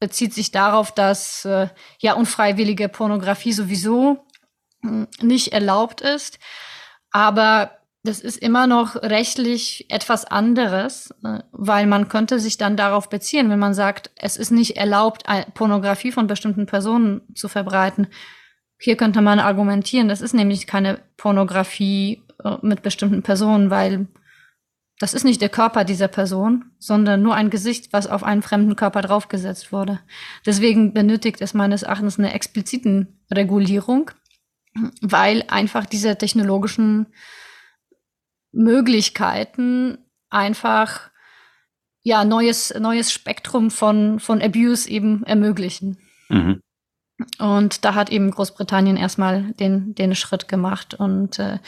bezieht 0.00 0.34
sich 0.34 0.50
darauf, 0.50 0.92
dass 0.92 1.44
äh, 1.44 1.68
ja 2.00 2.14
unfreiwillige 2.14 2.88
Pornografie 2.88 3.52
sowieso 3.52 4.26
äh, 4.84 5.06
nicht 5.24 5.52
erlaubt 5.52 6.00
ist. 6.00 6.38
Aber 7.12 7.78
das 8.02 8.18
ist 8.18 8.38
immer 8.38 8.66
noch 8.66 8.96
rechtlich 8.96 9.86
etwas 9.90 10.24
anderes, 10.24 11.14
äh, 11.24 11.38
weil 11.52 11.86
man 11.86 12.08
könnte 12.08 12.40
sich 12.40 12.58
dann 12.58 12.76
darauf 12.76 13.08
beziehen, 13.08 13.48
wenn 13.48 13.60
man 13.60 13.74
sagt, 13.74 14.10
es 14.16 14.36
ist 14.36 14.50
nicht 14.50 14.76
erlaubt, 14.76 15.22
Pornografie 15.54 16.10
von 16.10 16.26
bestimmten 16.26 16.66
Personen 16.66 17.22
zu 17.34 17.48
verbreiten. 17.48 18.08
Hier 18.82 18.96
könnte 18.96 19.20
man 19.20 19.38
argumentieren, 19.38 20.08
das 20.08 20.20
ist 20.20 20.34
nämlich 20.34 20.66
keine 20.66 20.98
Pornografie 21.16 22.20
äh, 22.42 22.56
mit 22.62 22.82
bestimmten 22.82 23.22
Personen, 23.22 23.70
weil 23.70 24.08
das 24.98 25.14
ist 25.14 25.22
nicht 25.22 25.40
der 25.40 25.50
Körper 25.50 25.84
dieser 25.84 26.08
Person, 26.08 26.64
sondern 26.80 27.22
nur 27.22 27.36
ein 27.36 27.48
Gesicht, 27.48 27.92
was 27.92 28.08
auf 28.08 28.24
einen 28.24 28.42
fremden 28.42 28.74
Körper 28.74 29.00
draufgesetzt 29.02 29.70
wurde. 29.70 30.00
Deswegen 30.46 30.92
benötigt 30.92 31.40
es 31.40 31.54
meines 31.54 31.84
Erachtens 31.84 32.18
eine 32.18 32.32
expliziten 32.34 33.20
Regulierung, 33.32 34.10
weil 35.00 35.44
einfach 35.46 35.86
diese 35.86 36.18
technologischen 36.18 37.06
Möglichkeiten 38.50 39.98
einfach 40.28 41.12
ja 42.02 42.24
neues 42.24 42.74
neues 42.80 43.12
Spektrum 43.12 43.70
von 43.70 44.18
von 44.18 44.42
Abuse 44.42 44.90
eben 44.90 45.22
ermöglichen. 45.22 45.98
Mhm. 46.28 46.60
Und 47.38 47.84
da 47.84 47.94
hat 47.94 48.10
eben 48.10 48.30
Großbritannien 48.30 48.96
erstmal 48.96 49.52
den, 49.54 49.94
den 49.94 50.14
Schritt 50.14 50.48
gemacht. 50.48 50.94
Und 50.94 51.38
äh, 51.38 51.58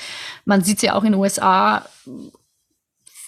man 0.44 0.62
sieht 0.62 0.78
es 0.78 0.82
ja 0.82 0.94
auch 0.94 1.04
in 1.04 1.12
den 1.12 1.20
USA 1.20 1.86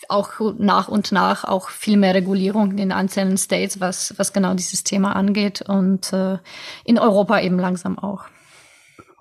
auch 0.08 0.54
nach 0.58 0.88
und 0.88 1.12
nach 1.12 1.44
auch 1.44 1.68
viel 1.68 1.96
mehr 1.96 2.14
Regulierung 2.14 2.72
in 2.72 2.76
den 2.76 2.92
einzelnen 2.92 3.36
States, 3.38 3.80
was, 3.80 4.14
was 4.18 4.32
genau 4.32 4.54
dieses 4.54 4.84
Thema 4.84 5.16
angeht 5.16 5.62
und 5.62 6.12
äh, 6.12 6.38
in 6.84 6.98
Europa 6.98 7.40
eben 7.40 7.58
langsam 7.58 7.98
auch. 7.98 8.24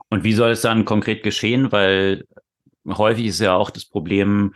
Und 0.09 0.23
wie 0.23 0.33
soll 0.33 0.51
es 0.51 0.61
dann 0.61 0.85
konkret 0.85 1.23
geschehen? 1.23 1.71
Weil 1.71 2.25
häufig 2.87 3.25
ist 3.25 3.39
ja 3.39 3.55
auch 3.55 3.71
das 3.71 3.85
Problem, 3.85 4.53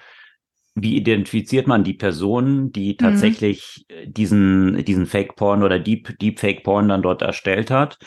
wie 0.76 0.96
identifiziert 0.96 1.68
man 1.68 1.84
die 1.84 1.94
Person, 1.94 2.72
die 2.72 2.94
mhm. 2.94 2.98
tatsächlich 2.98 3.86
mhm. 3.90 4.14
diesen, 4.14 4.86
diesen 4.86 5.06
Fake-Porn 5.06 5.64
oder 5.64 5.80
Deep, 5.80 6.18
Deepfake-Porn 6.20 6.90
dann 6.90 7.02
dort 7.02 7.22
erstellt 7.22 7.72
hat? 7.72 7.98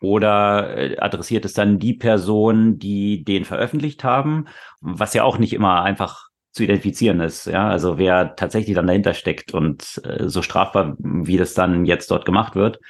Oder 0.00 0.76
äh, 0.76 0.98
adressiert 0.98 1.44
es 1.44 1.52
dann 1.52 1.78
die 1.78 1.94
Person, 1.94 2.78
die 2.78 3.24
den 3.24 3.44
veröffentlicht 3.44 4.02
haben? 4.04 4.46
Was 4.80 5.14
ja 5.14 5.24
auch 5.24 5.38
nicht 5.38 5.52
immer 5.52 5.82
einfach 5.82 6.30
zu 6.52 6.64
identifizieren 6.64 7.20
ist. 7.20 7.46
Ja, 7.46 7.68
also 7.68 7.98
wer 7.98 8.34
tatsächlich 8.34 8.74
dann 8.74 8.86
dahinter 8.86 9.14
steckt 9.14 9.54
und 9.54 10.00
äh, 10.04 10.28
so 10.28 10.42
strafbar, 10.42 10.96
wie 10.98 11.36
das 11.36 11.54
dann 11.54 11.84
jetzt 11.84 12.10
dort 12.10 12.24
gemacht 12.24 12.56
wird, 12.56 12.80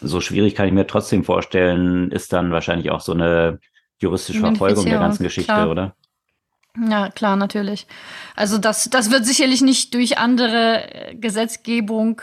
so 0.00 0.20
schwierig 0.20 0.54
kann 0.54 0.66
ich 0.66 0.72
mir 0.72 0.86
trotzdem 0.86 1.24
vorstellen, 1.24 2.10
ist 2.10 2.32
dann 2.32 2.52
wahrscheinlich 2.52 2.90
auch 2.90 3.00
so 3.00 3.12
eine 3.12 3.60
juristische 3.98 4.40
Verfolgung 4.40 4.86
der 4.86 4.98
ganzen 4.98 5.22
Geschichte, 5.22 5.52
klar. 5.52 5.70
oder? 5.70 5.94
Ja, 6.88 7.10
klar, 7.10 7.36
natürlich. 7.36 7.86
Also 8.34 8.56
das, 8.56 8.88
das 8.90 9.10
wird 9.10 9.26
sicherlich 9.26 9.60
nicht 9.60 9.92
durch 9.94 10.18
andere 10.18 11.12
Gesetzgebung 11.14 12.22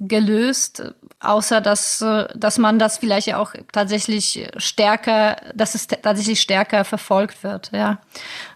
gelöst, 0.00 0.82
außer 1.20 1.60
dass, 1.60 2.00
äh, 2.00 2.26
dass 2.34 2.58
man 2.58 2.78
das 2.78 2.98
vielleicht 2.98 3.28
ja 3.28 3.38
auch 3.38 3.54
tatsächlich 3.72 4.48
stärker, 4.56 5.36
dass 5.54 5.74
es 5.74 5.86
tatsächlich 5.86 6.40
stärker 6.40 6.84
verfolgt 6.84 7.44
wird, 7.44 7.70
ja. 7.72 8.00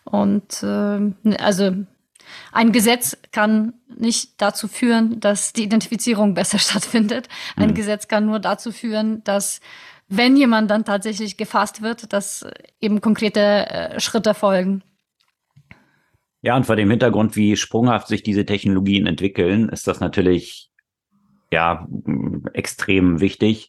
Und 0.04 0.62
äh, 0.62 1.34
also 1.38 1.72
ein 2.52 2.72
Gesetz 2.72 3.16
kann 3.30 3.74
nicht 3.96 4.40
dazu 4.40 4.68
führen, 4.68 5.20
dass 5.20 5.52
die 5.52 5.64
Identifizierung 5.64 6.34
besser 6.34 6.58
stattfindet. 6.58 7.28
Ein 7.56 7.70
mhm. 7.70 7.74
Gesetz 7.74 8.08
kann 8.08 8.26
nur 8.26 8.40
dazu 8.40 8.72
führen, 8.72 9.22
dass 9.24 9.60
wenn 10.08 10.36
jemand 10.36 10.70
dann 10.70 10.84
tatsächlich 10.84 11.36
gefasst 11.36 11.82
wird, 11.82 12.12
dass 12.12 12.46
eben 12.80 13.00
konkrete 13.00 13.40
äh, 13.40 14.00
Schritte 14.00 14.34
folgen. 14.34 14.82
Ja, 16.42 16.56
und 16.56 16.66
vor 16.66 16.76
dem 16.76 16.90
Hintergrund, 16.90 17.36
wie 17.36 17.56
sprunghaft 17.56 18.08
sich 18.08 18.22
diese 18.22 18.44
Technologien 18.44 19.06
entwickeln, 19.06 19.70
ist 19.70 19.86
das 19.86 20.00
natürlich 20.00 20.70
ja 21.54 21.88
extrem 22.52 23.20
wichtig, 23.20 23.68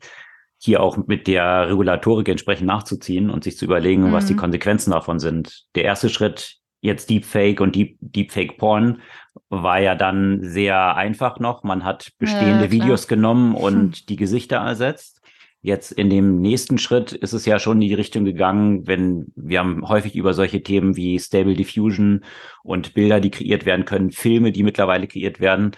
hier 0.57 0.81
auch 0.81 0.97
mit 1.07 1.27
der 1.27 1.69
Regulatorik 1.69 2.27
entsprechend 2.27 2.67
nachzuziehen 2.67 3.29
und 3.29 3.43
sich 3.43 3.57
zu 3.57 3.65
überlegen, 3.65 4.09
mhm. 4.09 4.11
was 4.11 4.25
die 4.25 4.33
mhm. 4.33 4.39
Konsequenzen 4.39 4.91
davon 4.91 5.19
sind. 5.19 5.65
Der 5.75 5.83
erste 5.83 6.09
Schritt, 6.09 6.57
jetzt 6.81 7.09
Deepfake 7.09 7.61
und 7.61 7.75
Deep, 7.75 7.97
Deepfake 8.01 8.57
Porn, 8.57 9.01
war 9.49 9.79
ja 9.79 9.95
dann 9.95 10.39
sehr 10.43 10.95
einfach 10.95 11.39
noch. 11.39 11.63
Man 11.63 11.83
hat 11.83 12.11
bestehende 12.17 12.65
ja, 12.65 12.71
Videos 12.71 13.07
genommen 13.07 13.55
und 13.55 13.95
hm. 13.97 14.05
die 14.09 14.15
Gesichter 14.15 14.57
ersetzt. 14.57 15.21
Jetzt 15.61 15.91
in 15.91 16.09
dem 16.11 16.41
nächsten 16.41 16.77
Schritt 16.77 17.11
ist 17.11 17.33
es 17.33 17.45
ja 17.45 17.57
schon 17.57 17.81
in 17.81 17.87
die 17.87 17.95
Richtung 17.95 18.23
gegangen, 18.23 18.85
wenn 18.85 19.33
wir 19.35 19.59
haben 19.59 19.87
häufig 19.87 20.15
über 20.15 20.33
solche 20.35 20.61
Themen 20.61 20.95
wie 20.95 21.19
Stable 21.19 21.55
Diffusion 21.55 22.23
und 22.63 22.93
Bilder, 22.93 23.19
die 23.19 23.31
kreiert 23.31 23.65
werden 23.65 23.83
können, 23.83 24.11
Filme, 24.11 24.51
die 24.51 24.61
mittlerweile 24.61 25.07
kreiert 25.07 25.39
werden, 25.39 25.71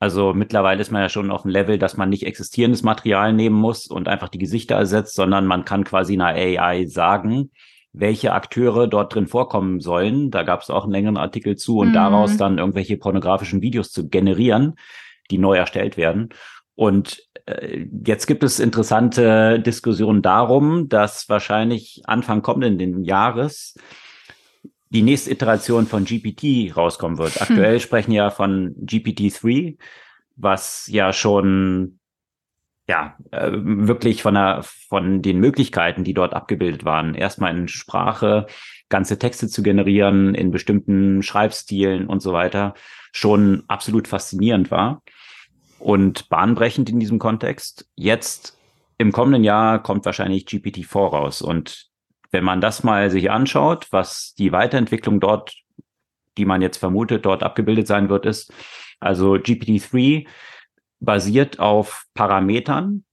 also 0.00 0.32
mittlerweile 0.32 0.80
ist 0.80 0.92
man 0.92 1.02
ja 1.02 1.08
schon 1.08 1.30
auf 1.30 1.42
dem 1.42 1.50
Level, 1.50 1.78
dass 1.78 1.96
man 1.96 2.08
nicht 2.08 2.24
existierendes 2.24 2.82
Material 2.82 3.32
nehmen 3.32 3.56
muss 3.56 3.88
und 3.88 4.08
einfach 4.08 4.28
die 4.28 4.38
Gesichter 4.38 4.76
ersetzt, 4.76 5.14
sondern 5.14 5.46
man 5.46 5.64
kann 5.64 5.84
quasi 5.84 6.14
einer 6.14 6.26
AI 6.26 6.86
sagen, 6.86 7.50
welche 7.92 8.32
Akteure 8.32 8.86
dort 8.86 9.14
drin 9.14 9.26
vorkommen 9.26 9.80
sollen. 9.80 10.30
Da 10.30 10.44
gab 10.44 10.62
es 10.62 10.70
auch 10.70 10.84
einen 10.84 10.92
längeren 10.92 11.16
Artikel 11.16 11.56
zu 11.56 11.78
und 11.78 11.88
mhm. 11.88 11.94
daraus 11.94 12.36
dann 12.36 12.58
irgendwelche 12.58 12.96
pornografischen 12.96 13.60
Videos 13.60 13.90
zu 13.90 14.08
generieren, 14.08 14.74
die 15.30 15.38
neu 15.38 15.56
erstellt 15.56 15.96
werden. 15.96 16.28
Und 16.76 17.20
äh, 17.46 17.86
jetzt 18.06 18.26
gibt 18.26 18.44
es 18.44 18.60
interessante 18.60 19.58
Diskussionen 19.58 20.22
darum, 20.22 20.88
dass 20.88 21.28
wahrscheinlich 21.28 22.02
Anfang 22.06 22.42
kommenden 22.42 23.02
Jahres 23.02 23.74
die 24.90 25.02
nächste 25.02 25.30
Iteration 25.30 25.86
von 25.86 26.04
GPT 26.04 26.76
rauskommen 26.76 27.18
wird. 27.18 27.34
Hm. 27.34 27.42
Aktuell 27.42 27.74
hm. 27.74 27.80
sprechen 27.80 28.12
ja 28.12 28.30
von 28.30 28.74
GPT-3, 28.76 29.78
was 30.36 30.86
ja 30.90 31.12
schon 31.12 31.98
ja 32.88 33.16
äh, 33.30 33.50
wirklich 33.52 34.22
von 34.22 34.34
der 34.34 34.62
von 34.62 35.20
den 35.20 35.38
Möglichkeiten, 35.40 36.04
die 36.04 36.14
dort 36.14 36.32
abgebildet 36.32 36.84
waren, 36.84 37.14
erstmal 37.14 37.56
in 37.56 37.68
Sprache 37.68 38.46
ganze 38.88 39.18
Texte 39.18 39.48
zu 39.48 39.62
generieren 39.62 40.34
in 40.34 40.50
bestimmten 40.50 41.22
Schreibstilen 41.22 42.06
und 42.06 42.20
so 42.20 42.32
weiter, 42.32 42.74
schon 43.12 43.64
absolut 43.68 44.08
faszinierend 44.08 44.70
war 44.70 45.02
und 45.78 46.30
bahnbrechend 46.30 46.88
in 46.88 46.98
diesem 46.98 47.18
Kontext. 47.18 47.86
Jetzt 47.94 48.58
im 48.96 49.12
kommenden 49.12 49.44
Jahr 49.44 49.82
kommt 49.82 50.06
wahrscheinlich 50.06 50.46
GPT-4 50.46 51.10
raus 51.10 51.42
und 51.42 51.87
wenn 52.30 52.44
man 52.44 52.60
das 52.60 52.84
mal 52.84 53.10
sich 53.10 53.30
anschaut, 53.30 53.88
was 53.90 54.34
die 54.38 54.52
Weiterentwicklung 54.52 55.20
dort, 55.20 55.54
die 56.36 56.44
man 56.44 56.62
jetzt 56.62 56.76
vermutet, 56.76 57.24
dort 57.24 57.42
abgebildet 57.42 57.86
sein 57.86 58.08
wird, 58.08 58.26
ist, 58.26 58.52
also 59.00 59.34
GPT-3 59.34 60.26
basiert 61.00 61.58
auf 61.58 62.06
Parametern, 62.14 63.04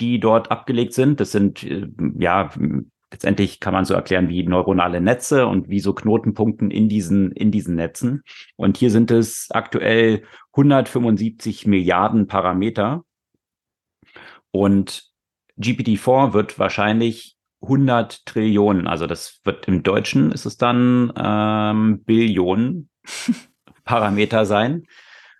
die 0.00 0.20
dort 0.20 0.50
abgelegt 0.50 0.94
sind. 0.94 1.20
Das 1.20 1.32
sind, 1.32 1.62
äh, 1.62 1.88
ja, 2.18 2.50
letztendlich 3.10 3.60
kann 3.60 3.74
man 3.74 3.84
so 3.84 3.94
erklären 3.94 4.28
wie 4.28 4.42
neuronale 4.42 5.00
Netze 5.00 5.46
und 5.46 5.68
wie 5.68 5.80
so 5.80 5.92
Knotenpunkten 5.92 6.70
in 6.70 6.88
diesen, 6.88 7.32
in 7.32 7.50
diesen 7.50 7.74
Netzen. 7.74 8.22
Und 8.56 8.76
hier 8.76 8.90
sind 8.90 9.10
es 9.10 9.48
aktuell 9.50 10.22
175 10.52 11.66
Milliarden 11.66 12.26
Parameter. 12.26 13.04
Und 14.50 15.04
GPT-4 15.58 16.32
wird 16.32 16.58
wahrscheinlich 16.58 17.37
100 17.60 18.24
Trillionen, 18.26 18.86
also 18.86 19.06
das 19.06 19.40
wird 19.44 19.66
im 19.66 19.82
Deutschen 19.82 20.30
ist 20.32 20.46
es 20.46 20.56
dann 20.56 21.12
ähm, 21.16 22.04
Billionen 22.04 22.88
Parameter 23.84 24.46
sein. 24.46 24.84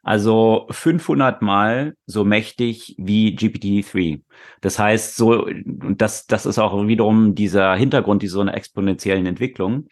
Also 0.03 0.67
500 0.71 1.43
mal 1.43 1.95
so 2.07 2.25
mächtig 2.25 2.95
wie 2.99 3.37
GPT-3. 3.37 4.23
Das 4.63 4.79
heißt, 4.79 5.17
so, 5.17 5.47
das, 5.67 6.27
das 6.27 6.47
ist 6.47 6.59
auch 6.59 6.87
wiederum 6.87 7.35
dieser 7.35 7.75
Hintergrund 7.77 8.23
dieser 8.23 8.35
so 8.35 8.41
einer 8.41 8.55
exponentiellen 8.55 9.27
Entwicklung. 9.27 9.89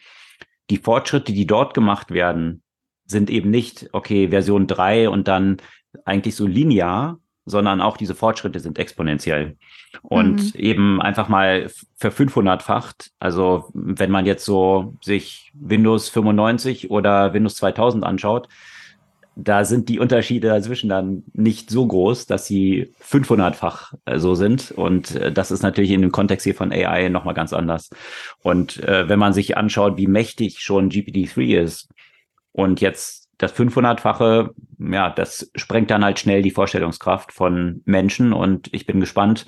Die 0.69 0.77
Fortschritte, 0.77 1.33
die 1.33 1.45
dort 1.45 1.73
gemacht 1.73 2.11
werden, 2.11 2.63
sind 3.05 3.29
eben 3.29 3.51
nicht, 3.51 3.89
okay, 3.93 4.29
Version 4.29 4.65
3 4.65 5.09
und 5.09 5.27
dann 5.27 5.57
eigentlich 6.03 6.35
so 6.35 6.47
linear, 6.47 7.19
sondern 7.47 7.81
auch 7.81 7.97
diese 7.97 8.13
Fortschritte 8.13 8.59
sind 8.59 8.77
exponentiell. 8.77 9.55
Und 10.01 10.53
mhm. 10.53 10.59
eben 10.59 11.01
einfach 11.01 11.29
mal 11.29 11.71
für 11.95 12.09
500-facht. 12.09 13.11
Also 13.19 13.69
wenn 13.73 14.11
man 14.11 14.25
jetzt 14.25 14.45
so 14.45 14.95
sich 15.01 15.51
Windows 15.53 16.09
95 16.09 16.91
oder 16.91 17.33
Windows 17.33 17.55
2000 17.55 18.03
anschaut, 18.03 18.49
da 19.39 19.63
sind 19.65 19.87
die 19.87 19.99
Unterschiede 19.99 20.47
dazwischen 20.49 20.89
dann 20.89 21.23
nicht 21.33 21.69
so 21.69 21.85
groß, 21.85 22.25
dass 22.25 22.47
sie 22.47 22.91
500-fach 23.01 23.93
äh, 24.05 24.17
so 24.17 24.35
sind. 24.35 24.71
Und 24.71 25.15
äh, 25.15 25.31
das 25.31 25.51
ist 25.51 25.61
natürlich 25.61 25.91
in 25.91 26.01
dem 26.01 26.11
Kontext 26.11 26.43
hier 26.43 26.55
von 26.55 26.71
AI 26.71 27.09
nochmal 27.09 27.35
ganz 27.35 27.53
anders. 27.53 27.89
Und 28.41 28.83
äh, 28.83 29.07
wenn 29.07 29.19
man 29.19 29.33
sich 29.33 29.55
anschaut, 29.55 29.95
wie 29.97 30.07
mächtig 30.07 30.59
schon 30.59 30.89
GPT-3 30.89 31.61
ist 31.61 31.89
und 32.51 32.81
jetzt 32.81 33.26
das 33.37 33.53
500-fache, 33.55 34.51
ja, 34.79 35.09
das 35.09 35.51
sprengt 35.55 35.91
dann 35.91 36.03
halt 36.03 36.19
schnell 36.19 36.41
die 36.41 36.51
Vorstellungskraft 36.51 37.31
von 37.31 37.81
Menschen 37.85 38.33
und 38.33 38.73
ich 38.73 38.85
bin 38.85 38.99
gespannt, 38.99 39.45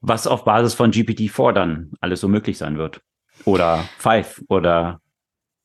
was 0.00 0.26
auf 0.26 0.44
Basis 0.44 0.74
von 0.74 0.90
GPT-4 0.90 1.52
dann 1.52 1.92
alles 2.00 2.20
so 2.20 2.28
möglich 2.28 2.56
sein 2.56 2.78
wird. 2.78 3.02
Oder 3.44 3.84
5 3.98 4.44
oder 4.48 5.00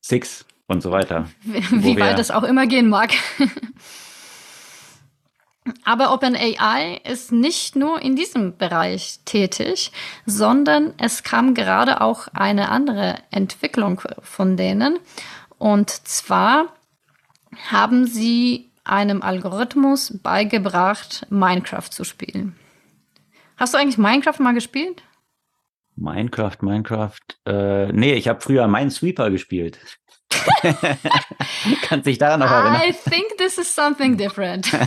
6 0.02 0.46
und 0.68 0.82
so 0.82 0.92
weiter. 0.92 1.26
Wie, 1.44 2.00
weit 2.00 2.20
es 2.20 2.32
auch 2.32 2.44
immer 2.44 2.68
gehen 2.68 2.90
mag. 2.90 3.14
Aber 5.84 6.14
OpenAI 6.14 7.02
ist 7.06 7.32
nicht 7.32 7.76
nur 7.76 8.00
in 8.02 8.16
diesem 8.16 8.56
Bereich 8.58 9.20
tätig, 9.26 9.92
sondern 10.26 10.94
es 10.98 11.24
kam 11.24 11.56
gerade 11.56 12.02
auch 12.02 12.28
eine 12.34 12.70
andere 12.70 13.16
Entwicklung 13.32 14.00
von 14.22 14.58
denen. 14.58 15.00
Und 15.58 15.90
zwar 15.90 16.68
haben 17.72 18.06
sie 18.06 18.72
einem 18.84 19.22
Algorithmus 19.22 20.18
beigebracht, 20.22 21.26
Minecraft 21.30 21.90
zu 21.90 22.04
spielen. 22.04 22.56
Hast 23.58 23.74
du 23.74 23.78
eigentlich 23.78 23.98
Minecraft 23.98 24.40
mal 24.40 24.54
gespielt? 24.54 25.04
Minecraft, 25.96 26.58
Minecraft. 26.62 27.20
Äh, 27.46 27.92
nee, 27.94 28.14
ich 28.14 28.28
habe 28.28 28.42
früher 28.42 28.68
Minesweeper 28.68 29.32
gespielt. 29.32 29.80
Kannst 31.84 32.06
dich 32.06 32.18
daran 32.18 32.42
noch 32.42 32.52
erinnern? 32.52 32.82
I 32.88 32.94
think 33.10 33.38
this 33.38 33.58
is 33.58 33.74
something 33.74 34.18
different. 34.18 34.70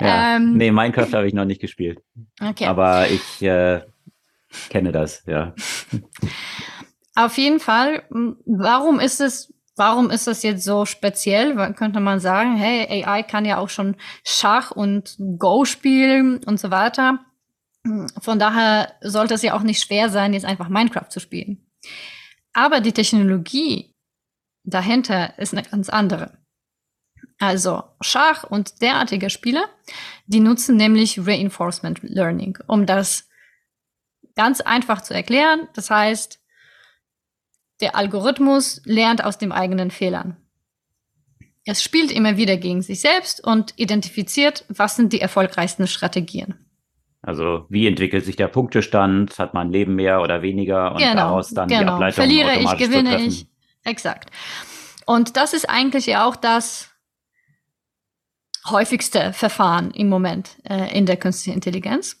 ja. 0.00 0.36
Ähm, 0.36 0.56
nee, 0.56 0.70
Minecraft 0.70 1.12
habe 1.12 1.26
ich 1.26 1.34
noch 1.34 1.44
nicht 1.44 1.60
gespielt. 1.60 2.00
Okay. 2.40 2.66
Aber 2.66 3.08
ich 3.08 3.42
äh, 3.42 3.82
kenne 4.68 4.92
das, 4.92 5.24
ja. 5.26 5.54
Auf 7.16 7.36
jeden 7.38 7.60
Fall, 7.60 8.04
warum 8.44 9.00
ist 9.00 9.20
es, 9.20 9.53
warum 9.76 10.10
ist 10.10 10.26
das 10.26 10.42
jetzt 10.42 10.64
so 10.64 10.84
speziell? 10.84 11.54
Könnte 11.74 12.00
man 12.00 12.20
sagen, 12.20 12.56
hey, 12.56 13.04
AI 13.04 13.22
kann 13.22 13.44
ja 13.44 13.58
auch 13.58 13.68
schon 13.68 13.96
Schach 14.24 14.70
und 14.70 15.16
Go 15.38 15.64
spielen 15.64 16.42
und 16.44 16.60
so 16.60 16.70
weiter. 16.70 17.24
Von 18.20 18.38
daher 18.38 18.94
sollte 19.02 19.34
es 19.34 19.42
ja 19.42 19.54
auch 19.54 19.62
nicht 19.62 19.82
schwer 19.82 20.08
sein, 20.08 20.32
jetzt 20.32 20.46
einfach 20.46 20.68
Minecraft 20.68 21.10
zu 21.10 21.20
spielen. 21.20 21.66
Aber 22.52 22.80
die 22.80 22.92
Technologie 22.92 23.94
dahinter 24.64 25.38
ist 25.38 25.52
eine 25.52 25.62
ganz 25.62 25.88
andere. 25.88 26.38
Also 27.38 27.82
Schach 28.00 28.44
und 28.44 28.80
derartige 28.80 29.28
Spiele, 29.28 29.64
die 30.26 30.40
nutzen 30.40 30.76
nämlich 30.76 31.26
Reinforcement 31.26 32.02
Learning, 32.02 32.56
um 32.68 32.86
das 32.86 33.28
ganz 34.36 34.60
einfach 34.60 35.02
zu 35.02 35.14
erklären. 35.14 35.68
Das 35.74 35.90
heißt, 35.90 36.40
der 37.84 37.96
Algorithmus 37.96 38.80
lernt 38.86 39.22
aus 39.22 39.36
den 39.36 39.52
eigenen 39.52 39.90
Fehlern. 39.90 40.38
Es 41.66 41.82
spielt 41.82 42.10
immer 42.10 42.38
wieder 42.38 42.56
gegen 42.56 42.80
sich 42.80 43.02
selbst 43.02 43.46
und 43.46 43.74
identifiziert, 43.76 44.64
was 44.70 44.96
sind 44.96 45.12
die 45.12 45.20
erfolgreichsten 45.20 45.86
Strategien. 45.86 46.54
Also 47.20 47.66
wie 47.68 47.86
entwickelt 47.86 48.24
sich 48.24 48.36
der 48.36 48.48
Punktestand? 48.48 49.38
Hat 49.38 49.52
man 49.52 49.70
Leben 49.70 49.96
mehr 49.96 50.22
oder 50.22 50.40
weniger? 50.40 50.92
Und 50.92 50.98
genau, 50.98 51.14
daraus 51.14 51.50
dann 51.50 51.68
genau. 51.68 51.82
die 51.82 51.88
Ableitung 51.88 52.14
Verliere 52.14 52.58
ich, 52.58 52.76
gewinne 52.78 53.20
ich. 53.22 53.46
Exakt. 53.84 54.30
Und 55.04 55.36
das 55.36 55.52
ist 55.52 55.68
eigentlich 55.68 56.06
ja 56.06 56.26
auch 56.26 56.36
das 56.36 56.88
häufigste 58.66 59.34
Verfahren 59.34 59.90
im 59.90 60.08
Moment 60.08 60.56
äh, 60.64 60.96
in 60.96 61.04
der 61.04 61.18
künstlichen 61.18 61.56
Intelligenz. 61.56 62.16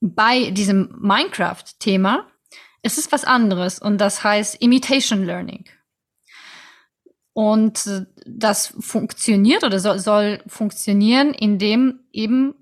Bei 0.00 0.50
diesem 0.50 0.94
Minecraft-Thema 1.00 2.26
ist 2.82 2.98
es 2.98 3.10
was 3.12 3.24
anderes 3.24 3.78
und 3.78 3.98
das 3.98 4.24
heißt 4.24 4.60
Imitation 4.60 5.24
Learning. 5.24 5.64
Und 7.32 7.86
äh, 7.86 8.06
das 8.26 8.74
funktioniert 8.80 9.62
oder 9.62 9.78
soll, 9.78 9.98
soll 9.98 10.42
funktionieren, 10.46 11.32
indem 11.34 12.00
eben 12.12 12.54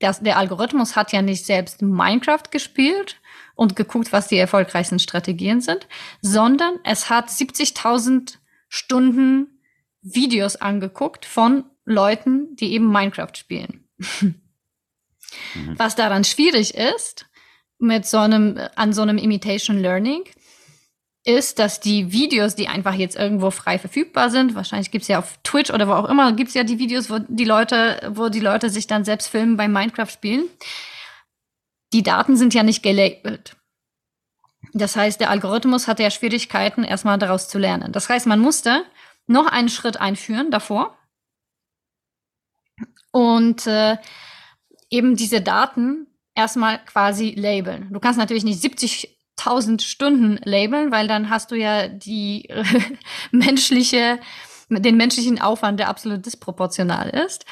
das, 0.00 0.20
der 0.20 0.38
Algorithmus 0.38 0.96
hat 0.96 1.12
ja 1.12 1.22
nicht 1.22 1.46
selbst 1.46 1.82
Minecraft 1.82 2.50
gespielt 2.50 3.20
und 3.54 3.76
geguckt, 3.76 4.12
was 4.12 4.28
die 4.28 4.38
erfolgreichsten 4.38 4.98
Strategien 4.98 5.60
sind, 5.60 5.86
sondern 6.22 6.78
es 6.82 7.10
hat 7.10 7.28
70.000 7.28 8.38
Stunden 8.68 9.60
Videos 10.02 10.56
angeguckt 10.56 11.26
von 11.26 11.64
Leuten, 11.84 12.56
die 12.56 12.72
eben 12.72 12.90
Minecraft 12.90 13.34
spielen. 13.36 13.88
mhm. 14.20 14.34
Was 15.76 15.94
daran 15.94 16.24
schwierig 16.24 16.74
ist, 16.74 17.26
mit 17.80 18.06
so 18.06 18.18
einem, 18.18 18.58
an 18.76 18.92
so 18.92 19.02
einem 19.02 19.18
Imitation 19.18 19.78
Learning, 19.78 20.24
ist, 21.24 21.58
dass 21.58 21.80
die 21.80 22.12
Videos, 22.12 22.54
die 22.54 22.68
einfach 22.68 22.94
jetzt 22.94 23.16
irgendwo 23.16 23.50
frei 23.50 23.78
verfügbar 23.78 24.30
sind, 24.30 24.54
wahrscheinlich 24.54 24.90
gibt's 24.90 25.08
ja 25.08 25.18
auf 25.18 25.38
Twitch 25.42 25.70
oder 25.70 25.86
wo 25.86 25.92
auch 25.92 26.08
immer, 26.08 26.32
gibt's 26.32 26.54
ja 26.54 26.64
die 26.64 26.78
Videos, 26.78 27.10
wo 27.10 27.18
die 27.18 27.44
Leute, 27.44 28.10
wo 28.14 28.30
die 28.30 28.40
Leute 28.40 28.70
sich 28.70 28.86
dann 28.86 29.04
selbst 29.04 29.28
filmen 29.28 29.56
beim 29.56 29.72
Minecraft 29.72 30.08
spielen. 30.08 30.44
Die 31.92 32.02
Daten 32.02 32.36
sind 32.36 32.54
ja 32.54 32.62
nicht 32.62 32.82
gelabelt. 32.82 33.56
Das 34.72 34.96
heißt, 34.96 35.20
der 35.20 35.30
Algorithmus 35.30 35.88
hatte 35.88 36.02
ja 36.02 36.10
Schwierigkeiten, 36.10 36.84
erstmal 36.84 37.18
daraus 37.18 37.48
zu 37.48 37.58
lernen. 37.58 37.92
Das 37.92 38.08
heißt, 38.08 38.26
man 38.26 38.40
musste 38.40 38.84
noch 39.26 39.46
einen 39.46 39.68
Schritt 39.68 40.00
einführen 40.00 40.50
davor 40.50 40.96
und 43.10 43.66
äh, 43.66 43.96
eben 44.88 45.16
diese 45.16 45.40
Daten 45.40 46.06
erstmal 46.34 46.84
quasi 46.84 47.34
labeln. 47.36 47.92
Du 47.92 48.00
kannst 48.00 48.18
natürlich 48.18 48.44
nicht 48.44 48.62
70.000 48.62 49.80
Stunden 49.82 50.38
labeln, 50.44 50.90
weil 50.92 51.08
dann 51.08 51.30
hast 51.30 51.50
du 51.50 51.56
ja 51.56 51.88
die 51.88 52.48
menschliche, 53.30 54.20
den 54.68 54.96
menschlichen 54.96 55.40
Aufwand, 55.40 55.80
der 55.80 55.88
absolut 55.88 56.24
disproportional 56.24 57.10
ist. 57.10 57.44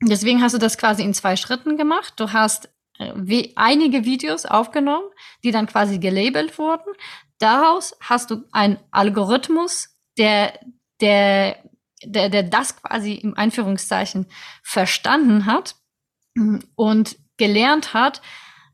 Deswegen 0.00 0.42
hast 0.42 0.54
du 0.54 0.58
das 0.58 0.78
quasi 0.78 1.02
in 1.02 1.14
zwei 1.14 1.36
Schritten 1.36 1.76
gemacht. 1.76 2.14
Du 2.16 2.32
hast 2.32 2.68
äh, 2.98 3.52
einige 3.56 4.04
Videos 4.04 4.46
aufgenommen, 4.46 5.08
die 5.44 5.52
dann 5.52 5.66
quasi 5.66 5.98
gelabelt 5.98 6.58
wurden. 6.58 6.92
Daraus 7.38 7.96
hast 8.00 8.30
du 8.30 8.44
einen 8.52 8.78
Algorithmus, 8.90 9.96
der, 10.18 10.58
der, 11.00 11.56
der, 12.04 12.28
der 12.28 12.42
das 12.42 12.76
quasi 12.76 13.14
im 13.14 13.36
Einführungszeichen 13.36 14.26
verstanden 14.62 15.46
hat 15.46 15.76
und 16.74 17.16
gelernt 17.42 17.92
hat, 17.92 18.22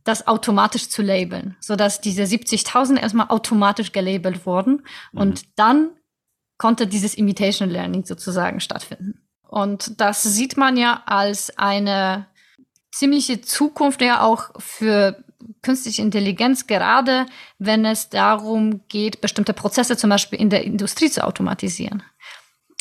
das 0.04 0.26
automatisch 0.26 0.90
zu 0.90 1.00
labeln, 1.00 1.56
sodass 1.58 2.02
diese 2.02 2.22
70.000 2.22 3.00
erstmal 3.00 3.28
automatisch 3.28 3.92
gelabelt 3.92 4.44
wurden 4.44 4.82
mhm. 5.12 5.20
und 5.20 5.58
dann 5.58 5.90
konnte 6.58 6.86
dieses 6.86 7.14
Imitation 7.14 7.70
Learning 7.70 8.04
sozusagen 8.04 8.60
stattfinden. 8.60 9.26
Und 9.48 9.98
das 10.02 10.22
sieht 10.22 10.58
man 10.58 10.76
ja 10.76 11.02
als 11.06 11.56
eine 11.56 12.26
ziemliche 12.92 13.40
Zukunft 13.40 14.02
ja 14.02 14.20
auch 14.20 14.50
für 14.58 15.24
künstliche 15.62 16.02
Intelligenz, 16.02 16.66
gerade 16.66 17.24
wenn 17.58 17.86
es 17.86 18.10
darum 18.10 18.82
geht, 18.88 19.22
bestimmte 19.22 19.54
Prozesse 19.54 19.96
zum 19.96 20.10
Beispiel 20.10 20.38
in 20.38 20.50
der 20.50 20.64
Industrie 20.64 21.10
zu 21.10 21.24
automatisieren. 21.24 22.02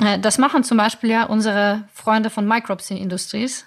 Äh, 0.02 0.20
das 0.20 0.38
machen 0.38 0.66
zum 0.66 0.78
Beispiel 0.78 1.12
ja 1.12 1.24
unsere 1.24 1.88
Freunde 1.94 2.30
von 2.30 2.46
Micropsy 2.46 2.98
Industries. 2.98 3.66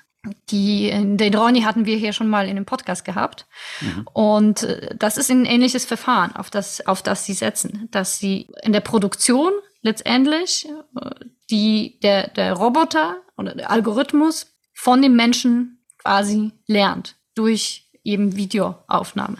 Die, 0.51 0.91
den 0.91 1.35
Ronny 1.35 1.63
hatten 1.63 1.87
wir 1.87 1.97
hier 1.97 2.13
schon 2.13 2.29
mal 2.29 2.47
in 2.47 2.57
dem 2.57 2.67
Podcast 2.67 3.07
gehabt. 3.07 3.47
Mhm. 3.81 4.09
Und 4.13 4.63
äh, 4.65 4.95
das 4.97 5.17
ist 5.17 5.31
ein 5.31 5.47
ähnliches 5.47 5.87
Verfahren, 5.87 6.37
auf 6.37 6.51
das, 6.51 6.87
auf 6.87 7.03
das 7.03 7.25
sie 7.25 7.33
setzen, 7.33 7.89
dass 7.91 8.19
sie 8.19 8.49
in 8.63 8.73
der 8.73 8.81
Produktion 8.81 9.53
letztendlich 9.81 10.69
äh, 10.69 11.11
die, 11.51 11.99
der, 12.03 12.29
der 12.29 12.53
Roboter 12.53 13.17
oder 13.37 13.55
der 13.55 13.71
Algorithmus 13.71 14.55
von 14.75 15.01
dem 15.01 15.17
Menschen 15.17 15.83
quasi 15.99 16.53
lernt 16.67 17.17
durch 17.35 17.89
eben 18.05 18.37
Videoaufnahme. 18.37 19.39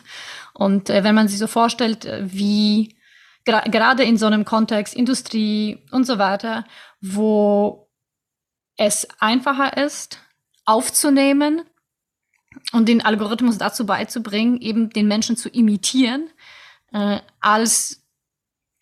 Und 0.55 0.91
äh, 0.91 1.05
wenn 1.05 1.15
man 1.15 1.29
sich 1.29 1.39
so 1.39 1.47
vorstellt, 1.47 2.05
äh, 2.05 2.23
wie 2.25 2.97
gerade 3.45 4.03
in 4.05 4.19
so 4.19 4.27
einem 4.27 4.45
Kontext 4.45 4.95
Industrie 4.95 5.79
und 5.91 6.05
so 6.05 6.19
weiter, 6.19 6.65
wo 7.01 7.89
es 8.77 9.09
einfacher 9.19 9.77
ist, 9.77 10.19
aufzunehmen 10.65 11.63
und 12.73 12.89
den 12.89 13.03
Algorithmus 13.03 13.59
dazu 13.59 13.87
beizubringen, 13.87 14.61
eben 14.61 14.91
den 14.91 15.09
Menschen 15.09 15.37
zu 15.37 15.49
imitieren, 15.49 16.29
äh, 16.93 17.21
als 17.41 18.03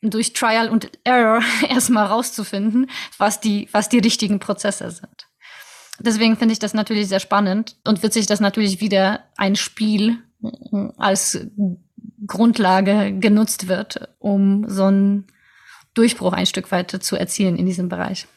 durch 0.02 0.32
Trial 0.32 0.68
und 0.68 0.90
Error 1.04 1.42
erstmal 1.68 2.06
rauszufinden, 2.06 2.90
was 3.16 3.40
die, 3.40 3.68
was 3.72 3.88
die 3.88 3.98
richtigen 3.98 4.38
Prozesse 4.38 4.90
sind. 4.90 5.28
Deswegen 6.00 6.36
finde 6.36 6.52
ich 6.52 6.60
das 6.60 6.74
natürlich 6.74 7.08
sehr 7.08 7.20
spannend 7.20 7.76
und 7.84 8.02
wird 8.02 8.12
sich 8.12 8.26
das 8.26 8.38
natürlich 8.40 8.80
wieder 8.80 9.24
ein 9.36 9.56
Spiel 9.56 10.22
äh, 10.42 10.88
als 10.96 11.38
Grundlage 12.26 13.18
genutzt 13.18 13.68
wird, 13.68 14.08
um 14.18 14.68
so 14.68 14.84
einen 14.84 15.26
Durchbruch 15.94 16.32
ein 16.32 16.46
Stück 16.46 16.70
weit 16.70 16.90
zu 17.02 17.16
erzielen 17.16 17.56
in 17.56 17.66
diesem 17.66 17.88
Bereich. 17.88 18.28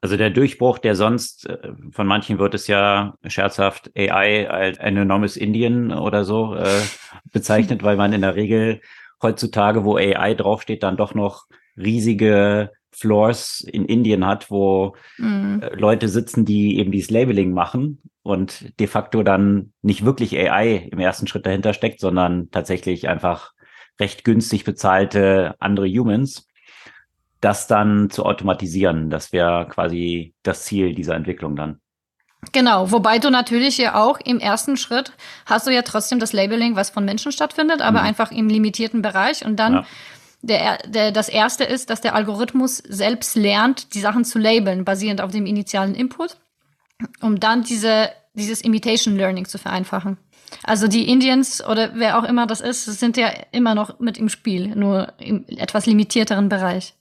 Also 0.00 0.16
der 0.16 0.30
Durchbruch, 0.30 0.78
der 0.78 0.94
sonst, 0.94 1.46
äh, 1.46 1.72
von 1.90 2.06
manchen 2.06 2.38
wird 2.38 2.54
es 2.54 2.66
ja 2.68 3.14
scherzhaft 3.26 3.90
AI 3.96 4.48
als 4.48 4.78
ein 4.78 4.96
enormes 4.96 5.36
Indien 5.36 5.92
oder 5.92 6.24
so 6.24 6.54
äh, 6.54 6.80
bezeichnet, 7.32 7.82
weil 7.82 7.96
man 7.96 8.12
in 8.12 8.20
der 8.20 8.36
Regel 8.36 8.80
heutzutage, 9.22 9.84
wo 9.84 9.96
AI 9.96 10.34
draufsteht, 10.34 10.82
dann 10.82 10.96
doch 10.96 11.14
noch 11.14 11.46
riesige 11.76 12.70
Floors 12.92 13.60
in 13.60 13.84
Indien 13.84 14.26
hat, 14.26 14.50
wo 14.50 14.94
mhm. 15.18 15.62
Äh, 15.62 15.74
Leute 15.74 16.08
sitzen, 16.08 16.44
die 16.44 16.78
eben 16.78 16.92
dieses 16.92 17.10
Labeling 17.10 17.52
machen 17.52 18.00
und 18.22 18.78
de 18.78 18.86
facto 18.86 19.22
dann 19.22 19.72
nicht 19.82 20.04
wirklich 20.04 20.36
AI 20.38 20.88
im 20.90 20.98
ersten 20.98 21.26
Schritt 21.26 21.46
dahinter 21.46 21.74
steckt, 21.74 22.00
sondern 22.00 22.50
tatsächlich 22.50 23.08
einfach 23.08 23.52
recht 24.00 24.24
günstig 24.24 24.64
bezahlte 24.64 25.54
andere 25.58 25.88
Humans 25.88 26.46
das 27.40 27.66
dann 27.66 28.10
zu 28.10 28.24
automatisieren. 28.24 29.10
Das 29.10 29.32
wäre 29.32 29.66
quasi 29.68 30.34
das 30.42 30.64
Ziel 30.64 30.94
dieser 30.94 31.14
Entwicklung 31.14 31.56
dann. 31.56 31.80
Genau, 32.52 32.92
wobei 32.92 33.18
du 33.18 33.30
natürlich 33.30 33.78
ja 33.78 33.94
auch 33.96 34.20
im 34.20 34.38
ersten 34.38 34.76
Schritt 34.76 35.12
hast 35.46 35.66
du 35.66 35.72
ja 35.72 35.82
trotzdem 35.82 36.20
das 36.20 36.32
Labeling, 36.32 36.76
was 36.76 36.90
von 36.90 37.04
Menschen 37.04 37.32
stattfindet, 37.32 37.82
aber 37.82 38.00
mhm. 38.00 38.06
einfach 38.06 38.30
im 38.30 38.48
limitierten 38.48 39.02
Bereich 39.02 39.44
und 39.44 39.56
dann 39.56 39.74
ja. 39.74 39.86
Der, 40.40 40.78
der, 40.86 41.10
das 41.10 41.28
erste 41.28 41.64
ist, 41.64 41.90
dass 41.90 42.00
der 42.00 42.14
Algorithmus 42.14 42.78
selbst 42.78 43.34
lernt, 43.34 43.94
die 43.94 44.00
Sachen 44.00 44.24
zu 44.24 44.38
labeln, 44.38 44.84
basierend 44.84 45.20
auf 45.20 45.32
dem 45.32 45.46
initialen 45.46 45.96
Input, 45.96 46.36
um 47.20 47.40
dann 47.40 47.64
diese, 47.64 48.10
dieses 48.34 48.60
Imitation 48.60 49.16
Learning 49.16 49.46
zu 49.46 49.58
vereinfachen. 49.58 50.16
Also 50.62 50.86
die 50.86 51.10
Indians 51.10 51.62
oder 51.64 51.90
wer 51.94 52.18
auch 52.18 52.24
immer 52.24 52.46
das 52.46 52.60
ist, 52.60 52.84
sind 52.84 53.16
ja 53.16 53.30
immer 53.50 53.74
noch 53.74 53.98
mit 53.98 54.16
im 54.16 54.28
Spiel, 54.28 54.68
nur 54.68 55.12
im 55.18 55.44
etwas 55.48 55.86
limitierteren 55.86 56.48
Bereich. 56.48 56.94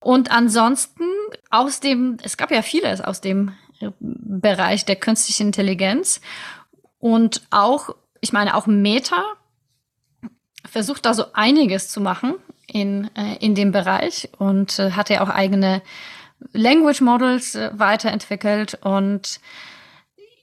Und 0.00 0.30
ansonsten 0.30 1.04
aus 1.50 1.80
dem, 1.80 2.18
es 2.22 2.36
gab 2.36 2.50
ja 2.50 2.62
vieles 2.62 3.00
aus 3.00 3.20
dem 3.20 3.52
Bereich 4.00 4.84
der 4.84 4.96
künstlichen 4.96 5.48
Intelligenz 5.48 6.20
und 6.98 7.42
auch, 7.50 7.90
ich 8.20 8.32
meine, 8.32 8.56
auch 8.56 8.66
Meta 8.66 9.22
versucht 10.64 11.06
da 11.06 11.14
so 11.14 11.26
einiges 11.32 11.88
zu 11.88 12.00
machen 12.00 12.34
in, 12.66 13.10
äh, 13.16 13.36
in 13.36 13.54
dem 13.54 13.72
Bereich 13.72 14.30
und 14.38 14.78
äh, 14.78 14.92
hat 14.92 15.10
ja 15.10 15.22
auch 15.22 15.28
eigene 15.28 15.82
Language 16.52 17.00
Models 17.00 17.54
äh, 17.54 17.70
weiterentwickelt 17.72 18.78
und 18.82 19.40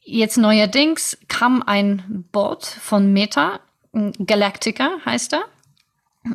jetzt 0.04 0.38
neuerdings 0.38 1.18
kam 1.28 1.64
ein 1.64 2.26
Bot 2.32 2.66
von 2.66 3.12
Meta, 3.12 3.60
Galactica 3.94 4.98
heißt 5.06 5.34
er. 5.34 5.44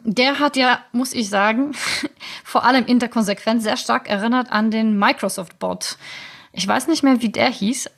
Der 0.05 0.39
hat 0.39 0.57
ja, 0.57 0.81
muss 0.93 1.13
ich 1.13 1.29
sagen, 1.29 1.73
vor 2.45 2.65
allem 2.65 2.87
in 2.87 2.99
der 2.99 3.09
Konsequenz 3.09 3.65
sehr 3.65 3.77
stark 3.77 4.09
erinnert 4.09 4.53
an 4.53 4.71
den 4.71 4.99
Microsoft-Bot. 4.99 5.99
Ich 6.53 6.67
weiß 6.67 6.89
nicht 6.89 7.03
mehr, 7.03 7.21
wie 7.23 7.31
der 7.31 7.51
hieß, 7.51 7.91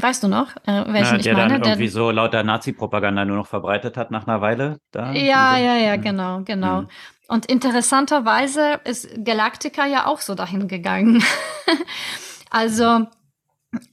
Weißt 0.00 0.22
du 0.22 0.28
noch, 0.28 0.54
äh, 0.66 0.84
welchen 0.92 1.12
Na, 1.12 1.16
ich 1.16 1.22
der 1.24 1.34
meine? 1.34 1.54
Dann 1.54 1.62
irgendwie 1.62 1.84
der 1.84 1.90
so 1.90 2.10
lauter 2.10 2.42
Nazi-Propaganda 2.44 3.24
nur 3.24 3.36
noch 3.36 3.46
verbreitet 3.46 3.96
hat 3.96 4.10
nach 4.10 4.26
einer 4.26 4.40
Weile. 4.40 4.78
Da, 4.92 5.12
ja, 5.12 5.56
ja, 5.58 5.76
ja, 5.76 5.96
genau, 5.96 6.42
genau. 6.44 6.82
Mhm. 6.82 6.88
Und 7.26 7.46
interessanterweise 7.46 8.80
ist 8.84 9.08
Galactica 9.24 9.86
ja 9.86 10.06
auch 10.06 10.20
so 10.20 10.34
dahin 10.34 10.68
gegangen. 10.68 11.22
also, 12.50 13.06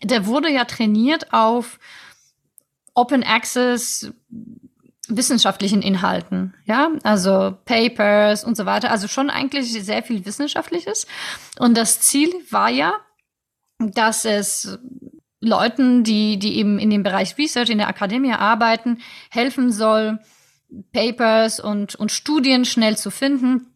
der 0.04 0.26
wurde 0.26 0.50
ja 0.52 0.66
trainiert 0.66 1.34
auf 1.34 1.80
Open 2.94 3.24
Access 3.24 4.14
wissenschaftlichen 5.08 5.82
Inhalten, 5.82 6.54
ja, 6.66 6.90
also 7.04 7.58
Papers 7.66 8.44
und 8.44 8.58
so 8.58 8.66
weiter, 8.66 8.92
also 8.92 9.08
schon 9.08 9.30
eigentlich 9.30 9.72
sehr 9.72 10.04
viel 10.04 10.26
Wissenschaftliches. 10.26 11.08
Und 11.60 11.78
das 11.78 12.00
Ziel 12.02 12.34
war 12.50 12.70
ja, 12.70 12.94
dass 13.80 14.26
es 14.26 14.80
Leuten, 15.42 16.04
die, 16.04 16.38
die 16.40 16.58
eben 16.58 16.80
in 16.80 16.90
dem 16.90 17.04
Bereich 17.04 17.38
Research 17.38 17.70
in 17.70 17.78
der 17.78 17.88
Akademie 17.88 18.34
arbeiten, 18.34 19.00
helfen 19.30 19.72
soll, 19.72 20.20
Papers 20.92 21.60
und, 21.60 21.96
und 21.96 22.12
Studien 22.12 22.66
schnell 22.66 22.98
zu 22.98 23.12
finden 23.12 23.68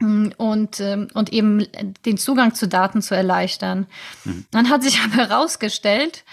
mm, 0.00 0.28
und, 0.38 0.80
ähm, 0.80 1.08
und 1.14 1.32
eben 1.32 1.66
den 2.06 2.16
Zugang 2.16 2.54
zu 2.54 2.66
Daten 2.66 3.02
zu 3.02 3.14
erleichtern. 3.14 3.86
Mhm. 4.24 4.46
Dann 4.50 4.70
hat 4.70 4.82
sich 4.82 5.00
aber 5.04 5.28
herausgestellt, 5.28 6.24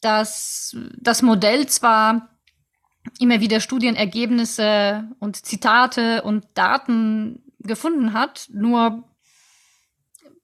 dass 0.00 0.76
das 0.98 1.22
Modell 1.22 1.66
zwar 1.66 2.28
immer 3.18 3.40
wieder 3.40 3.60
Studienergebnisse 3.60 5.08
und 5.18 5.44
Zitate 5.44 6.22
und 6.22 6.46
Daten 6.54 7.42
gefunden 7.60 8.12
hat, 8.12 8.48
nur 8.52 9.04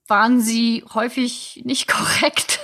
waren 0.07 0.39
sie 0.39 0.83
häufig 0.93 1.61
nicht 1.65 1.87
korrekt. 1.91 2.59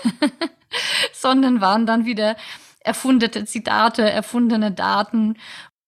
sondern 1.12 1.62
waren 1.62 1.86
dann 1.86 2.06
wieder 2.06 2.36
erfundene 2.80 3.46
Zitate, 3.46 4.10
erfundene 4.10 4.72
Daten. 4.72 5.38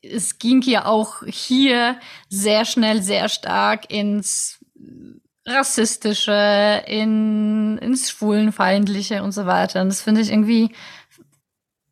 Es 0.01 0.37
ging 0.37 0.61
ja 0.61 0.85
auch 0.85 1.23
hier 1.25 1.99
sehr 2.29 2.65
schnell, 2.65 3.01
sehr 3.01 3.29
stark 3.29 3.91
ins 3.91 4.59
rassistische, 5.47 6.83
in, 6.87 7.77
ins 7.77 8.09
schwulenfeindliche 8.09 9.21
und 9.23 9.31
so 9.31 9.45
weiter. 9.45 9.81
Und 9.81 9.89
das 9.89 10.01
finde 10.01 10.21
ich 10.21 10.31
irgendwie 10.31 10.71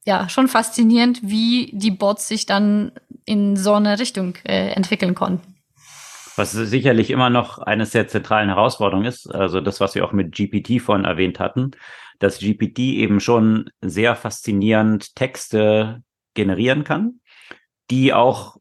ja 0.05 0.29
schon 0.29 0.47
faszinierend, 0.47 1.21
wie 1.23 1.71
die 1.73 1.91
Bots 1.91 2.27
sich 2.27 2.45
dann 2.45 2.91
in 3.25 3.55
so 3.55 3.73
eine 3.73 3.99
Richtung 3.99 4.35
äh, 4.43 4.71
entwickeln 4.71 5.15
konnten. 5.15 5.53
Was 6.35 6.51
sicherlich 6.51 7.11
immer 7.11 7.29
noch 7.29 7.59
eines 7.59 7.91
der 7.91 8.07
zentralen 8.07 8.49
Herausforderungen 8.49 9.05
ist, 9.05 9.27
also 9.27 9.61
das, 9.61 9.79
was 9.79 9.93
wir 9.93 10.03
auch 10.03 10.13
mit 10.13 10.33
GPT 10.33 10.81
vorhin 10.81 11.05
erwähnt 11.05 11.39
hatten, 11.39 11.71
dass 12.19 12.39
GPT 12.39 12.79
eben 12.79 13.19
schon 13.19 13.69
sehr 13.81 14.15
faszinierend 14.15 15.15
Texte 15.15 16.01
generieren 16.33 16.83
kann, 16.83 17.19
die 17.91 18.13
auch 18.13 18.57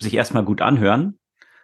sich 0.00 0.14
erstmal 0.14 0.44
gut 0.44 0.62
anhören, 0.62 1.18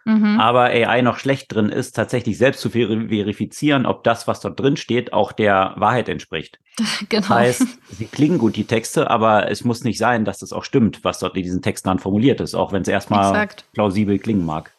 mhm. 0.05 0.39
aber 0.39 0.65
AI 0.65 1.01
noch 1.01 1.17
schlecht 1.17 1.53
drin 1.53 1.69
ist, 1.69 1.95
tatsächlich 1.95 2.37
selbst 2.37 2.61
zu 2.61 2.69
verifizieren, 2.69 3.85
ob 3.85 4.03
das, 4.03 4.27
was 4.27 4.39
dort 4.39 4.59
drin 4.59 4.77
steht, 4.77 5.13
auch 5.13 5.31
der 5.31 5.73
Wahrheit 5.77 6.09
entspricht. 6.09 6.59
Genau. 7.09 7.21
Das 7.21 7.29
heißt, 7.29 7.65
sie 7.97 8.05
klingen 8.05 8.37
gut, 8.37 8.55
die 8.55 8.63
Texte, 8.63 9.09
aber 9.09 9.51
es 9.51 9.63
muss 9.63 9.83
nicht 9.83 9.97
sein, 9.97 10.23
dass 10.23 10.39
das 10.39 10.53
auch 10.53 10.63
stimmt, 10.63 11.03
was 11.03 11.19
dort 11.19 11.35
in 11.35 11.43
diesen 11.43 11.61
Texten 11.61 11.89
dann 11.89 11.99
formuliert 11.99 12.39
ist, 12.39 12.55
auch 12.55 12.71
wenn 12.71 12.83
es 12.83 12.87
erstmal 12.87 13.31
Exakt. 13.31 13.65
plausibel 13.73 14.17
klingen 14.17 14.45
mag. 14.45 14.71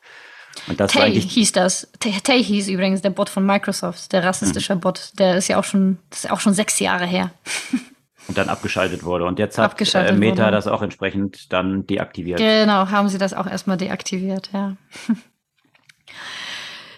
Und 0.67 0.81
das 0.81 0.93
Tay 0.93 1.21
hieß 1.21 1.53
das. 1.53 1.89
Tay 2.01 2.43
hieß 2.43 2.69
übrigens 2.69 3.03
der 3.03 3.11
Bot 3.11 3.29
von 3.29 3.45
Microsoft, 3.45 4.13
der 4.13 4.25
rassistische 4.25 4.75
mhm. 4.75 4.81
Bot. 4.81 5.13
Der 5.19 5.37
ist 5.37 5.49
ja 5.49 5.59
auch 5.59 5.65
schon, 5.65 5.99
das 6.11 6.25
ist 6.25 6.31
auch 6.31 6.41
schon 6.41 6.55
sechs 6.55 6.79
Jahre 6.81 7.07
her. 7.07 7.31
Und 8.29 8.39
dann 8.39 8.49
abgeschaltet 8.49 9.03
wurde. 9.03 9.25
Und 9.25 9.39
jetzt 9.39 9.59
hat 9.59 9.81
äh, 9.95 10.13
Meta 10.13 10.45
wurde. 10.45 10.53
das 10.53 10.67
auch 10.67 10.83
entsprechend 10.83 11.53
dann 11.53 11.87
deaktiviert. 11.87 12.39
Genau, 12.39 12.89
haben 12.89 13.09
sie 13.09 13.19
das 13.19 13.35
auch 13.35 13.47
erstmal 13.47 13.77
deaktiviert, 13.77 14.51
ja. 14.53 14.77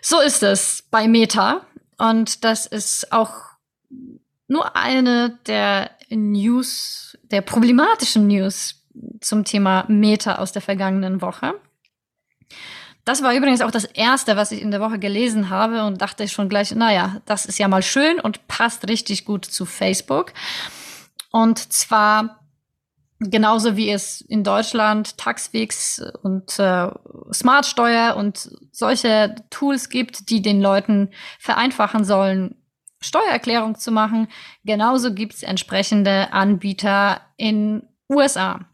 so 0.03 0.21
ist 0.21 0.43
es 0.43 0.85
bei 0.91 1.09
Meta. 1.09 1.63
Und 1.97 2.45
das 2.45 2.67
ist 2.67 3.13
auch 3.13 3.33
nur 4.49 4.77
eine 4.77 5.39
der 5.47 5.91
News, 6.11 7.17
der 7.23 7.41
problematischen 7.41 8.27
News 8.27 8.83
zum 9.21 9.45
Thema 9.45 9.85
Meta 9.89 10.37
aus 10.37 10.53
der 10.53 10.63
vergangenen 10.63 11.23
Woche. 11.23 11.55
Das 13.05 13.23
war 13.23 13.35
übrigens 13.35 13.63
auch 13.63 13.73
das 13.73 13.85
erste, 13.85 14.37
was 14.37 14.53
ich 14.53 14.63
in 14.63 14.71
der 14.71 14.81
Woche 14.81 14.99
gelesen 14.99 15.51
habe 15.51 15.85
und 15.85 16.01
dachte 16.01 16.29
schon 16.29 16.49
gleich, 16.49 16.73
naja, 16.73 17.21
das 17.27 17.47
ist 17.47 17.59
ja 17.59 17.67
mal 17.67 17.83
schön 17.83 18.21
und 18.21 18.47
passt 18.47 18.89
richtig 18.89 19.25
gut 19.25 19.45
zu 19.45 19.65
Facebook. 19.65 20.33
Und 21.33 21.73
zwar 21.73 22.43
genauso 23.19 23.77
wie 23.77 23.91
es 23.91 24.21
in 24.21 24.45
Deutschland 24.45 25.17
Taxfix 25.19 26.03
und 26.23 26.59
äh, 26.59 26.89
Smartsteuer 27.33 28.17
und 28.17 28.51
solche 28.71 29.35
Tools 29.51 29.89
gibt, 29.89 30.31
die 30.31 30.43
den 30.43 30.61
Leuten 30.61 31.11
vereinfachen 31.39 32.05
sollen, 32.05 32.57
Steuererklärung 33.01 33.77
zu 33.77 33.91
machen, 33.91 34.29
genauso 34.65 35.13
gibt 35.13 35.35
es 35.35 35.43
entsprechende 35.43 36.33
Anbieter 36.33 37.21
in 37.37 37.83
USA. 38.09 38.69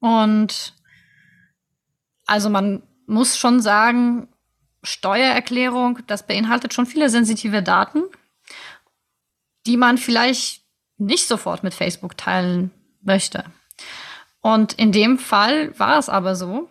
Und 0.00 0.74
also 2.26 2.50
man 2.50 2.82
muss 3.06 3.38
schon 3.38 3.60
sagen, 3.60 4.28
Steuererklärung, 4.82 6.00
das 6.08 6.26
beinhaltet 6.26 6.74
schon 6.74 6.86
viele 6.86 7.08
sensitive 7.08 7.62
Daten, 7.62 8.02
die 9.66 9.76
man 9.76 9.98
vielleicht 9.98 10.61
nicht 11.06 11.26
sofort 11.28 11.62
mit 11.62 11.74
Facebook 11.74 12.16
teilen 12.16 12.70
möchte. 13.02 13.44
Und 14.40 14.72
in 14.74 14.92
dem 14.92 15.18
Fall 15.18 15.78
war 15.78 15.98
es 15.98 16.08
aber 16.08 16.34
so, 16.34 16.68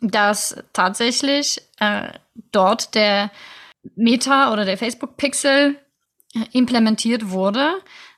dass 0.00 0.62
tatsächlich 0.72 1.60
äh, 1.78 2.12
dort 2.52 2.94
der 2.94 3.30
Meta 3.96 4.52
oder 4.52 4.64
der 4.64 4.78
Facebook 4.78 5.16
Pixel 5.16 5.76
implementiert 6.52 7.30
wurde, 7.30 7.74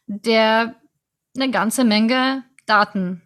der 0.06 0.74
eine 1.36 1.50
ganze 1.50 1.84
Menge 1.84 2.44
Daten 2.66 3.22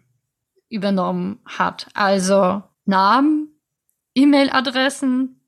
übernommen 0.69 1.39
hat. 1.45 1.87
Also 1.93 2.63
Namen, 2.85 3.59
E-Mail-Adressen, 4.15 5.41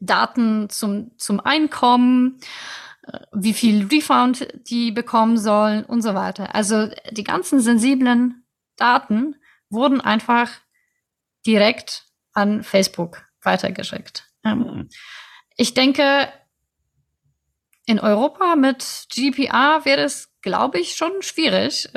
Daten 0.00 0.68
zum, 0.70 1.16
zum 1.18 1.40
Einkommen, 1.40 2.38
äh, 2.40 2.91
wie 3.32 3.52
viel 3.52 3.86
Refund 3.86 4.46
die 4.68 4.92
bekommen 4.92 5.36
sollen 5.36 5.84
und 5.84 6.02
so 6.02 6.14
weiter. 6.14 6.54
Also 6.54 6.88
die 7.10 7.24
ganzen 7.24 7.60
sensiblen 7.60 8.44
Daten 8.76 9.36
wurden 9.70 10.00
einfach 10.00 10.50
direkt 11.46 12.04
an 12.32 12.62
Facebook 12.62 13.24
weitergeschickt. 13.42 14.28
Ähm, 14.44 14.88
ich 15.56 15.74
denke, 15.74 16.28
in 17.86 17.98
Europa 17.98 18.56
mit 18.56 19.06
GDPR 19.10 19.80
wäre 19.84 20.02
es, 20.02 20.32
glaube 20.40 20.78
ich, 20.78 20.94
schon 20.94 21.22
schwierig. 21.22 21.88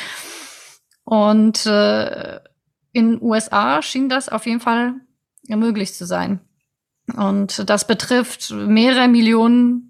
und 1.04 1.66
äh, 1.66 2.40
in 2.92 3.20
USA 3.20 3.82
schien 3.82 4.08
das 4.08 4.28
auf 4.28 4.46
jeden 4.46 4.60
Fall 4.60 4.94
möglich 5.48 5.94
zu 5.94 6.06
sein. 6.06 6.40
Und 7.16 7.68
das 7.68 7.86
betrifft 7.86 8.50
mehrere 8.50 9.08
Millionen 9.08 9.89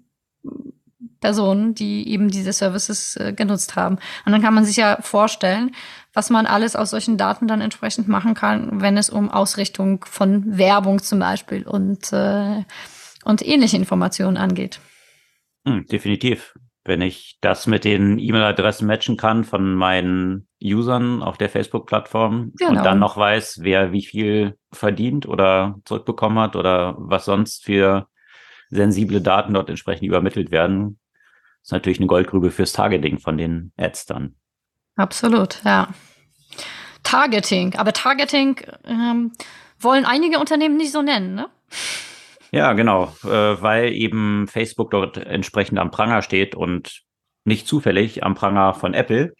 Personen, 1.21 1.75
die 1.75 2.09
eben 2.09 2.29
diese 2.29 2.51
Services 2.51 3.15
äh, 3.15 3.31
genutzt 3.31 3.75
haben. 3.75 3.97
Und 4.25 4.31
dann 4.31 4.41
kann 4.41 4.53
man 4.53 4.65
sich 4.65 4.75
ja 4.75 4.97
vorstellen, 5.01 5.73
was 6.13 6.29
man 6.29 6.45
alles 6.45 6.75
aus 6.75 6.89
solchen 6.89 7.17
Daten 7.17 7.47
dann 7.47 7.61
entsprechend 7.61 8.07
machen 8.07 8.33
kann, 8.33 8.81
wenn 8.81 8.97
es 8.97 9.09
um 9.09 9.29
Ausrichtung 9.29 10.03
von 10.05 10.57
Werbung 10.57 10.99
zum 10.99 11.19
Beispiel 11.19 11.63
und, 11.63 12.11
äh, 12.11 12.63
und 13.23 13.47
ähnliche 13.47 13.77
Informationen 13.77 14.37
angeht. 14.37 14.81
Hm, 15.65 15.85
definitiv. 15.85 16.55
Wenn 16.83 17.01
ich 17.01 17.37
das 17.41 17.67
mit 17.67 17.85
den 17.85 18.17
E-Mail-Adressen 18.17 18.87
matchen 18.87 19.15
kann 19.15 19.43
von 19.43 19.75
meinen 19.75 20.47
Usern 20.61 21.21
auf 21.21 21.37
der 21.37 21.49
Facebook-Plattform 21.49 22.53
genau. 22.57 22.71
und 22.71 22.83
dann 22.83 22.97
noch 22.97 23.17
weiß, 23.17 23.59
wer 23.61 23.91
wie 23.91 24.03
viel 24.03 24.57
verdient 24.71 25.27
oder 25.27 25.75
zurückbekommen 25.85 26.39
hat 26.39 26.55
oder 26.55 26.95
was 26.97 27.25
sonst 27.25 27.63
für 27.63 28.07
sensible 28.71 29.21
Daten 29.21 29.53
dort 29.53 29.69
entsprechend 29.69 30.07
übermittelt 30.07 30.51
werden, 30.51 30.99
ist 31.61 31.71
natürlich 31.71 31.99
eine 31.99 32.07
Goldgrube 32.07 32.51
fürs 32.51 32.73
Targeting 32.73 33.19
von 33.19 33.37
den 33.37 33.71
Ads 33.77 34.07
dann. 34.07 34.35
Absolut, 34.95 35.61
ja. 35.63 35.89
Targeting, 37.03 37.75
aber 37.75 37.93
Targeting 37.93 38.59
ähm, 38.85 39.31
wollen 39.79 40.05
einige 40.05 40.39
Unternehmen 40.39 40.77
nicht 40.77 40.91
so 40.91 41.01
nennen, 41.01 41.35
ne? 41.35 41.49
Ja, 42.53 42.73
genau, 42.73 43.15
äh, 43.23 43.29
weil 43.29 43.93
eben 43.93 44.45
Facebook 44.45 44.91
dort 44.91 45.15
entsprechend 45.15 45.79
am 45.79 45.89
Pranger 45.89 46.21
steht 46.21 46.53
und 46.53 47.01
nicht 47.45 47.65
zufällig 47.65 48.25
am 48.25 48.35
Pranger 48.35 48.73
von 48.73 48.93
Apple. 48.93 49.33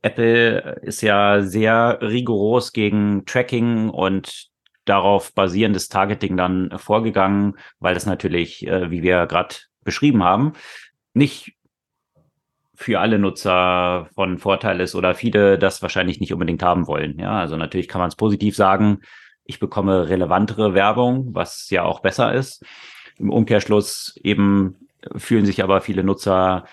Apple 0.00 0.78
ist 0.82 1.00
ja 1.00 1.42
sehr 1.42 1.98
rigoros 2.00 2.72
gegen 2.72 3.26
Tracking 3.26 3.90
und 3.90 4.48
darauf 4.86 5.34
basierendes 5.34 5.88
Targeting 5.88 6.36
dann 6.36 6.72
vorgegangen, 6.78 7.58
weil 7.78 7.94
das 7.94 8.06
natürlich, 8.06 8.66
äh, 8.66 8.90
wie 8.90 9.02
wir 9.02 9.26
gerade 9.26 9.54
beschrieben 9.84 10.24
haben, 10.24 10.54
nicht 11.12 11.52
für 12.74 13.00
alle 13.00 13.18
Nutzer 13.18 14.08
von 14.14 14.38
Vorteil 14.38 14.80
ist 14.80 14.94
oder 14.94 15.14
viele 15.14 15.58
das 15.58 15.82
wahrscheinlich 15.82 16.20
nicht 16.20 16.32
unbedingt 16.32 16.62
haben 16.62 16.86
wollen. 16.86 17.18
Ja, 17.18 17.38
also 17.40 17.56
natürlich 17.56 17.88
kann 17.88 18.00
man 18.00 18.08
es 18.08 18.16
positiv 18.16 18.54
sagen, 18.54 19.00
ich 19.44 19.58
bekomme 19.58 20.08
relevantere 20.08 20.74
Werbung, 20.74 21.34
was 21.34 21.70
ja 21.70 21.84
auch 21.84 22.00
besser 22.00 22.34
ist. 22.34 22.64
Im 23.18 23.30
Umkehrschluss 23.30 24.18
eben 24.22 24.88
fühlen 25.16 25.46
sich 25.46 25.62
aber 25.62 25.80
viele 25.80 26.04
Nutzer 26.04 26.64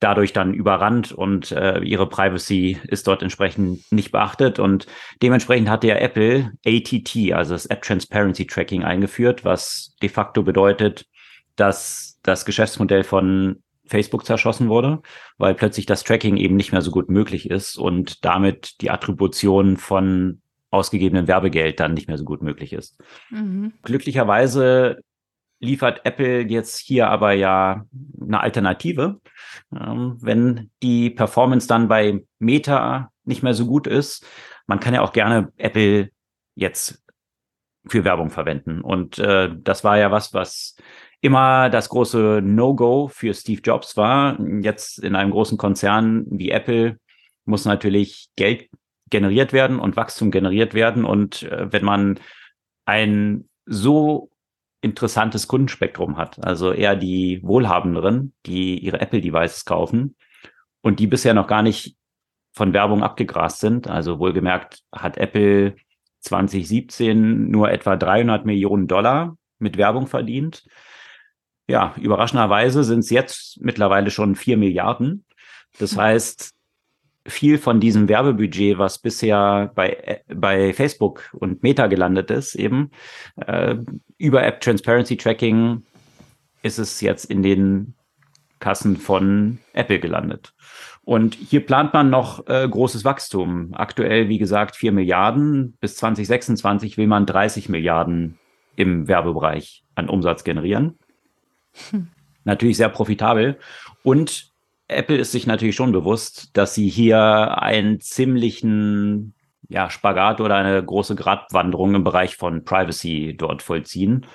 dadurch 0.00 0.32
dann 0.32 0.54
überrannt 0.54 1.12
und 1.12 1.52
äh, 1.52 1.78
ihre 1.80 2.08
Privacy 2.08 2.78
ist 2.88 3.06
dort 3.06 3.22
entsprechend 3.22 3.90
nicht 3.90 4.12
beachtet. 4.12 4.58
Und 4.58 4.86
dementsprechend 5.22 5.68
hat 5.68 5.84
ja 5.84 5.96
Apple 5.96 6.52
ATT, 6.66 7.32
also 7.32 7.54
das 7.54 7.66
App 7.66 7.82
Transparency 7.82 8.46
Tracking, 8.46 8.84
eingeführt, 8.84 9.44
was 9.44 9.96
de 10.02 10.08
facto 10.08 10.42
bedeutet, 10.42 11.06
dass 11.56 12.18
das 12.22 12.44
Geschäftsmodell 12.44 13.04
von 13.04 13.62
Facebook 13.86 14.24
zerschossen 14.24 14.68
wurde, 14.68 15.02
weil 15.38 15.54
plötzlich 15.54 15.86
das 15.86 16.04
Tracking 16.04 16.36
eben 16.36 16.56
nicht 16.56 16.72
mehr 16.72 16.82
so 16.82 16.90
gut 16.90 17.10
möglich 17.10 17.50
ist 17.50 17.76
und 17.76 18.24
damit 18.24 18.80
die 18.80 18.90
Attribution 18.90 19.76
von 19.76 20.40
ausgegebenen 20.70 21.28
Werbegeld 21.28 21.78
dann 21.80 21.94
nicht 21.94 22.08
mehr 22.08 22.18
so 22.18 22.24
gut 22.24 22.42
möglich 22.42 22.72
ist. 22.72 23.00
Mhm. 23.30 23.74
Glücklicherweise 23.82 24.98
liefert 25.64 26.02
Apple 26.04 26.42
jetzt 26.42 26.78
hier 26.78 27.08
aber 27.08 27.32
ja 27.32 27.84
eine 28.20 28.40
Alternative. 28.40 29.20
Ähm, 29.72 30.16
wenn 30.20 30.70
die 30.82 31.10
Performance 31.10 31.66
dann 31.66 31.88
bei 31.88 32.24
Meta 32.38 33.10
nicht 33.24 33.42
mehr 33.42 33.54
so 33.54 33.66
gut 33.66 33.86
ist, 33.86 34.26
man 34.66 34.80
kann 34.80 34.94
ja 34.94 35.02
auch 35.02 35.12
gerne 35.12 35.52
Apple 35.56 36.10
jetzt 36.54 37.02
für 37.86 38.04
Werbung 38.04 38.30
verwenden. 38.30 38.80
Und 38.80 39.18
äh, 39.18 39.50
das 39.62 39.84
war 39.84 39.98
ja 39.98 40.10
was, 40.10 40.32
was 40.32 40.76
immer 41.20 41.70
das 41.70 41.88
große 41.88 42.40
No-Go 42.42 43.08
für 43.08 43.34
Steve 43.34 43.60
Jobs 43.62 43.96
war. 43.96 44.38
Jetzt 44.60 44.98
in 44.98 45.16
einem 45.16 45.30
großen 45.30 45.58
Konzern 45.58 46.24
wie 46.28 46.50
Apple 46.50 46.98
muss 47.44 47.64
natürlich 47.64 48.28
Geld 48.36 48.68
generiert 49.10 49.52
werden 49.52 49.78
und 49.78 49.96
Wachstum 49.96 50.30
generiert 50.30 50.74
werden. 50.74 51.04
Und 51.04 51.42
äh, 51.44 51.72
wenn 51.72 51.84
man 51.84 52.20
ein 52.84 53.48
so 53.66 54.30
interessantes 54.84 55.48
Kundenspektrum 55.48 56.18
hat, 56.18 56.44
also 56.44 56.72
eher 56.72 56.94
die 56.94 57.40
Wohlhabenderen, 57.42 58.34
die 58.44 58.78
ihre 58.78 59.00
Apple-Devices 59.00 59.64
kaufen 59.64 60.14
und 60.82 61.00
die 61.00 61.06
bisher 61.06 61.32
noch 61.32 61.46
gar 61.46 61.62
nicht 61.62 61.96
von 62.52 62.72
Werbung 62.74 63.02
abgegrast 63.02 63.60
sind. 63.60 63.88
Also 63.88 64.18
wohlgemerkt 64.18 64.82
hat 64.92 65.16
Apple 65.16 65.76
2017 66.20 67.50
nur 67.50 67.70
etwa 67.70 67.96
300 67.96 68.44
Millionen 68.44 68.86
Dollar 68.86 69.36
mit 69.58 69.78
Werbung 69.78 70.06
verdient. 70.06 70.64
Ja, 71.66 71.94
überraschenderweise 71.98 72.84
sind 72.84 73.00
es 73.00 73.10
jetzt 73.10 73.58
mittlerweile 73.62 74.10
schon 74.10 74.36
vier 74.36 74.58
Milliarden. 74.58 75.24
Das 75.78 75.96
heißt, 75.96 76.52
viel 77.26 77.58
von 77.58 77.80
diesem 77.80 78.08
Werbebudget, 78.08 78.78
was 78.78 78.98
bisher 78.98 79.72
bei, 79.74 80.22
bei 80.28 80.72
Facebook 80.74 81.30
und 81.32 81.62
Meta 81.62 81.86
gelandet 81.86 82.30
ist, 82.30 82.54
eben 82.54 82.90
äh, 83.46 83.76
über 84.18 84.44
App 84.44 84.60
Transparency 84.60 85.16
Tracking 85.16 85.82
ist 86.62 86.78
es 86.78 87.00
jetzt 87.00 87.26
in 87.26 87.42
den 87.42 87.94
Kassen 88.58 88.96
von 88.96 89.58
Apple 89.72 90.00
gelandet. 90.00 90.54
Und 91.02 91.34
hier 91.34 91.64
plant 91.64 91.92
man 91.92 92.08
noch 92.08 92.46
äh, 92.46 92.66
großes 92.66 93.04
Wachstum. 93.04 93.74
Aktuell, 93.74 94.30
wie 94.30 94.38
gesagt, 94.38 94.76
4 94.76 94.92
Milliarden. 94.92 95.76
Bis 95.80 95.96
2026 95.96 96.96
will 96.96 97.06
man 97.06 97.26
30 97.26 97.68
Milliarden 97.68 98.38
im 98.76 99.06
Werbebereich 99.06 99.84
an 99.94 100.08
Umsatz 100.08 100.44
generieren. 100.44 100.98
Hm. 101.90 102.08
Natürlich 102.44 102.78
sehr 102.78 102.88
profitabel. 102.88 103.58
Und 104.02 104.53
Apple 104.88 105.16
ist 105.16 105.32
sich 105.32 105.46
natürlich 105.46 105.76
schon 105.76 105.92
bewusst, 105.92 106.56
dass 106.56 106.74
sie 106.74 106.88
hier 106.88 107.62
einen 107.62 108.00
ziemlichen 108.00 109.34
ja, 109.68 109.88
Spagat 109.88 110.40
oder 110.40 110.56
eine 110.56 110.84
große 110.84 111.14
Gratwanderung 111.14 111.94
im 111.94 112.04
Bereich 112.04 112.36
von 112.36 112.64
Privacy 112.64 113.34
dort 113.36 113.62
vollziehen, 113.62 114.26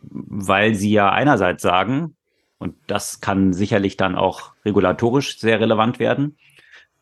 weil 0.00 0.74
sie 0.74 0.90
ja 0.90 1.10
einerseits 1.10 1.62
sagen, 1.62 2.16
und 2.58 2.76
das 2.88 3.20
kann 3.20 3.52
sicherlich 3.52 3.96
dann 3.96 4.16
auch 4.16 4.52
regulatorisch 4.64 5.38
sehr 5.38 5.60
relevant 5.60 5.98
werden, 5.98 6.36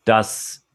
dass 0.05 0.65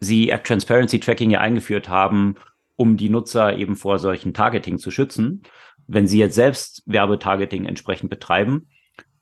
sie 0.00 0.30
App 0.30 0.44
Transparency 0.44 1.00
Tracking 1.00 1.30
ja 1.30 1.40
eingeführt 1.40 1.88
haben, 1.88 2.36
um 2.76 2.96
die 2.96 3.10
Nutzer 3.10 3.56
eben 3.58 3.76
vor 3.76 3.98
solchen 3.98 4.32
Targeting 4.32 4.78
zu 4.78 4.90
schützen. 4.90 5.42
Wenn 5.86 6.06
sie 6.06 6.18
jetzt 6.18 6.36
selbst 6.36 6.82
Werbetargeting 6.86 7.66
entsprechend 7.66 8.10
betreiben, 8.10 8.68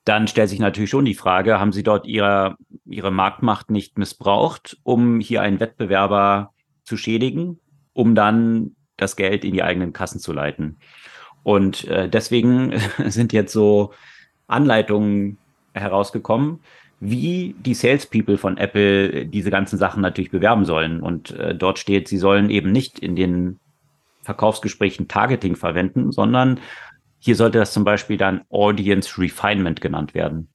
dann 0.05 0.29
stellt 0.29 0.49
sich 0.49 0.59
natürlich 0.59 0.91
schon 0.91 1.05
die 1.05 1.15
Frage, 1.15 1.61
haben 1.61 1.73
Sie 1.73 1.83
dort 1.83 2.07
Ihre, 2.07 2.57
Ihre 2.87 3.11
Marktmacht 3.11 3.71
nicht 3.71 3.99
missbraucht, 3.99 4.79
um 4.83 5.21
hier 5.21 5.43
einen 5.43 5.61
Wettbewerber 5.61 6.53
zu 6.85 6.97
schädigen, 6.97 7.61
um 7.93 8.15
dann 8.15 8.77
das 8.97 9.17
Geld 9.17 9.45
in 9.45 9.53
die 9.53 9.63
eigenen 9.63 9.93
Kassen 9.93 10.21
zu 10.21 10.33
leiten? 10.33 10.79
Und 11.43 11.87
äh, 11.89 12.09
deswegen 12.09 12.75
sind 13.07 13.33
jetzt 13.33 13.53
so 13.53 13.93
Anleitungen 14.47 15.39
herausgekommen, 15.75 16.61
wie 17.01 17.55
die 17.59 17.75
Salespeople 17.75 18.37
von 18.37 18.59
Apple 18.59 19.27
diese 19.27 19.51
ganzen 19.51 19.79
Sachen 19.79 20.03
natürlich 20.03 20.31
bewerben 20.31 20.65
sollen. 20.65 21.01
Und 21.01 21.31
äh, 21.33 21.55
dort 21.55 21.79
steht, 21.79 22.09
sie 22.09 22.19
sollen 22.19 22.51
eben 22.51 22.73
nicht 22.73 22.99
in 22.99 23.17
den 23.17 23.59
Verkaufsgesprächen 24.23 25.09
Targeting 25.09 25.57
verwenden, 25.57 26.13
sondern 26.13 26.61
hier 27.21 27.37
sollte 27.37 27.59
das 27.59 27.73
zum 27.73 27.85
Beispiel 27.85 28.17
dann 28.17 28.43
Audience 28.51 29.21
Refinement 29.21 29.81
genannt 29.81 30.15
werden. 30.15 30.53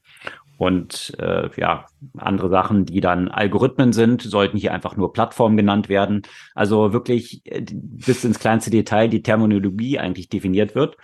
Und 0.57 1.13
äh, 1.19 1.49
ja, 1.57 1.85
andere 2.17 2.49
Sachen, 2.49 2.85
die 2.85 3.01
dann 3.01 3.27
Algorithmen 3.27 3.91
sind, 3.91 4.21
sollten 4.21 4.57
hier 4.57 4.73
einfach 4.73 4.95
nur 4.95 5.11
Plattform 5.11 5.57
genannt 5.57 5.89
werden. 5.89 6.21
Also 6.53 6.93
wirklich 6.93 7.41
äh, 7.45 7.65
bis 7.71 8.23
ins 8.23 8.39
kleinste 8.39 8.71
Detail 8.71 9.09
die 9.09 9.21
Terminologie 9.21 9.99
eigentlich 9.99 10.29
definiert 10.29 10.73
wird, 10.73 10.95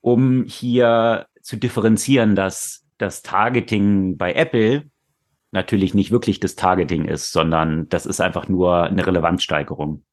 um 0.00 0.44
hier 0.44 1.26
zu 1.40 1.56
differenzieren, 1.56 2.36
dass 2.36 2.84
das 2.98 3.22
Targeting 3.22 4.18
bei 4.18 4.34
Apple 4.34 4.84
natürlich 5.52 5.94
nicht 5.94 6.10
wirklich 6.10 6.40
das 6.40 6.56
Targeting 6.56 7.06
ist, 7.06 7.32
sondern 7.32 7.88
das 7.88 8.04
ist 8.04 8.20
einfach 8.20 8.48
nur 8.48 8.84
eine 8.84 9.06
Relevanzsteigerung. 9.06 10.04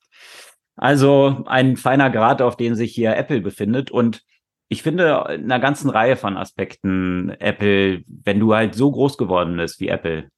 Also 0.77 1.43
ein 1.45 1.75
feiner 1.75 2.09
Grad, 2.09 2.41
auf 2.41 2.55
den 2.55 2.75
sich 2.75 2.93
hier 2.93 3.15
Apple 3.15 3.41
befindet. 3.41 3.91
Und 3.91 4.23
ich 4.67 4.83
finde 4.83 5.25
in 5.29 5.43
einer 5.45 5.59
ganzen 5.59 5.89
Reihe 5.89 6.15
von 6.15 6.37
Aspekten 6.37 7.29
Apple, 7.39 8.03
wenn 8.07 8.39
du 8.39 8.55
halt 8.55 8.75
so 8.75 8.91
groß 8.91 9.17
geworden 9.17 9.57
bist 9.57 9.79
wie 9.79 9.89
Apple, 9.89 10.29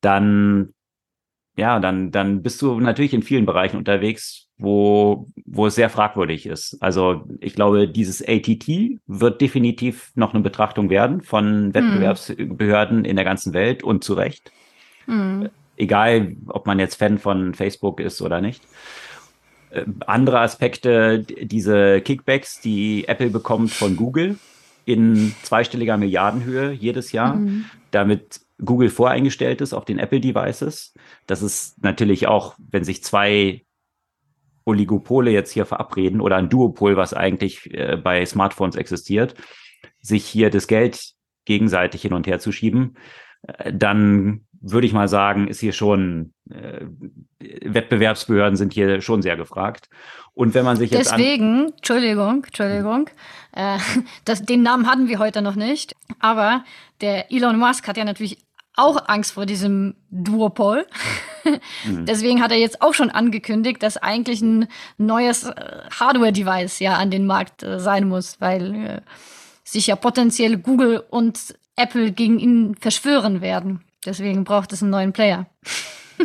dann 0.00 0.74
ja, 1.56 1.78
dann 1.80 2.10
dann 2.10 2.42
bist 2.42 2.62
du 2.62 2.80
natürlich 2.80 3.12
in 3.12 3.22
vielen 3.22 3.44
Bereichen 3.44 3.76
unterwegs, 3.76 4.48
wo 4.56 5.28
wo 5.44 5.66
es 5.66 5.74
sehr 5.74 5.90
fragwürdig 5.90 6.46
ist. 6.46 6.78
Also 6.80 7.26
ich 7.40 7.54
glaube, 7.54 7.88
dieses 7.88 8.26
ATT 8.26 8.98
wird 9.06 9.40
definitiv 9.40 10.12
noch 10.14 10.32
eine 10.32 10.42
Betrachtung 10.42 10.88
werden 10.88 11.20
von 11.20 11.66
hm. 11.66 11.74
Wettbewerbsbehörden 11.74 13.04
in 13.04 13.16
der 13.16 13.24
ganzen 13.24 13.52
Welt 13.52 13.82
und 13.82 14.02
zu 14.02 14.14
Recht. 14.14 14.50
Hm. 15.04 15.50
Egal, 15.76 16.36
ob 16.48 16.66
man 16.66 16.78
jetzt 16.78 16.96
Fan 16.96 17.18
von 17.18 17.54
Facebook 17.54 18.00
ist 18.00 18.22
oder 18.22 18.40
nicht. 18.40 18.62
Äh, 19.72 19.86
andere 20.06 20.40
Aspekte, 20.40 21.20
diese 21.20 22.00
Kickbacks, 22.00 22.60
die 22.60 23.08
Apple 23.08 23.30
bekommt 23.30 23.70
von 23.70 23.96
Google, 23.96 24.38
in 24.84 25.34
zweistelliger 25.42 25.96
Milliardenhöhe 25.96 26.72
jedes 26.72 27.12
Jahr, 27.12 27.36
mhm. 27.36 27.64
damit 27.90 28.40
Google 28.64 28.90
voreingestellt 28.90 29.60
ist 29.60 29.72
auf 29.72 29.84
den 29.84 29.98
Apple-Devices. 29.98 30.94
Das 31.26 31.42
ist 31.42 31.82
natürlich 31.82 32.26
auch, 32.26 32.56
wenn 32.70 32.84
sich 32.84 33.02
zwei 33.02 33.64
Oligopole 34.64 35.30
jetzt 35.30 35.52
hier 35.52 35.66
verabreden 35.66 36.20
oder 36.20 36.36
ein 36.36 36.48
Duopol, 36.48 36.96
was 36.96 37.14
eigentlich 37.14 37.72
äh, 37.72 37.96
bei 37.96 38.24
Smartphones 38.26 38.76
existiert, 38.76 39.34
sich 40.00 40.24
hier 40.24 40.50
das 40.50 40.68
Geld 40.68 41.12
gegenseitig 41.44 42.02
hin 42.02 42.12
und 42.12 42.26
her 42.26 42.38
zu 42.38 42.52
schieben, 42.52 42.96
äh, 43.42 43.72
dann 43.72 44.46
würde 44.62 44.86
ich 44.86 44.92
mal 44.92 45.08
sagen, 45.08 45.48
ist 45.48 45.60
hier 45.60 45.72
schon, 45.72 46.32
äh, 46.48 46.86
Wettbewerbsbehörden 47.40 48.56
sind 48.56 48.72
hier 48.72 49.00
schon 49.00 49.20
sehr 49.20 49.36
gefragt. 49.36 49.88
Und 50.34 50.54
wenn 50.54 50.64
man 50.64 50.76
sich 50.76 50.90
jetzt. 50.90 51.10
Deswegen, 51.10 51.72
Entschuldigung, 51.76 52.44
Entschuldigung, 52.44 53.10
äh, 53.52 53.78
das, 54.24 54.42
den 54.42 54.62
Namen 54.62 54.86
hatten 54.86 55.08
wir 55.08 55.18
heute 55.18 55.42
noch 55.42 55.56
nicht, 55.56 55.94
aber 56.20 56.64
der 57.00 57.30
Elon 57.32 57.58
Musk 57.58 57.88
hat 57.88 57.96
ja 57.96 58.04
natürlich 58.04 58.38
auch 58.74 59.08
Angst 59.08 59.32
vor 59.32 59.44
diesem 59.44 59.96
Duopol. 60.10 60.86
mhm. 61.84 62.06
Deswegen 62.06 62.42
hat 62.42 62.52
er 62.52 62.58
jetzt 62.58 62.80
auch 62.80 62.94
schon 62.94 63.10
angekündigt, 63.10 63.82
dass 63.82 63.96
eigentlich 63.96 64.40
ein 64.40 64.68
neues 64.96 65.44
äh, 65.44 65.82
Hardware-Device 65.98 66.78
ja 66.78 66.94
an 66.94 67.10
den 67.10 67.26
Markt 67.26 67.62
äh, 67.62 67.78
sein 67.78 68.08
muss, 68.08 68.40
weil 68.40 68.74
äh, 68.74 69.00
sich 69.64 69.88
ja 69.88 69.96
potenziell 69.96 70.56
Google 70.56 71.02
und 71.10 71.56
Apple 71.76 72.12
gegen 72.12 72.38
ihn 72.38 72.76
verschwören 72.80 73.40
werden. 73.40 73.82
Deswegen 74.04 74.44
braucht 74.44 74.72
es 74.72 74.82
einen 74.82 74.90
neuen 74.90 75.12
Player. 75.12 75.46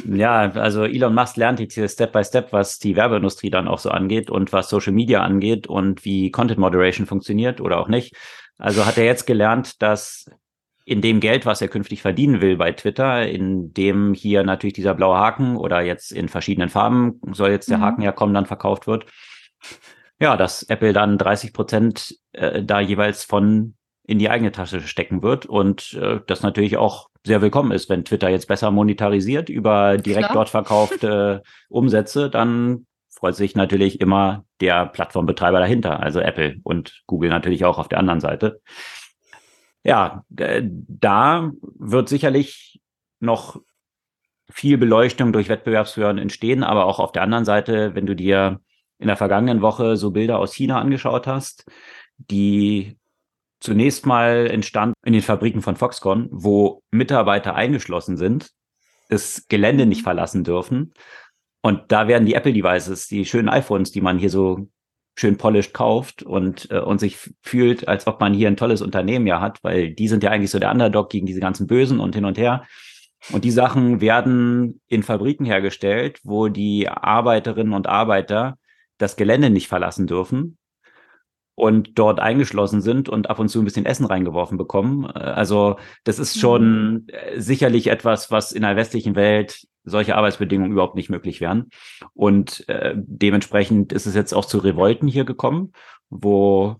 Ja, 0.05 0.51
also 0.51 0.83
Elon 0.83 1.15
Musk 1.15 1.37
lernt 1.37 1.59
jetzt 1.59 1.73
hier 1.73 1.87
Step 1.87 2.11
by 2.11 2.23
Step, 2.23 2.53
was 2.53 2.77
die 2.77 2.95
Werbeindustrie 2.95 3.49
dann 3.49 3.67
auch 3.67 3.79
so 3.79 3.89
angeht 3.89 4.29
und 4.29 4.53
was 4.53 4.69
Social 4.69 4.93
Media 4.93 5.23
angeht 5.23 5.65
und 5.65 6.05
wie 6.05 6.29
Content 6.29 6.59
Moderation 6.59 7.07
funktioniert 7.07 7.61
oder 7.61 7.79
auch 7.79 7.87
nicht. 7.87 8.15
Also 8.59 8.85
hat 8.85 8.97
er 8.97 9.05
jetzt 9.05 9.25
gelernt, 9.25 9.81
dass 9.81 10.29
in 10.85 11.01
dem 11.01 11.19
Geld, 11.19 11.45
was 11.45 11.61
er 11.61 11.67
künftig 11.67 12.01
verdienen 12.01 12.41
will 12.41 12.57
bei 12.57 12.71
Twitter, 12.71 13.27
in 13.27 13.73
dem 13.73 14.13
hier 14.13 14.43
natürlich 14.43 14.73
dieser 14.73 14.93
blaue 14.93 15.17
Haken 15.17 15.57
oder 15.57 15.81
jetzt 15.81 16.11
in 16.11 16.29
verschiedenen 16.29 16.69
Farben 16.69 17.19
soll 17.31 17.51
jetzt 17.51 17.69
der 17.69 17.79
mhm. 17.79 17.83
Haken 17.83 18.01
ja 18.03 18.11
kommen, 18.11 18.33
dann 18.33 18.45
verkauft 18.45 18.87
wird. 18.87 19.05
Ja, 20.19 20.37
dass 20.37 20.63
Apple 20.63 20.93
dann 20.93 21.17
30 21.17 21.53
Prozent 21.53 22.15
äh, 22.31 22.63
da 22.63 22.79
jeweils 22.79 23.23
von 23.23 23.75
in 24.07 24.19
die 24.19 24.29
eigene 24.29 24.53
Tasche 24.53 24.79
stecken 24.81 25.21
wird 25.21 25.45
und 25.45 25.93
äh, 25.93 26.21
das 26.25 26.41
natürlich 26.41 26.77
auch 26.77 27.09
sehr 27.27 27.41
willkommen 27.41 27.71
ist, 27.71 27.89
wenn 27.89 28.05
Twitter 28.05 28.29
jetzt 28.29 28.47
besser 28.47 28.71
monetarisiert 28.71 29.49
über 29.49 29.97
direkt 29.97 30.25
Klar. 30.27 30.33
dort 30.33 30.49
verkaufte 30.49 31.43
Umsätze, 31.69 32.29
dann 32.29 32.87
freut 33.09 33.35
sich 33.35 33.55
natürlich 33.55 34.01
immer 34.01 34.45
der 34.61 34.85
Plattformbetreiber 34.85 35.59
dahinter, 35.59 35.99
also 35.99 36.19
Apple 36.19 36.57
und 36.63 37.03
Google 37.05 37.29
natürlich 37.29 37.65
auch 37.65 37.77
auf 37.77 37.87
der 37.87 37.99
anderen 37.99 38.19
Seite 38.19 38.61
ja, 39.87 40.25
da 40.29 41.49
wird 41.61 42.09
sicherlich 42.09 42.81
noch 43.21 43.61
viel 44.49 44.77
Beleuchtung 44.77 45.31
durch 45.31 45.47
Wettbewerbsbehörden 45.47 46.21
entstehen, 46.21 46.63
aber 46.63 46.85
auch 46.85 46.99
auf 46.99 47.13
der 47.13 47.21
anderen 47.21 47.45
Seite, 47.45 47.95
wenn 47.95 48.05
du 48.05 48.13
dir 48.13 48.59
in 48.99 49.07
der 49.07 49.15
vergangenen 49.15 49.61
Woche 49.61 49.95
so 49.95 50.11
Bilder 50.11 50.39
aus 50.39 50.53
China 50.53 50.81
angeschaut 50.81 51.25
hast, 51.25 51.71
die 52.17 52.97
zunächst 53.59 54.05
mal 54.05 54.47
entstanden 54.47 54.95
in 55.05 55.13
den 55.13 55.21
Fabriken 55.21 55.61
von 55.61 55.75
Foxconn, 55.75 56.27
wo 56.31 56.81
Mitarbeiter 56.91 57.55
eingeschlossen 57.55 58.17
sind, 58.17 58.51
das 59.09 59.45
Gelände 59.47 59.85
nicht 59.85 60.03
verlassen 60.03 60.43
dürfen. 60.43 60.93
Und 61.61 61.91
da 61.91 62.07
werden 62.07 62.25
die 62.25 62.35
Apple 62.35 62.53
Devices, 62.53 63.07
die 63.07 63.25
schönen 63.25 63.49
iPhones, 63.49 63.91
die 63.91 64.01
man 64.01 64.19
hier 64.19 64.29
so 64.29 64.67
schön 65.15 65.37
polished 65.37 65.73
kauft 65.73 66.21
und, 66.21 66.69
äh, 66.69 66.79
und 66.79 66.99
sich 66.99 67.17
fühlt, 67.41 67.87
als 67.87 68.05
ob 68.05 68.19
man 68.19 68.33
hier 68.33 68.47
ein 68.47 68.57
tolles 68.57 68.81
Unternehmen 68.81 69.25
ja 69.25 69.41
hat, 69.41 69.63
weil 69.63 69.93
die 69.93 70.07
sind 70.07 70.23
ja 70.23 70.29
eigentlich 70.29 70.51
so 70.51 70.59
der 70.59 70.71
Underdog 70.71 71.09
gegen 71.09 71.25
diese 71.25 71.39
ganzen 71.39 71.65
Bösen 71.65 71.99
und 71.99 72.13
hin 72.13 72.25
und 72.25 72.37
her. 72.37 72.63
Und 73.31 73.43
die 73.43 73.51
Sachen 73.51 73.99
werden 73.99 74.79
in 74.87 75.01
Fabriken 75.01 75.45
hergestellt, 75.45 76.19
wo 76.23 76.49
die 76.49 76.87
Arbeiterinnen 76.87 77.73
und 77.73 77.87
Arbeiter 77.87 78.59
das 78.99 79.15
Gelände 79.15 79.49
nicht 79.49 79.67
verlassen 79.67 80.05
dürfen 80.05 80.57
und 81.57 81.97
dort 81.97 82.19
eingeschlossen 82.19 82.81
sind 82.81 83.09
und 83.09 83.31
ab 83.31 83.39
und 83.39 83.49
zu 83.49 83.59
ein 83.59 83.65
bisschen 83.65 83.87
Essen 83.87 84.05
reingeworfen 84.05 84.59
bekommen. 84.59 85.05
Äh, 85.05 85.17
also 85.17 85.77
das 86.03 86.19
ist 86.19 86.39
schon 86.39 86.91
mhm. 86.91 87.07
Äh, 87.07 87.39
sicherlich 87.41 87.87
etwas, 87.87 88.29
was 88.29 88.51
in 88.51 88.61
der 88.61 88.75
westlichen 88.75 89.15
Welt 89.15 89.67
solche 89.83 90.15
Arbeitsbedingungen 90.15 90.71
überhaupt 90.71 90.93
nicht 90.93 91.09
möglich 91.09 91.41
wären. 91.41 91.71
Und 92.13 92.69
äh, 92.69 92.93
dementsprechend 92.95 93.91
ist 93.91 94.05
es 94.05 94.13
jetzt 94.13 94.33
auch 94.33 94.45
zu 94.45 94.59
Revolten 94.59 95.07
hier 95.07 95.25
gekommen, 95.25 95.71
wo 96.11 96.75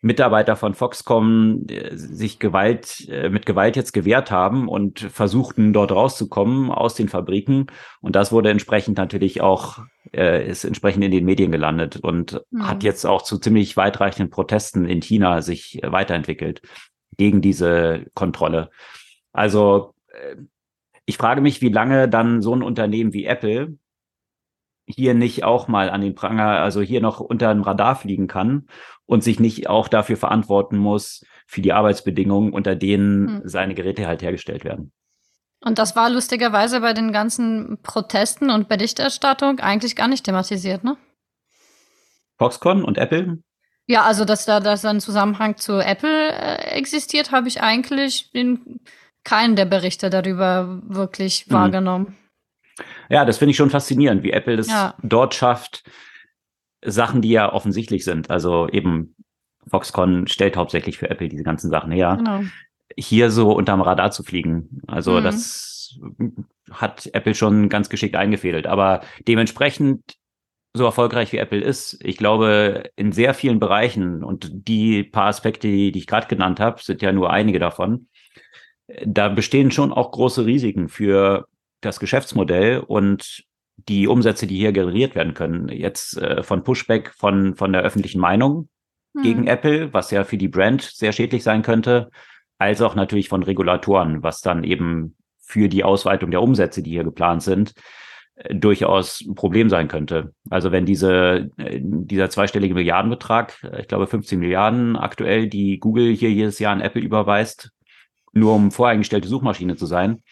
Mitarbeiter 0.00 0.54
von 0.54 0.74
Foxcom 0.74 1.66
äh, 1.68 1.96
sich 1.96 2.38
Gewalt 2.38 3.08
äh, 3.08 3.30
mit 3.30 3.46
Gewalt 3.46 3.76
jetzt 3.76 3.92
gewehrt 3.92 4.30
haben 4.30 4.68
und 4.68 5.00
versuchten 5.00 5.72
dort 5.72 5.90
rauszukommen 5.90 6.70
aus 6.70 6.94
den 6.94 7.08
Fabriken 7.08 7.66
und 8.00 8.14
das 8.14 8.30
wurde 8.30 8.50
entsprechend 8.50 8.96
natürlich 8.96 9.40
auch 9.40 9.78
äh, 10.12 10.48
ist 10.48 10.64
entsprechend 10.64 11.04
in 11.04 11.10
den 11.10 11.24
Medien 11.24 11.50
gelandet 11.50 11.96
und 11.96 12.40
mhm. 12.50 12.68
hat 12.68 12.84
jetzt 12.84 13.04
auch 13.06 13.22
zu 13.22 13.38
ziemlich 13.38 13.76
weitreichenden 13.76 14.30
Protesten 14.30 14.84
in 14.86 15.02
China 15.02 15.42
sich 15.42 15.80
weiterentwickelt 15.82 16.62
gegen 17.16 17.40
diese 17.40 18.06
Kontrolle. 18.14 18.70
Also 19.32 19.94
ich 21.04 21.16
frage 21.16 21.40
mich, 21.40 21.60
wie 21.60 21.68
lange 21.70 22.08
dann 22.08 22.42
so 22.42 22.54
ein 22.54 22.62
Unternehmen 22.62 23.12
wie 23.12 23.24
Apple 23.24 23.76
hier 24.86 25.14
nicht 25.14 25.44
auch 25.44 25.68
mal 25.68 25.90
an 25.90 26.00
den 26.00 26.14
Pranger, 26.14 26.60
also 26.60 26.80
hier 26.80 27.00
noch 27.00 27.20
unter 27.20 27.52
dem 27.52 27.62
Radar 27.62 27.96
fliegen 27.96 28.26
kann 28.26 28.66
und 29.08 29.24
sich 29.24 29.40
nicht 29.40 29.68
auch 29.68 29.88
dafür 29.88 30.18
verantworten 30.18 30.76
muss 30.76 31.24
für 31.46 31.62
die 31.62 31.72
Arbeitsbedingungen, 31.72 32.52
unter 32.52 32.76
denen 32.76 33.40
hm. 33.40 33.42
seine 33.44 33.74
Geräte 33.74 34.06
halt 34.06 34.22
hergestellt 34.22 34.64
werden. 34.64 34.92
Und 35.60 35.78
das 35.78 35.96
war 35.96 36.10
lustigerweise 36.10 36.80
bei 36.80 36.92
den 36.92 37.10
ganzen 37.10 37.78
Protesten 37.82 38.50
und 38.50 38.68
Berichterstattung 38.68 39.58
eigentlich 39.60 39.96
gar 39.96 40.06
nicht 40.06 40.24
thematisiert, 40.24 40.84
ne? 40.84 40.96
Foxconn 42.36 42.84
und 42.84 42.98
Apple? 42.98 43.38
Ja, 43.86 44.02
also 44.02 44.24
dass 44.24 44.44
da 44.44 44.60
dass 44.60 44.84
ein 44.84 45.00
Zusammenhang 45.00 45.56
zu 45.56 45.78
Apple 45.80 46.30
äh, 46.30 46.76
existiert, 46.76 47.32
habe 47.32 47.48
ich 47.48 47.62
eigentlich 47.62 48.28
in 48.34 48.80
keinen 49.24 49.56
der 49.56 49.64
Berichte 49.64 50.10
darüber 50.10 50.80
wirklich 50.86 51.46
mhm. 51.48 51.54
wahrgenommen. 51.54 52.16
Ja, 53.08 53.24
das 53.24 53.38
finde 53.38 53.50
ich 53.52 53.56
schon 53.56 53.70
faszinierend, 53.70 54.22
wie 54.22 54.30
Apple 54.30 54.58
es 54.58 54.68
ja. 54.68 54.94
dort 55.02 55.34
schafft, 55.34 55.82
Sachen, 56.84 57.22
die 57.22 57.30
ja 57.30 57.52
offensichtlich 57.52 58.04
sind. 58.04 58.30
Also 58.30 58.68
eben 58.68 59.14
Foxconn 59.68 60.26
stellt 60.26 60.56
hauptsächlich 60.56 60.98
für 60.98 61.10
Apple 61.10 61.28
diese 61.28 61.44
ganzen 61.44 61.70
Sachen 61.70 61.92
her. 61.92 62.16
Genau. 62.16 62.42
Hier 62.96 63.30
so 63.30 63.52
unterm 63.52 63.80
Radar 63.80 64.10
zu 64.10 64.22
fliegen. 64.22 64.80
Also 64.86 65.12
mhm. 65.12 65.24
das 65.24 66.00
hat 66.70 67.08
Apple 67.12 67.34
schon 67.34 67.68
ganz 67.68 67.88
geschickt 67.88 68.16
eingefädelt. 68.16 68.66
Aber 68.66 69.02
dementsprechend 69.26 70.16
so 70.74 70.84
erfolgreich 70.84 71.32
wie 71.32 71.38
Apple 71.38 71.60
ist, 71.60 71.98
ich 72.04 72.16
glaube, 72.16 72.90
in 72.96 73.12
sehr 73.12 73.34
vielen 73.34 73.58
Bereichen 73.58 74.22
und 74.22 74.50
die 74.52 75.02
paar 75.02 75.26
Aspekte, 75.26 75.66
die, 75.68 75.92
die 75.92 75.98
ich 76.00 76.06
gerade 76.06 76.28
genannt 76.28 76.60
habe, 76.60 76.82
sind 76.82 77.02
ja 77.02 77.12
nur 77.12 77.30
einige 77.30 77.58
davon, 77.58 78.08
da 79.04 79.28
bestehen 79.28 79.70
schon 79.70 79.92
auch 79.92 80.10
große 80.12 80.46
Risiken 80.46 80.88
für 80.88 81.46
das 81.80 82.00
Geschäftsmodell 82.00 82.80
und 82.80 83.44
die 83.86 84.08
Umsätze, 84.08 84.46
die 84.46 84.56
hier 84.56 84.72
generiert 84.72 85.14
werden 85.14 85.34
können. 85.34 85.68
Jetzt 85.68 86.16
äh, 86.18 86.42
von 86.42 86.64
Pushback 86.64 87.12
von, 87.14 87.54
von 87.54 87.72
der 87.72 87.82
öffentlichen 87.82 88.20
Meinung 88.20 88.68
hm. 89.14 89.22
gegen 89.22 89.46
Apple, 89.46 89.92
was 89.92 90.10
ja 90.10 90.24
für 90.24 90.38
die 90.38 90.48
Brand 90.48 90.82
sehr 90.82 91.12
schädlich 91.12 91.42
sein 91.42 91.62
könnte, 91.62 92.10
als 92.58 92.82
auch 92.82 92.94
natürlich 92.94 93.28
von 93.28 93.42
Regulatoren, 93.42 94.22
was 94.22 94.40
dann 94.40 94.64
eben 94.64 95.16
für 95.40 95.68
die 95.68 95.84
Ausweitung 95.84 96.30
der 96.30 96.42
Umsätze, 96.42 96.82
die 96.82 96.90
hier 96.90 97.04
geplant 97.04 97.42
sind, 97.42 97.72
äh, 98.34 98.54
durchaus 98.54 99.22
ein 99.22 99.34
Problem 99.34 99.70
sein 99.70 99.88
könnte. 99.88 100.34
Also 100.50 100.72
wenn 100.72 100.84
diese, 100.84 101.50
äh, 101.56 101.80
dieser 101.80 102.30
zweistellige 102.30 102.74
Milliardenbetrag, 102.74 103.62
äh, 103.62 103.82
ich 103.82 103.88
glaube 103.88 104.08
15 104.08 104.40
Milliarden 104.40 104.96
aktuell, 104.96 105.48
die 105.48 105.78
Google 105.78 106.12
hier 106.14 106.30
jedes 106.30 106.58
Jahr 106.58 106.72
an 106.72 106.80
Apple 106.80 107.00
überweist, 107.00 107.70
nur 108.32 108.54
um 108.54 108.70
voreingestellte 108.70 109.28
Suchmaschine 109.28 109.76
zu 109.76 109.86
sein. 109.86 110.22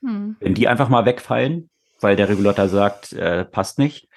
Hm. 0.00 0.36
Wenn 0.40 0.54
die 0.54 0.66
einfach 0.66 0.88
mal 0.88 1.04
wegfallen, 1.04 1.70
weil 2.00 2.16
der 2.16 2.28
Regulator 2.28 2.68
sagt, 2.68 3.12
äh, 3.12 3.44
passt 3.44 3.78
nicht, 3.78 4.08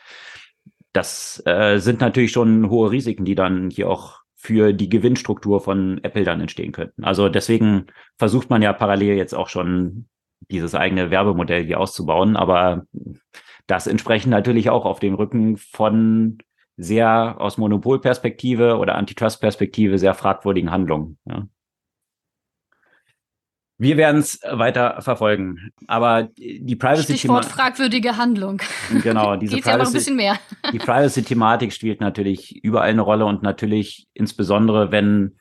das 0.94 1.42
äh, 1.46 1.78
sind 1.80 2.02
natürlich 2.02 2.32
schon 2.32 2.70
hohe 2.70 2.92
Risiken, 2.92 3.26
die 3.26 3.36
dann 3.36 3.70
hier 3.70 3.90
auch 3.90 4.20
für 4.36 4.74
die 4.74 4.90
Gewinnstruktur 4.90 5.60
von 5.62 6.00
Apple 6.04 6.24
dann 6.24 6.42
entstehen 6.42 6.72
könnten. 6.72 7.04
Also 7.04 7.30
deswegen 7.30 7.88
versucht 8.18 8.50
man 8.50 8.62
ja 8.62 8.72
parallel 8.74 9.16
jetzt 9.16 9.36
auch 9.36 9.50
schon 9.50 10.08
dieses 10.50 10.76
eigene 10.76 11.12
Werbemodell 11.12 11.66
hier 11.66 11.80
auszubauen, 11.80 12.38
aber 12.38 12.86
das 13.68 13.86
entsprechend 13.86 14.32
natürlich 14.32 14.70
auch 14.70 14.86
auf 14.86 15.00
dem 15.00 15.14
Rücken 15.14 15.58
von 15.58 16.38
sehr 16.78 17.36
aus 17.40 17.58
Monopolperspektive 17.58 18.78
oder 18.78 18.96
Antitrust-Perspektive 18.96 20.00
sehr 20.00 20.14
fragwürdigen 20.14 20.72
Handlungen. 20.72 21.20
Ja. 21.26 21.46
Wir 23.80 23.96
werden 23.96 24.20
es 24.20 24.42
weiter 24.44 25.02
verfolgen. 25.02 25.72
Aber 25.88 26.30
die 26.38 26.76
Privacy 26.76 27.18
Stichwort 27.18 27.46
fragwürdige 27.46 28.18
Handlung. 28.18 28.62
Genau, 29.02 29.36
diese 29.38 29.56
Privacy, 29.56 29.70
ja 29.70 29.78
noch 29.78 29.88
ein 29.88 29.94
bisschen 29.94 30.16
mehr. 30.18 30.38
die 30.74 30.80
Privacy-Thematik 30.80 31.72
spielt 31.72 32.02
natürlich 32.02 32.62
überall 32.62 32.90
eine 32.90 33.02
Rolle 33.02 33.26
und 33.26 33.42
natürlich 33.42 34.08
insbesondere, 34.14 34.92
wenn 34.92 35.38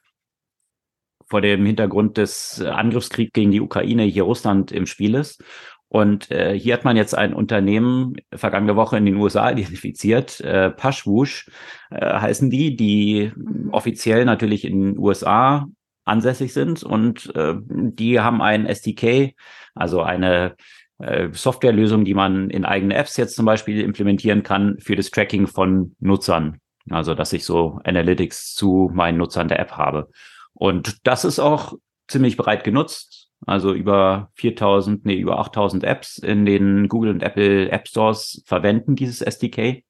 vor 1.29 1.41
dem 1.41 1.67
Hintergrund 1.67 2.17
des 2.17 2.63
Angriffskriegs 2.63 3.33
gegen 3.33 3.51
die 3.51 3.61
Ukraine 3.61 4.05
hier 4.05 4.23
Russland 4.23 4.71
im 4.71 4.87
Spiel 4.87 5.17
ist. 5.17 5.43
Und 5.89 6.31
äh, 6.31 6.57
hier 6.57 6.75
hat 6.75 6.85
man 6.85 6.97
jetzt 6.97 7.17
ein 7.17 7.35
Unternehmen 7.35 8.17
vergangene 8.33 8.77
Woche 8.77 8.99
in 8.99 9.07
den 9.07 9.17
USA 9.17 9.51
identifiziert, 9.51 10.41
äh, 10.41 10.71
Pashwush 10.71 11.51
äh, 11.91 12.21
heißen 12.21 12.51
die, 12.51 12.77
die 12.77 13.33
mhm. 13.35 13.71
offiziell 13.73 14.27
natürlich 14.27 14.65
in 14.65 14.81
den 14.81 14.99
USA 14.99 15.67
ansässig 16.09 16.53
sind 16.53 16.83
und 16.83 17.35
äh, 17.37 17.55
die 17.59 18.21
haben 18.21 18.43
ein 18.43 18.67
SDK, 18.67 19.35
also 19.75 20.03
eine 20.03 20.57
äh, 20.99 21.29
Softwarelösung, 21.33 22.05
die 22.05 22.15
man 22.15 22.51
in 22.51 22.65
eigene 22.65 22.95
Apps 22.97 23.17
jetzt 23.17 23.37
zum 23.37 23.47
Beispiel 23.47 23.81
implementieren 23.81 24.43
kann 24.43 24.79
für 24.81 24.97
das 24.97 25.11
Tracking 25.11 25.47
von 25.47 25.95
Nutzern. 26.01 26.61
Also, 26.91 27.15
dass 27.15 27.33
ich 27.33 27.45
so 27.45 27.81
Analytics 27.85 28.55
zu 28.55 28.91
meinen 28.93 29.19
Nutzern 29.19 29.49
der 29.49 29.61
App 29.61 29.73
habe. 29.73 30.09
Und 30.55 31.07
das 31.07 31.25
ist 31.25 31.39
auch 31.39 31.75
ziemlich 32.09 32.37
breit 32.37 32.65
genutzt. 32.65 33.29
Also 33.47 33.73
über 33.73 34.31
4000, 34.35 35.05
nee, 35.07 35.15
über 35.15 35.39
8000 35.39 35.85
Apps 35.85 36.19
in 36.19 36.45
den 36.45 36.89
Google 36.89 37.11
und 37.11 37.23
Apple 37.23 37.71
App 37.71 37.87
Stores 37.87 38.43
verwenden 38.47 38.97
dieses 38.97 39.23
SDK. 39.23 39.85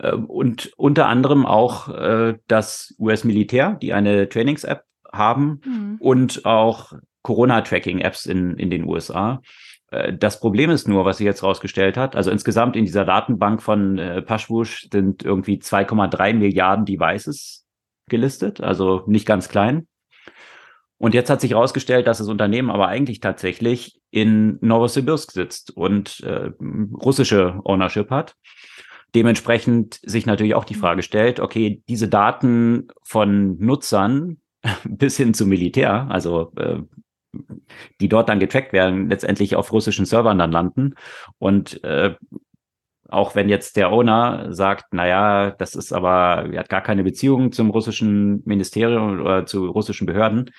Ähm, 0.00 0.26
und 0.26 0.72
unter 0.76 1.06
anderem 1.06 1.46
auch 1.46 1.88
äh, 1.88 2.34
das 2.46 2.94
US-Militär, 2.98 3.78
die 3.80 3.94
eine 3.94 4.28
Trainings-App 4.28 4.84
haben 5.16 5.60
mhm. 5.64 5.96
und 6.00 6.44
auch 6.44 6.92
Corona-Tracking-Apps 7.22 8.26
in, 8.26 8.56
in 8.56 8.70
den 8.70 8.84
USA. 8.84 9.40
Äh, 9.90 10.12
das 10.16 10.40
Problem 10.40 10.70
ist 10.70 10.88
nur, 10.88 11.04
was 11.04 11.18
sie 11.18 11.24
jetzt 11.24 11.42
rausgestellt 11.42 11.96
hat, 11.96 12.16
also 12.16 12.30
insgesamt 12.30 12.76
in 12.76 12.84
dieser 12.84 13.04
Datenbank 13.04 13.62
von 13.62 13.98
äh, 13.98 14.22
Pashwush 14.22 14.88
sind 14.92 15.24
irgendwie 15.24 15.58
2,3 15.58 16.34
Milliarden 16.34 16.84
Devices 16.84 17.66
gelistet, 18.08 18.60
also 18.60 19.02
nicht 19.06 19.26
ganz 19.26 19.48
klein. 19.48 19.86
Und 20.98 21.12
jetzt 21.14 21.28
hat 21.28 21.40
sich 21.40 21.50
herausgestellt, 21.50 22.06
dass 22.06 22.18
das 22.18 22.28
Unternehmen 22.28 22.70
aber 22.70 22.88
eigentlich 22.88 23.20
tatsächlich 23.20 24.00
in 24.10 24.58
Novosibirsk 24.60 25.32
sitzt 25.32 25.76
und 25.76 26.20
äh, 26.20 26.50
russische 26.60 27.60
Ownership 27.64 28.10
hat. 28.10 28.36
Dementsprechend 29.14 30.00
sich 30.02 30.26
natürlich 30.26 30.54
auch 30.54 30.64
die 30.64 30.74
Frage 30.74 31.02
stellt, 31.02 31.40
okay, 31.40 31.82
diese 31.88 32.08
Daten 32.08 32.88
von 33.04 33.58
Nutzern 33.58 34.38
bis 34.84 35.16
hin 35.16 35.34
zum 35.34 35.48
Militär, 35.48 36.06
also 36.10 36.52
äh, 36.56 36.78
die 38.00 38.08
dort 38.08 38.28
dann 38.28 38.40
getrackt 38.40 38.72
werden, 38.72 39.08
letztendlich 39.08 39.56
auf 39.56 39.72
russischen 39.72 40.06
Servern 40.06 40.38
dann 40.38 40.52
landen. 40.52 40.94
Und 41.38 41.82
äh, 41.84 42.14
auch 43.08 43.34
wenn 43.34 43.48
jetzt 43.48 43.76
der 43.76 43.92
Owner 43.92 44.52
sagt, 44.52 44.92
naja, 44.92 45.50
das 45.50 45.74
ist 45.74 45.92
aber, 45.92 46.48
er 46.52 46.60
hat 46.60 46.68
gar 46.68 46.80
keine 46.80 47.04
Beziehung 47.04 47.52
zum 47.52 47.70
russischen 47.70 48.42
Ministerium 48.44 49.20
oder 49.20 49.46
zu 49.46 49.66
russischen 49.66 50.06
Behörden. 50.06 50.50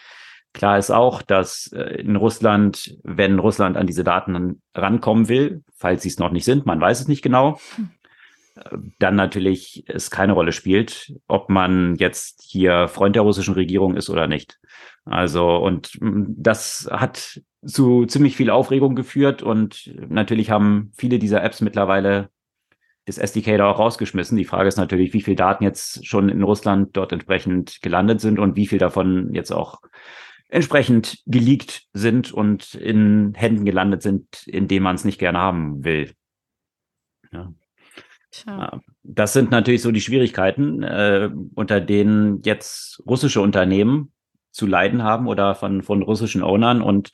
Klar 0.54 0.78
ist 0.78 0.92
auch, 0.92 1.22
dass 1.22 1.72
äh, 1.74 2.02
in 2.02 2.16
Russland, 2.16 2.98
wenn 3.04 3.40
Russland 3.40 3.78
an 3.78 3.88
diese 3.88 4.04
Daten 4.04 4.62
rankommen 4.74 5.28
will, 5.28 5.64
falls 5.76 6.04
sie 6.04 6.10
es 6.10 6.20
noch 6.20 6.32
nicht 6.32 6.46
sind, 6.46 6.66
man 6.66 6.80
weiß 6.80 7.02
es 7.02 7.08
nicht 7.08 7.22
genau, 7.22 7.60
hm 7.76 7.90
dann 9.00 9.16
natürlich 9.16 9.84
es 9.88 10.10
keine 10.10 10.34
Rolle 10.34 10.52
spielt, 10.52 11.14
ob 11.28 11.50
man 11.50 11.96
jetzt 11.96 12.42
hier 12.44 12.88
Freund 12.88 13.16
der 13.16 13.24
russischen 13.24 13.54
Regierung 13.54 13.96
ist 13.96 14.10
oder 14.10 14.28
nicht. 14.28 14.60
Also, 15.04 15.58
und 15.58 15.98
das 16.02 16.88
hat 16.92 17.42
zu 17.66 18.06
ziemlich 18.06 18.36
viel 18.38 18.50
Aufregung 18.50 18.96
geführt 18.96 19.44
und 19.44 19.94
natürlich 20.10 20.52
haben 20.52 20.92
viele 20.98 21.20
dieser 21.20 21.44
Apps 21.44 21.62
mittlerweile 21.62 22.30
das 23.06 23.18
SDK 23.18 23.58
da 23.58 23.70
auch 23.70 23.80
rausgeschmissen. 23.80 24.38
Die 24.38 24.46
Frage 24.46 24.68
ist 24.68 24.78
natürlich, 24.78 25.14
wie 25.14 25.22
viel 25.22 25.36
Daten 25.36 25.64
jetzt 25.64 26.06
schon 26.08 26.30
in 26.30 26.42
Russland 26.42 26.98
dort 26.98 27.12
entsprechend 27.12 27.82
gelandet 27.82 28.20
sind 28.20 28.40
und 28.40 28.56
wie 28.56 28.68
viel 28.68 28.80
davon 28.80 29.34
jetzt 29.34 29.52
auch 29.52 29.82
entsprechend 30.48 31.22
geleakt 31.26 31.84
sind 31.94 32.32
und 32.32 32.74
in 32.76 33.34
Händen 33.36 33.66
gelandet 33.66 34.02
sind, 34.02 34.48
in 34.48 34.68
denen 34.68 34.84
man 34.84 34.96
es 34.96 35.06
nicht 35.06 35.20
gerne 35.20 35.40
haben 35.40 35.84
will. 35.84 36.14
Ja. 37.32 37.54
Tja. 38.44 38.82
Das 39.04 39.34
sind 39.34 39.52
natürlich 39.52 39.82
so 39.82 39.92
die 39.92 40.02
Schwierigkeiten, 40.02 40.84
äh, 40.84 41.30
unter 41.54 41.80
denen 41.80 42.42
jetzt 42.44 43.02
russische 43.08 43.42
Unternehmen 43.42 44.12
zu 44.52 44.68
leiden 44.68 45.04
haben 45.04 45.28
oder 45.28 45.56
von, 45.56 45.84
von 45.84 46.02
russischen 46.02 46.44
Ownern 46.44 46.82
und 46.82 47.12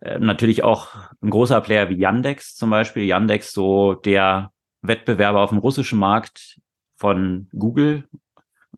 äh, 0.00 0.18
natürlich 0.18 0.62
auch 0.62 0.88
ein 1.22 1.30
großer 1.30 1.60
Player 1.60 1.88
wie 1.88 1.98
Yandex 1.98 2.54
zum 2.54 2.70
Beispiel. 2.70 3.04
Yandex 3.04 3.52
so 3.52 3.94
der 3.94 4.52
Wettbewerber 4.82 5.40
auf 5.40 5.50
dem 5.50 5.58
russischen 5.58 5.98
Markt 5.98 6.58
von 6.96 7.48
Google. 7.56 8.04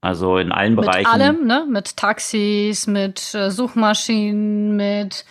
Also 0.01 0.39
in 0.39 0.51
allen 0.51 0.75
mit 0.75 0.85
Bereichen. 0.85 1.13
Mit 1.13 1.21
allem, 1.21 1.47
ne? 1.47 1.67
Mit 1.69 1.97
Taxis, 1.97 2.87
mit 2.87 3.35
äh, 3.35 3.51
Suchmaschinen, 3.51 4.77
mit 4.77 5.25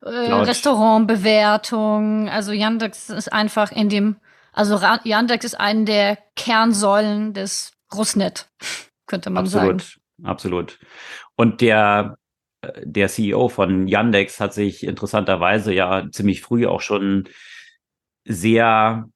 äh, 0.00 0.08
Restaurantbewertung. 0.08 2.28
Also 2.28 2.52
Yandex 2.52 3.10
ist 3.10 3.32
einfach 3.32 3.72
in 3.72 3.88
dem 3.88 4.16
also 4.52 4.78
Yandex 5.04 5.44
ist 5.44 5.58
eine 5.58 5.84
der 5.84 6.18
Kernsäulen 6.36 7.32
des 7.32 7.72
Russnet, 7.94 8.50
könnte 9.06 9.30
man 9.30 9.44
absolut, 9.44 9.82
sagen. 9.82 10.02
Absolut. 10.24 10.78
Und 11.36 11.60
der, 11.60 12.18
äh, 12.60 12.82
der 12.84 13.08
CEO 13.08 13.48
von 13.48 13.88
Yandex 13.88 14.40
hat 14.40 14.54
sich 14.54 14.84
interessanterweise 14.84 15.72
ja 15.72 16.08
ziemlich 16.10 16.42
früh 16.42 16.66
auch 16.66 16.80
schon 16.80 17.28
sehr 18.24 19.08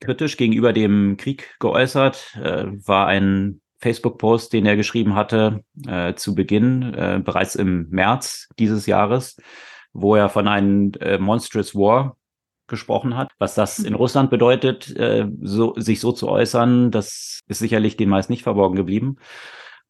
kritisch 0.00 0.36
gegenüber 0.36 0.72
dem 0.72 1.16
Krieg 1.16 1.56
geäußert. 1.58 2.36
Äh, 2.36 2.66
war 2.86 3.06
ein 3.06 3.60
Facebook-Post, 3.80 4.52
den 4.52 4.66
er 4.66 4.76
geschrieben 4.76 5.14
hatte 5.14 5.64
äh, 5.86 6.14
zu 6.14 6.34
Beginn, 6.34 6.94
äh, 6.94 7.20
bereits 7.24 7.54
im 7.54 7.88
März 7.90 8.48
dieses 8.58 8.86
Jahres, 8.86 9.36
wo 9.92 10.14
er 10.16 10.28
von 10.28 10.48
einem 10.48 10.92
äh, 11.00 11.18
Monstrous 11.18 11.74
War 11.74 12.16
gesprochen 12.68 13.16
hat. 13.16 13.32
Was 13.38 13.54
das 13.54 13.78
in 13.78 13.92
mhm. 13.92 13.98
Russland 13.98 14.30
bedeutet, 14.30 14.94
äh, 14.96 15.26
so, 15.42 15.74
sich 15.76 16.00
so 16.00 16.12
zu 16.12 16.28
äußern, 16.28 16.90
das 16.90 17.40
ist 17.48 17.58
sicherlich 17.58 17.96
den 17.96 18.08
meist 18.08 18.30
nicht 18.30 18.42
verborgen 18.42 18.76
geblieben. 18.76 19.16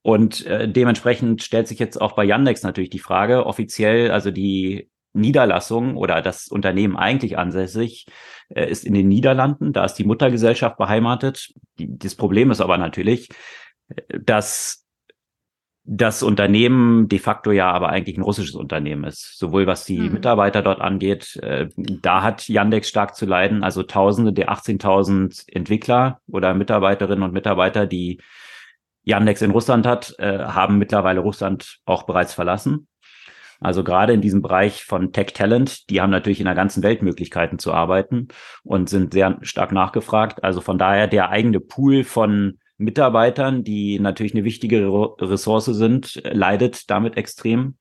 Und 0.03 0.47
äh, 0.47 0.69
dementsprechend 0.69 1.43
stellt 1.43 1.69
sich 1.69 1.79
jetzt 1.79 2.01
auch 2.01 2.13
bei 2.13 2.25
Yandex 2.25 2.63
natürlich 2.63 2.91
die 2.91 2.99
Frage, 2.99 3.45
offiziell, 3.45 4.11
also 4.11 4.31
die 4.31 4.89
Niederlassung 5.13 5.97
oder 5.97 6.23
das 6.23 6.49
Unternehmen 6.49 6.97
eigentlich 6.97 7.37
ansässig 7.37 8.07
äh, 8.49 8.71
ist 8.71 8.85
in 8.85 8.95
den 8.95 9.09
Niederlanden, 9.09 9.73
da 9.73 9.85
ist 9.85 9.95
die 9.95 10.05
Muttergesellschaft 10.05 10.77
beheimatet. 10.77 11.53
Die, 11.79 11.99
das 11.99 12.15
Problem 12.15 12.51
ist 12.51 12.61
aber 12.61 12.79
natürlich, 12.79 13.29
äh, 13.89 14.21
dass 14.21 14.87
das 15.91 16.23
Unternehmen 16.23 17.09
de 17.09 17.19
facto 17.19 17.51
ja 17.51 17.71
aber 17.73 17.89
eigentlich 17.89 18.19
ein 18.19 18.23
russisches 18.23 18.55
Unternehmen 18.55 19.05
ist, 19.05 19.39
sowohl 19.39 19.67
was 19.67 19.87
die 19.87 19.99
mhm. 19.99 20.13
Mitarbeiter 20.13 20.61
dort 20.61 20.83
angeht. 20.83 21.37
Äh, 21.37 21.69
da 21.77 22.23
hat 22.23 22.47
Yandex 22.47 22.91
stark 22.91 23.17
zu 23.17 23.25
leiden. 23.25 23.65
Also 23.65 23.83
Tausende 23.83 24.35
der 24.35 24.51
18.000 24.53 25.45
Entwickler 25.51 26.21
oder 26.27 26.53
Mitarbeiterinnen 26.53 27.23
und 27.23 27.33
Mitarbeiter, 27.33 27.87
die 27.87 28.21
Yandex 29.03 29.41
in 29.41 29.51
Russland 29.51 29.87
hat, 29.87 30.15
äh, 30.19 30.39
haben 30.41 30.77
mittlerweile 30.77 31.21
Russland 31.21 31.79
auch 31.87 32.03
bereits 32.03 32.35
verlassen. 32.35 32.87
Also 33.59 33.83
gerade 33.83 34.13
in 34.13 34.21
diesem 34.21 34.43
Bereich 34.43 34.85
von 34.85 35.13
Tech 35.13 35.33
Talent, 35.33 35.89
die 35.89 36.03
haben 36.03 36.11
natürlich 36.11 36.41
in 36.41 36.47
der 36.47 36.55
ganzen 36.55 36.83
Welt 36.83 37.01
Möglichkeiten 37.01 37.59
zu 37.59 37.73
arbeiten 37.73 38.29
und 38.63 38.91
sind 38.91 39.15
sehr 39.15 39.39
stark 39.41 39.73
nachgefragt. 39.73 40.45
Also 40.45 40.61
von 40.61 40.77
daher 40.77 41.07
der 41.07 41.31
eigene 41.31 41.61
Pool 41.61 42.05
von 42.05 42.59
Mitarbeitern, 42.79 43.65
die 43.65 43.99
natürlich 43.99 44.35
eine 44.35 44.45
wichtige 44.45 44.89
Ressource 45.21 45.67
sind, 45.67 46.21
leidet 46.25 46.89
damit 46.91 47.17
extrem. 47.17 47.77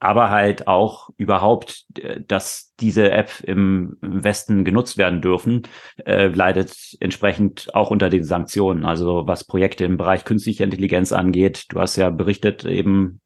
Aber 0.00 0.30
halt 0.30 0.66
auch 0.66 1.10
überhaupt, 1.16 1.84
äh, 1.96 2.20
dass 2.26 2.74
diese 2.80 3.12
App 3.12 3.30
im 3.44 3.96
Westen 4.00 4.64
genutzt 4.64 4.98
werden 4.98 5.22
dürfen, 5.22 5.62
äh, 6.04 6.26
leidet 6.26 6.74
entsprechend 6.98 7.72
auch 7.72 7.92
unter 7.92 8.10
den 8.10 8.24
Sanktionen. 8.24 8.84
Also 8.84 9.28
was 9.28 9.44
Projekte 9.44 9.84
im 9.84 9.96
Bereich 9.96 10.24
künstliche 10.24 10.64
Intelligenz 10.64 11.12
angeht. 11.12 11.66
Du 11.68 11.78
hast 11.78 11.94
ja 11.94 12.10
berichtet 12.10 12.64
eben 12.64 13.20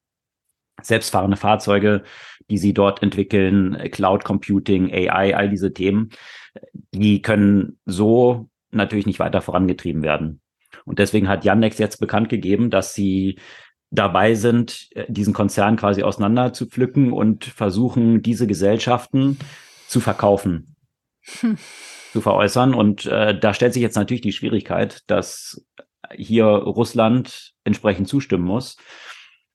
selbstfahrende 0.82 1.38
Fahrzeuge, 1.38 2.02
die 2.50 2.58
sie 2.58 2.74
dort 2.74 3.02
entwickeln, 3.02 3.76
Cloud 3.90 4.24
Computing, 4.24 4.92
AI, 4.92 5.34
all 5.34 5.48
diese 5.48 5.72
Themen, 5.72 6.10
die 6.92 7.22
können 7.22 7.78
so 7.86 8.50
natürlich 8.70 9.06
nicht 9.06 9.18
weiter 9.18 9.40
vorangetrieben 9.40 10.02
werden. 10.02 10.40
Und 10.86 10.98
deswegen 10.98 11.28
hat 11.28 11.44
Yandex 11.44 11.78
jetzt 11.78 12.00
bekannt 12.00 12.30
gegeben, 12.30 12.70
dass 12.70 12.94
sie 12.94 13.38
dabei 13.90 14.34
sind, 14.34 14.88
äh, 14.92 15.04
diesen 15.08 15.34
Konzern 15.34 15.76
quasi 15.76 16.02
auseinander 16.02 16.52
zu 16.52 16.66
pflücken 16.66 17.12
und 17.12 17.44
versuchen, 17.44 18.22
diese 18.22 18.46
Gesellschaften 18.46 19.38
zu 19.88 20.00
verkaufen, 20.00 20.76
hm. 21.40 21.58
zu 22.12 22.20
veräußern. 22.20 22.72
Und 22.72 23.04
äh, 23.06 23.38
da 23.38 23.52
stellt 23.52 23.74
sich 23.74 23.82
jetzt 23.82 23.96
natürlich 23.96 24.22
die 24.22 24.32
Schwierigkeit, 24.32 25.02
dass 25.08 25.62
hier 26.14 26.46
Russland 26.46 27.52
entsprechend 27.64 28.08
zustimmen 28.08 28.44
muss. 28.44 28.76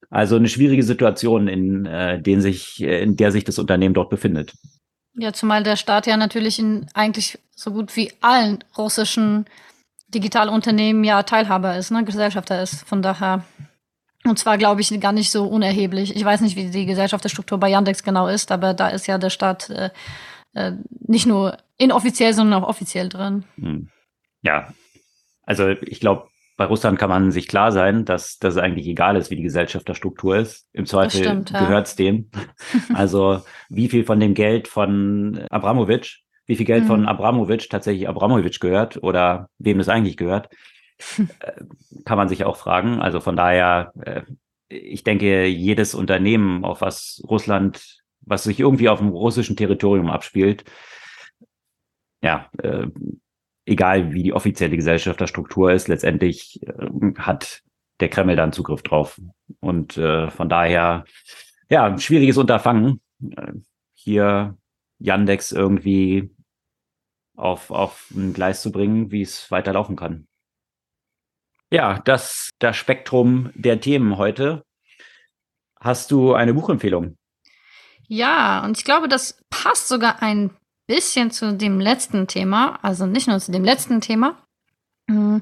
Also 0.09 0.35
eine 0.35 0.49
schwierige 0.49 0.83
Situation, 0.83 1.47
in, 1.47 1.85
äh, 1.85 2.21
den 2.21 2.41
sich, 2.41 2.81
in 2.81 3.15
der 3.15 3.31
sich 3.31 3.45
das 3.45 3.59
Unternehmen 3.59 3.93
dort 3.93 4.09
befindet. 4.09 4.53
Ja, 5.13 5.31
zumal 5.33 5.63
der 5.63 5.77
Staat 5.77 6.07
ja 6.07 6.17
natürlich 6.17 6.59
in 6.59 6.87
eigentlich 6.93 7.39
so 7.55 7.71
gut 7.71 7.95
wie 7.95 8.11
allen 8.21 8.63
russischen 8.77 9.45
Digitalunternehmen 10.13 11.03
ja 11.03 11.23
Teilhaber 11.23 11.77
ist, 11.77 11.91
ne, 11.91 12.03
Gesellschafter 12.03 12.61
ist. 12.61 12.87
Von 12.87 13.01
daher. 13.01 13.43
Und 14.23 14.37
zwar, 14.37 14.59
glaube 14.59 14.81
ich, 14.81 14.99
gar 14.99 15.13
nicht 15.13 15.31
so 15.31 15.45
unerheblich. 15.45 16.15
Ich 16.15 16.23
weiß 16.23 16.41
nicht, 16.41 16.55
wie 16.55 16.69
die 16.69 16.85
Gesellschaftsstruktur 16.85 17.57
bei 17.57 17.69
Yandex 17.69 18.03
genau 18.03 18.27
ist, 18.27 18.51
aber 18.51 18.75
da 18.75 18.89
ist 18.89 19.07
ja 19.07 19.17
der 19.17 19.31
Staat 19.31 19.71
äh, 19.71 19.89
äh, 20.53 20.73
nicht 20.99 21.25
nur 21.25 21.57
inoffiziell, 21.77 22.33
sondern 22.33 22.61
auch 22.61 22.67
offiziell 22.67 23.09
drin. 23.09 23.45
Hm. 23.55 23.89
Ja, 24.43 24.73
also 25.43 25.69
ich 25.69 25.99
glaube, 25.99 26.27
bei 26.57 26.65
Russland 26.65 26.99
kann 26.99 27.09
man 27.09 27.31
sich 27.31 27.47
klar 27.47 27.71
sein, 27.71 28.05
dass, 28.05 28.37
es 28.39 28.57
eigentlich 28.57 28.87
egal 28.87 29.15
ist, 29.15 29.31
wie 29.31 29.35
die 29.35 29.41
Gesellschafterstruktur 29.41 30.37
ist. 30.37 30.67
Im 30.73 30.85
Zweifel 30.85 31.23
ja. 31.23 31.33
gehört 31.33 31.87
es 31.87 31.95
denen. 31.95 32.29
also 32.93 33.41
wie 33.69 33.89
viel 33.89 34.03
von 34.03 34.19
dem 34.19 34.35
Geld 34.35 34.67
von 34.67 35.39
Abramowitsch, 35.49 36.19
wie 36.51 36.57
viel 36.57 36.65
Geld 36.65 36.83
mhm. 36.83 36.87
von 36.87 37.05
Abramowitsch 37.07 37.69
tatsächlich 37.69 38.09
Abramowitsch 38.09 38.59
gehört 38.59 39.01
oder 39.01 39.49
wem 39.57 39.77
das 39.77 39.87
eigentlich 39.87 40.17
gehört, 40.17 40.49
äh, 41.17 41.63
kann 42.03 42.17
man 42.17 42.27
sich 42.27 42.43
auch 42.43 42.57
fragen. 42.57 42.99
Also 42.99 43.21
von 43.21 43.37
daher, 43.37 43.93
äh, 44.01 44.23
ich 44.67 45.05
denke, 45.05 45.45
jedes 45.45 45.95
Unternehmen, 45.95 46.65
auf 46.65 46.81
was 46.81 47.23
Russland, 47.25 48.01
was 48.19 48.43
sich 48.43 48.59
irgendwie 48.59 48.89
auf 48.89 48.99
dem 48.99 49.07
russischen 49.07 49.55
Territorium 49.55 50.09
abspielt, 50.09 50.65
ja, 52.21 52.49
äh, 52.61 52.87
egal 53.65 54.11
wie 54.13 54.23
die 54.23 54.33
offizielle 54.33 54.75
Gesellschafterstruktur 54.75 55.71
ist, 55.71 55.87
letztendlich 55.87 56.59
hat 57.17 57.61
der 58.01 58.09
Kreml 58.09 58.35
dann 58.35 58.51
Zugriff 58.51 58.81
drauf. 58.81 59.21
Und 59.61 59.93
von 59.93 60.49
daher, 60.49 61.05
ja, 61.69 61.85
ein 61.85 61.99
schwieriges 61.99 62.37
Unterfangen, 62.37 62.99
hier 63.93 64.57
Yandex 64.99 65.51
irgendwie 65.51 66.31
auf, 67.41 67.71
auf 67.71 68.09
ein 68.11 68.33
Gleis 68.33 68.61
zu 68.61 68.71
bringen, 68.71 69.11
wie 69.11 69.21
es 69.21 69.49
weiterlaufen 69.51 69.95
kann. 69.95 70.27
Ja, 71.71 71.99
das 71.99 72.49
das 72.59 72.75
Spektrum 72.75 73.51
der 73.55 73.79
Themen 73.79 74.17
heute. 74.17 74.63
Hast 75.79 76.11
du 76.11 76.33
eine 76.33 76.53
Buchempfehlung? 76.53 77.15
Ja, 78.07 78.63
und 78.63 78.77
ich 78.77 78.83
glaube, 78.83 79.07
das 79.07 79.41
passt 79.49 79.87
sogar 79.87 80.21
ein 80.21 80.51
bisschen 80.85 81.31
zu 81.31 81.53
dem 81.53 81.79
letzten 81.79 82.27
Thema, 82.27 82.77
also 82.83 83.05
nicht 83.05 83.27
nur 83.27 83.39
zu 83.39 83.51
dem 83.51 83.63
letzten 83.63 84.01
Thema. 84.01 84.37
Mm, 85.07 85.37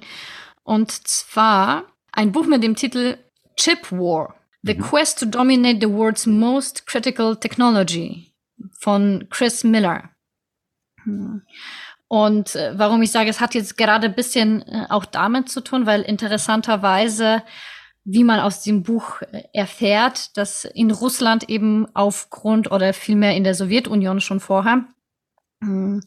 und 0.63 0.91
zwar 0.91 1.85
ein 2.11 2.31
Buch 2.31 2.45
mit 2.45 2.63
dem 2.63 2.75
Titel 2.75 3.17
Chip 3.55 3.91
War: 3.91 4.35
The 4.61 4.75
mhm. 4.75 4.81
Quest 4.81 5.19
to 5.19 5.25
Dominate 5.25 5.79
the 5.81 5.91
World's 5.91 6.27
Most 6.27 6.85
Critical 6.85 7.35
Technology 7.35 8.31
von 8.77 9.27
Chris 9.31 9.63
Miller. 9.63 10.11
Mm. 11.05 11.39
Und 12.09 12.55
äh, 12.55 12.73
warum 12.75 13.03
ich 13.03 13.11
sage, 13.11 13.29
es 13.29 13.39
hat 13.39 13.53
jetzt 13.53 13.77
gerade 13.77 14.07
ein 14.07 14.15
bisschen 14.15 14.63
äh, 14.63 14.87
auch 14.89 15.05
damit 15.05 15.47
zu 15.47 15.61
tun, 15.61 15.85
weil 15.85 16.01
interessanterweise, 16.01 17.43
wie 18.03 18.23
man 18.23 18.39
aus 18.39 18.63
dem 18.63 18.81
Buch 18.81 19.21
äh, 19.21 19.43
erfährt, 19.53 20.35
dass 20.35 20.65
in 20.65 20.89
Russland 20.89 21.49
eben 21.49 21.87
aufgrund 21.93 22.71
oder 22.71 22.93
vielmehr 22.93 23.35
in 23.35 23.43
der 23.43 23.53
Sowjetunion 23.53 24.21
schon 24.21 24.39
vorher 24.39 24.85
hm, 25.61 26.01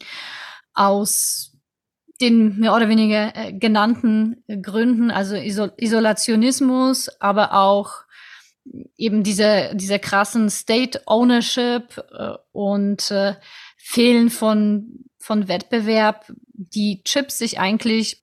aus 0.75 1.57
den 2.21 2.59
mehr 2.59 2.75
oder 2.75 2.89
weniger 2.89 3.37
äh, 3.37 3.53
genannten 3.53 4.43
Gründen, 4.61 5.13
also 5.13 5.37
Isol 5.37 5.73
Isolationismus, 5.77 7.11
aber 7.21 7.55
auch 7.55 8.03
eben 8.97 9.23
diese, 9.23 9.71
diese 9.75 10.01
krassen 10.01 10.51
State 10.51 11.03
Ownership 11.07 12.05
äh, 12.13 12.33
und 12.51 13.09
äh, 13.13 13.35
Fehlen 13.77 14.31
von, 14.31 15.05
von 15.23 15.49
Wettbewerb, 15.49 16.31
die 16.53 17.03
Chips 17.05 17.39
sich 17.39 17.59
eigentlich 17.59 18.23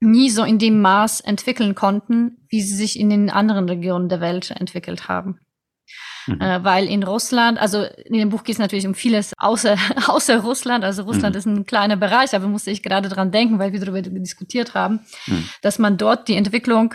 nie 0.00 0.30
so 0.30 0.44
in 0.44 0.58
dem 0.58 0.80
Maß 0.80 1.20
entwickeln 1.20 1.74
konnten, 1.74 2.38
wie 2.48 2.62
sie 2.62 2.74
sich 2.74 2.98
in 2.98 3.10
den 3.10 3.30
anderen 3.30 3.68
Regionen 3.68 4.08
der 4.08 4.20
Welt 4.20 4.50
entwickelt 4.50 5.08
haben. 5.08 5.40
Mhm. 6.26 6.40
Äh, 6.40 6.64
weil 6.64 6.86
in 6.86 7.02
Russland, 7.02 7.58
also 7.58 7.82
in 7.82 8.14
dem 8.14 8.28
Buch 8.30 8.44
geht 8.44 8.54
es 8.54 8.58
natürlich 8.58 8.86
um 8.86 8.94
vieles 8.94 9.32
außer, 9.38 9.76
außer 10.06 10.38
Russland. 10.40 10.84
Also 10.84 11.02
Russland 11.02 11.34
mhm. 11.34 11.38
ist 11.38 11.46
ein 11.46 11.66
kleiner 11.66 11.96
Bereich, 11.96 12.34
aber 12.34 12.46
musste 12.46 12.70
ich 12.70 12.82
gerade 12.82 13.08
dran 13.08 13.32
denken, 13.32 13.58
weil 13.58 13.72
wir 13.72 13.80
darüber 13.80 14.00
diskutiert 14.02 14.74
haben, 14.74 15.00
mhm. 15.26 15.48
dass 15.62 15.78
man 15.78 15.96
dort 15.96 16.28
die 16.28 16.36
Entwicklung 16.36 16.94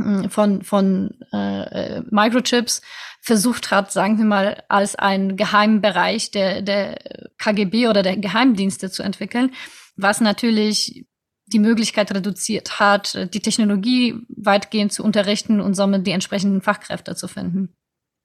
hm, 0.00 0.28
von, 0.28 0.62
von 0.62 1.14
äh, 1.32 2.02
Microchips 2.10 2.82
versucht 3.24 3.70
hat, 3.70 3.90
sagen 3.90 4.18
wir 4.18 4.26
mal, 4.26 4.62
als 4.68 4.96
einen 4.96 5.36
geheimen 5.36 5.80
Bereich 5.80 6.30
der, 6.30 6.60
der 6.60 6.98
KGB 7.38 7.88
oder 7.88 8.02
der 8.02 8.18
Geheimdienste 8.18 8.90
zu 8.90 9.02
entwickeln, 9.02 9.52
was 9.96 10.20
natürlich 10.20 11.06
die 11.46 11.58
Möglichkeit 11.58 12.14
reduziert 12.14 12.80
hat, 12.80 13.32
die 13.32 13.40
Technologie 13.40 14.14
weitgehend 14.28 14.92
zu 14.92 15.02
unterrichten 15.02 15.62
und 15.62 15.72
somit 15.72 16.06
die 16.06 16.10
entsprechenden 16.10 16.60
Fachkräfte 16.60 17.16
zu 17.16 17.26
finden. 17.26 17.74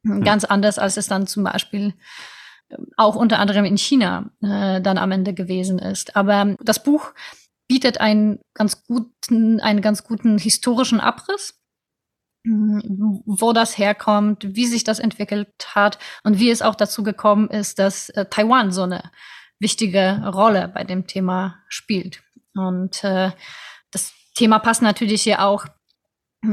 Mhm. 0.03 0.23
Ganz 0.23 0.43
anders, 0.43 0.77
als 0.77 0.97
es 0.97 1.07
dann 1.07 1.27
zum 1.27 1.45
Beispiel 1.45 1.93
ähm, 2.69 2.88
auch 2.97 3.15
unter 3.15 3.39
anderem 3.39 3.63
in 3.63 3.77
China 3.77 4.31
äh, 4.41 4.81
dann 4.81 4.97
am 4.97 5.11
Ende 5.11 5.34
gewesen 5.34 5.80
ist. 5.80 6.17
Aber 6.17 6.57
das 6.61 6.84
Buch 6.84 7.13
bietet 7.69 8.01
einen 8.01 8.39
ganz 8.53 8.85
guten, 8.85 9.61
einen 9.61 9.81
ganz 9.81 10.03
guten 10.03 10.38
historischen 10.38 10.99
Abriss, 10.99 11.59
wo 12.45 13.53
das 13.53 13.77
herkommt, 13.77 14.55
wie 14.55 14.65
sich 14.65 14.83
das 14.83 14.99
entwickelt 14.99 15.49
hat 15.75 15.99
und 16.23 16.39
wie 16.39 16.49
es 16.49 16.61
auch 16.61 16.75
dazu 16.75 17.03
gekommen 17.03 17.49
ist, 17.49 17.79
dass 17.79 18.09
äh, 18.09 18.25
Taiwan 18.25 18.71
so 18.71 18.83
eine 18.83 19.11
wichtige 19.59 20.23
Rolle 20.25 20.69
bei 20.73 20.83
dem 20.83 21.05
Thema 21.05 21.59
spielt. 21.67 22.23
Und 22.55 23.03
äh, 23.03 23.31
das 23.91 24.13
Thema 24.35 24.59
passt 24.59 24.81
natürlich 24.81 25.23
hier 25.23 25.43
auch 25.43 25.65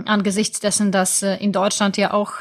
angesichts 0.06 0.60
dessen, 0.60 0.90
dass 0.90 1.22
äh, 1.22 1.36
in 1.36 1.52
Deutschland 1.52 1.96
ja 1.96 2.12
auch 2.12 2.32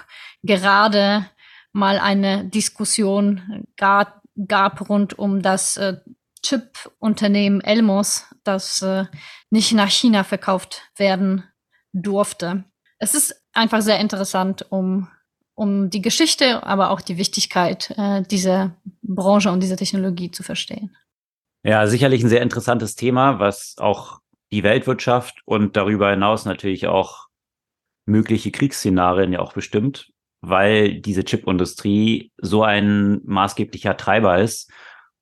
gerade 0.44 1.30
mal 1.72 2.00
eine 2.00 2.46
Diskussion 2.46 3.66
gab, 3.78 4.22
gab 4.48 4.90
rund 4.90 5.20
um 5.20 5.42
das 5.42 5.78
äh, 5.78 5.98
Chip-Unternehmen 6.42 7.62
Elmos, 7.62 8.26
das 8.44 8.82
äh, 8.82 9.06
nicht 9.50 9.72
nach 9.74 9.90
China 9.90 10.24
verkauft 10.24 10.84
werden 10.96 11.44
durfte. 11.92 12.66
Es 12.98 13.14
ist 13.14 13.44
einfach 13.54 13.82
sehr 13.82 14.00
interessant, 14.00 14.66
um, 14.70 15.08
um 15.54 15.90
die 15.90 16.02
Geschichte, 16.02 16.64
aber 16.64 16.92
auch 16.92 17.02
die 17.02 17.18
Wichtigkeit 17.18 17.94
äh, 17.98 18.24
dieser 18.24 18.76
Branche 19.02 19.52
und 19.52 19.62
dieser 19.62 19.78
Technologie 19.78 20.32
zu 20.32 20.44
verstehen. 20.44 20.96
Ja, 21.64 21.88
sicherlich 21.88 22.24
ein 22.24 22.30
sehr 22.30 22.42
interessantes 22.42 22.96
Thema, 22.96 23.40
was 23.40 23.76
auch 23.78 24.20
die 24.52 24.64
Weltwirtschaft 24.64 25.42
und 25.46 25.76
darüber 25.76 26.12
hinaus 26.12 26.46
natürlich 26.46 26.88
auch 26.88 27.28
mögliche 28.06 28.52
Kriegsszenarien 28.52 29.34
ja 29.34 29.40
auch 29.40 29.54
bestimmt 29.54 30.14
weil 30.50 30.96
diese 30.96 31.24
Chipindustrie 31.24 32.32
so 32.38 32.64
ein 32.64 33.22
maßgeblicher 33.26 33.98
Treiber 33.98 34.40
ist 34.40 34.72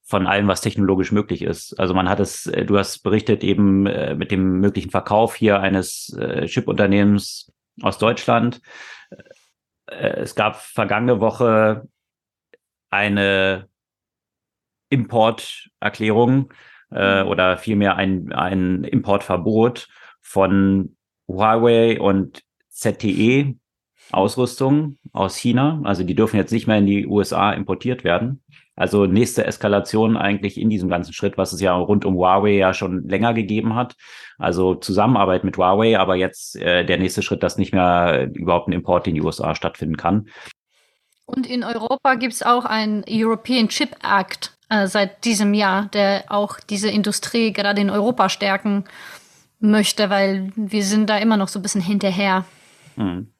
von 0.06 0.28
allem, 0.28 0.48
was 0.48 0.62
technologisch 0.62 1.12
möglich 1.12 1.42
ist. 1.42 1.80
Also 1.80 1.94
man 1.94 2.10
hat 2.10 2.20
es, 2.20 2.46
äh, 2.48 2.66
du 2.66 2.78
hast 2.78 3.00
berichtet 3.04 3.44
eben 3.44 3.88
äh, 3.88 4.16
mit 4.16 4.32
dem 4.32 4.60
möglichen 4.60 4.92
Verkauf 4.92 5.36
hier 5.36 5.62
eines 5.62 6.14
äh, 6.20 6.46
Chipunternehmens 6.48 7.53
aus 7.82 7.98
Deutschland. 7.98 8.62
Es 9.86 10.36
gab 10.36 10.58
vergangene 10.58 11.20
Woche 11.20 11.88
eine 12.90 13.68
Importerklärung 14.90 16.54
äh, 16.92 17.24
oder 17.24 17.58
vielmehr 17.58 17.96
ein, 17.96 18.32
ein 18.32 18.84
Importverbot 18.84 19.90
von 20.22 20.96
Huawei 21.28 22.00
und 22.00 22.44
ZTE, 22.70 23.56
Ausrüstung 24.12 24.98
aus 25.12 25.36
China. 25.36 25.82
Also 25.84 26.04
die 26.04 26.16
dürfen 26.16 26.38
jetzt 26.38 26.52
nicht 26.52 26.68
mehr 26.68 26.78
in 26.78 26.86
die 26.86 27.08
USA 27.08 27.52
importiert 27.52 28.04
werden. 28.04 28.44
Also 28.76 29.06
nächste 29.06 29.46
Eskalation 29.46 30.18
eigentlich 30.18 30.60
in 30.60 30.70
diesem 30.70 30.90
ganzen 30.90 31.14
Schritt, 31.14 31.38
was 31.38 31.54
es 31.54 31.62
ja 31.62 31.76
rund 31.76 32.06
um 32.06 32.16
Huawei 32.16 32.56
ja 32.56 32.74
schon 32.74 33.08
länger 33.08 33.34
gegeben 33.34 33.76
hat. 33.76 33.96
Also 34.38 34.74
Zusammenarbeit 34.76 35.44
mit 35.44 35.58
Huawei, 35.58 36.00
aber 36.00 36.16
jetzt 36.16 36.56
äh, 36.56 36.84
der 36.84 36.98
nächste 36.98 37.22
Schritt, 37.22 37.44
dass 37.44 37.58
nicht 37.58 37.74
mehr 37.74 38.30
überhaupt 38.34 38.68
ein 38.68 38.74
Import 38.74 39.08
in 39.08 39.16
die 39.16 39.22
USA 39.22 39.54
stattfinden 39.54 39.98
kann. 39.98 40.28
Und 41.26 41.48
in 41.48 41.64
Europa 41.64 42.16
gibt 42.16 42.34
es 42.34 42.44
auch 42.44 42.66
einen 42.66 43.04
European 43.08 43.70
Chip 43.70 43.96
Act 44.04 44.58
äh, 44.70 44.88
seit 44.88 45.24
diesem 45.24 45.54
Jahr, 45.54 45.86
der 45.94 46.26
auch 46.30 46.60
diese 46.60 46.90
Industrie 46.90 47.54
gerade 47.54 47.80
in 47.80 47.90
Europa 47.90 48.30
stärken 48.30 48.86
möchte, 49.60 50.10
weil 50.10 50.52
wir 50.56 50.84
sind 50.84 51.10
da 51.10 51.18
immer 51.18 51.38
noch 51.38 51.48
so 51.48 51.60
ein 51.60 51.62
bisschen 51.62 51.82
hinterher. 51.82 52.46
Hm. 52.96 53.32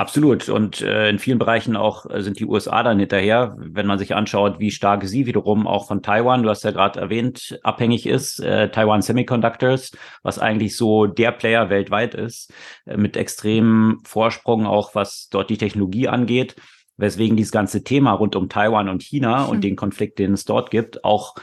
Absolut. 0.00 0.48
Und 0.48 0.80
äh, 0.80 1.10
in 1.10 1.18
vielen 1.18 1.38
Bereichen 1.38 1.76
auch 1.76 2.08
äh, 2.08 2.22
sind 2.22 2.40
die 2.40 2.46
USA 2.46 2.82
dann 2.82 2.98
hinterher, 2.98 3.54
wenn 3.58 3.86
man 3.86 3.98
sich 3.98 4.14
anschaut, 4.14 4.58
wie 4.58 4.70
stark 4.70 5.04
sie 5.04 5.26
wiederum 5.26 5.66
auch 5.66 5.86
von 5.88 6.00
Taiwan, 6.00 6.42
du 6.42 6.48
hast 6.48 6.64
ja 6.64 6.70
gerade 6.70 6.98
erwähnt, 6.98 7.60
abhängig 7.64 8.06
ist, 8.06 8.40
äh, 8.40 8.70
Taiwan 8.70 9.02
Semiconductors, 9.02 9.92
was 10.22 10.38
eigentlich 10.38 10.74
so 10.74 11.04
der 11.04 11.32
Player 11.32 11.68
weltweit 11.68 12.14
ist, 12.14 12.50
äh, 12.86 12.96
mit 12.96 13.18
extremem 13.18 13.98
Vorsprung 14.04 14.66
auch, 14.66 14.94
was 14.94 15.28
dort 15.30 15.50
die 15.50 15.58
Technologie 15.58 16.08
angeht, 16.08 16.56
weswegen 16.96 17.36
dieses 17.36 17.52
ganze 17.52 17.84
Thema 17.84 18.12
rund 18.12 18.36
um 18.36 18.48
Taiwan 18.48 18.88
und 18.88 19.02
China 19.02 19.44
hm. 19.44 19.50
und 19.50 19.64
den 19.64 19.76
Konflikt, 19.76 20.18
den 20.18 20.32
es 20.32 20.46
dort 20.46 20.70
gibt, 20.70 21.04
auch 21.04 21.34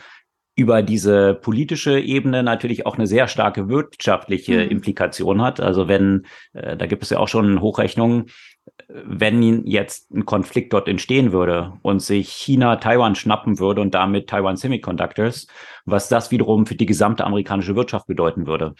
über 0.57 0.81
diese 0.81 1.35
politische 1.35 1.99
Ebene 1.99 2.41
natürlich 2.41 2.85
auch 2.87 2.95
eine 2.95 3.05
sehr 3.05 3.27
starke 3.27 3.69
wirtschaftliche 3.69 4.65
mhm. 4.65 4.71
Implikation 4.71 5.41
hat. 5.41 5.61
Also 5.61 5.87
wenn, 5.87 6.25
äh, 6.53 6.75
da 6.75 6.87
gibt 6.87 7.03
es 7.03 7.11
ja 7.11 7.19
auch 7.19 7.27
schon 7.27 7.61
Hochrechnungen, 7.61 8.25
wenn 8.89 9.65
jetzt 9.67 10.11
ein 10.11 10.25
Konflikt 10.25 10.73
dort 10.73 10.87
entstehen 10.87 11.31
würde 11.31 11.73
und 11.83 12.01
sich 12.01 12.29
China 12.29 12.77
Taiwan 12.77 13.15
schnappen 13.15 13.59
würde 13.59 13.81
und 13.81 13.93
damit 13.93 14.29
Taiwan 14.29 14.57
Semiconductors, 14.57 15.47
was 15.85 16.09
das 16.09 16.31
wiederum 16.31 16.65
für 16.65 16.75
die 16.75 16.87
gesamte 16.87 17.23
amerikanische 17.23 17.75
Wirtschaft 17.75 18.07
bedeuten 18.07 18.47
würde. 18.47 18.73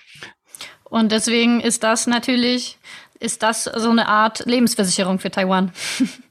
Und 0.83 1.11
deswegen 1.11 1.59
ist 1.59 1.83
das 1.83 2.07
natürlich, 2.07 2.79
ist 3.19 3.43
das 3.43 3.65
so 3.65 3.91
eine 3.91 4.07
Art 4.07 4.45
Lebensversicherung 4.45 5.19
für 5.19 5.29
Taiwan. 5.29 5.71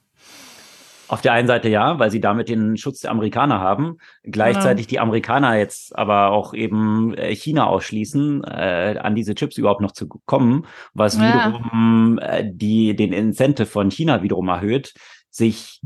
Auf 1.08 1.20
der 1.20 1.32
einen 1.32 1.46
Seite 1.46 1.68
ja, 1.68 1.98
weil 1.98 2.10
sie 2.10 2.20
damit 2.20 2.48
den 2.48 2.76
Schutz 2.76 3.00
der 3.00 3.10
Amerikaner 3.10 3.60
haben. 3.60 3.98
Gleichzeitig 4.24 4.86
ja. 4.86 4.90
die 4.90 5.00
Amerikaner 5.00 5.56
jetzt 5.56 5.96
aber 5.96 6.30
auch 6.30 6.52
eben 6.54 7.14
äh, 7.14 7.34
China 7.34 7.66
ausschließen, 7.66 8.44
äh, 8.44 8.98
an 9.00 9.14
diese 9.14 9.34
Chips 9.34 9.56
überhaupt 9.58 9.80
noch 9.80 9.92
zu 9.92 10.08
kommen, 10.08 10.66
was 10.94 11.16
ja. 11.16 11.22
wiederum 11.22 12.18
äh, 12.20 12.44
die, 12.44 12.96
den 12.96 13.12
Incentive 13.12 13.66
von 13.66 13.90
China 13.90 14.22
wiederum 14.22 14.48
erhöht, 14.48 14.94
sich 15.30 15.80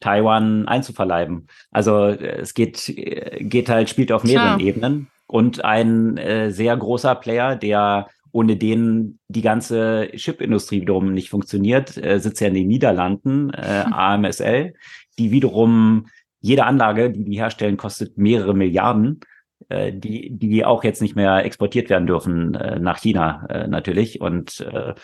Taiwan 0.00 0.68
einzuverleiben. 0.68 1.48
Also 1.70 2.06
äh, 2.06 2.40
es 2.40 2.54
geht, 2.54 2.88
äh, 2.90 3.42
geht 3.42 3.68
halt, 3.68 3.88
spielt 3.88 4.12
auf 4.12 4.22
mehreren 4.22 4.58
Klar. 4.58 4.60
Ebenen. 4.60 5.10
Und 5.26 5.64
ein 5.64 6.18
äh, 6.18 6.50
sehr 6.50 6.76
großer 6.76 7.14
Player, 7.14 7.56
der 7.56 8.08
ohne 8.34 8.56
den 8.56 9.20
die 9.28 9.42
ganze 9.42 10.08
Chipindustrie 10.16 10.80
wiederum 10.80 11.12
nicht 11.12 11.30
funktioniert, 11.30 11.96
äh, 11.96 12.18
sitzt 12.18 12.40
ja 12.40 12.48
in 12.48 12.54
den 12.54 12.66
Niederlanden, 12.66 13.50
äh, 13.50 13.84
AMSL, 13.90 14.74
die 15.18 15.30
wiederum 15.30 16.08
jede 16.40 16.64
Anlage, 16.64 17.10
die 17.10 17.24
die 17.24 17.38
herstellen, 17.38 17.76
kostet 17.76 18.18
mehrere 18.18 18.52
Milliarden, 18.52 19.20
äh, 19.68 19.92
die, 19.92 20.30
die 20.30 20.64
auch 20.64 20.82
jetzt 20.82 21.00
nicht 21.00 21.14
mehr 21.14 21.44
exportiert 21.44 21.88
werden 21.90 22.08
dürfen 22.08 22.54
äh, 22.56 22.80
nach 22.80 22.98
China 22.98 23.46
äh, 23.48 23.68
natürlich. 23.68 24.20
Und 24.20 24.60
äh, 24.60 24.94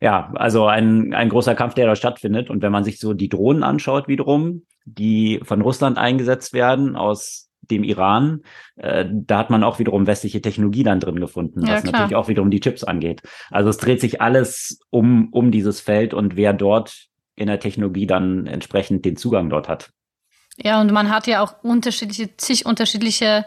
ja, 0.00 0.32
also 0.34 0.66
ein, 0.66 1.14
ein 1.14 1.28
großer 1.28 1.54
Kampf, 1.54 1.74
der 1.74 1.86
da 1.86 1.94
stattfindet. 1.94 2.50
Und 2.50 2.60
wenn 2.60 2.72
man 2.72 2.82
sich 2.82 2.98
so 2.98 3.14
die 3.14 3.28
Drohnen 3.28 3.62
anschaut 3.62 4.08
wiederum, 4.08 4.66
die 4.84 5.40
von 5.44 5.60
Russland 5.60 5.96
eingesetzt 5.96 6.52
werden 6.54 6.96
aus 6.96 7.49
dem 7.70 7.84
Iran, 7.84 8.42
äh, 8.76 9.04
da 9.08 9.38
hat 9.38 9.50
man 9.50 9.64
auch 9.64 9.78
wiederum 9.78 10.06
westliche 10.06 10.40
Technologie 10.40 10.82
dann 10.82 11.00
drin 11.00 11.20
gefunden, 11.20 11.66
ja, 11.66 11.74
was 11.74 11.82
klar. 11.82 11.92
natürlich 11.92 12.16
auch 12.16 12.28
wiederum 12.28 12.50
die 12.50 12.60
Chips 12.60 12.84
angeht. 12.84 13.22
Also 13.50 13.70
es 13.70 13.78
dreht 13.78 14.00
sich 14.00 14.20
alles 14.20 14.80
um, 14.90 15.28
um 15.32 15.50
dieses 15.50 15.80
Feld 15.80 16.14
und 16.14 16.36
wer 16.36 16.52
dort 16.52 17.06
in 17.36 17.46
der 17.46 17.60
Technologie 17.60 18.06
dann 18.06 18.46
entsprechend 18.46 19.04
den 19.04 19.16
Zugang 19.16 19.48
dort 19.50 19.68
hat. 19.68 19.90
Ja, 20.56 20.80
und 20.80 20.92
man 20.92 21.10
hat 21.10 21.26
ja 21.26 21.42
auch 21.42 21.62
unterschiedliche, 21.62 22.36
zig 22.36 22.66
unterschiedliche 22.66 23.46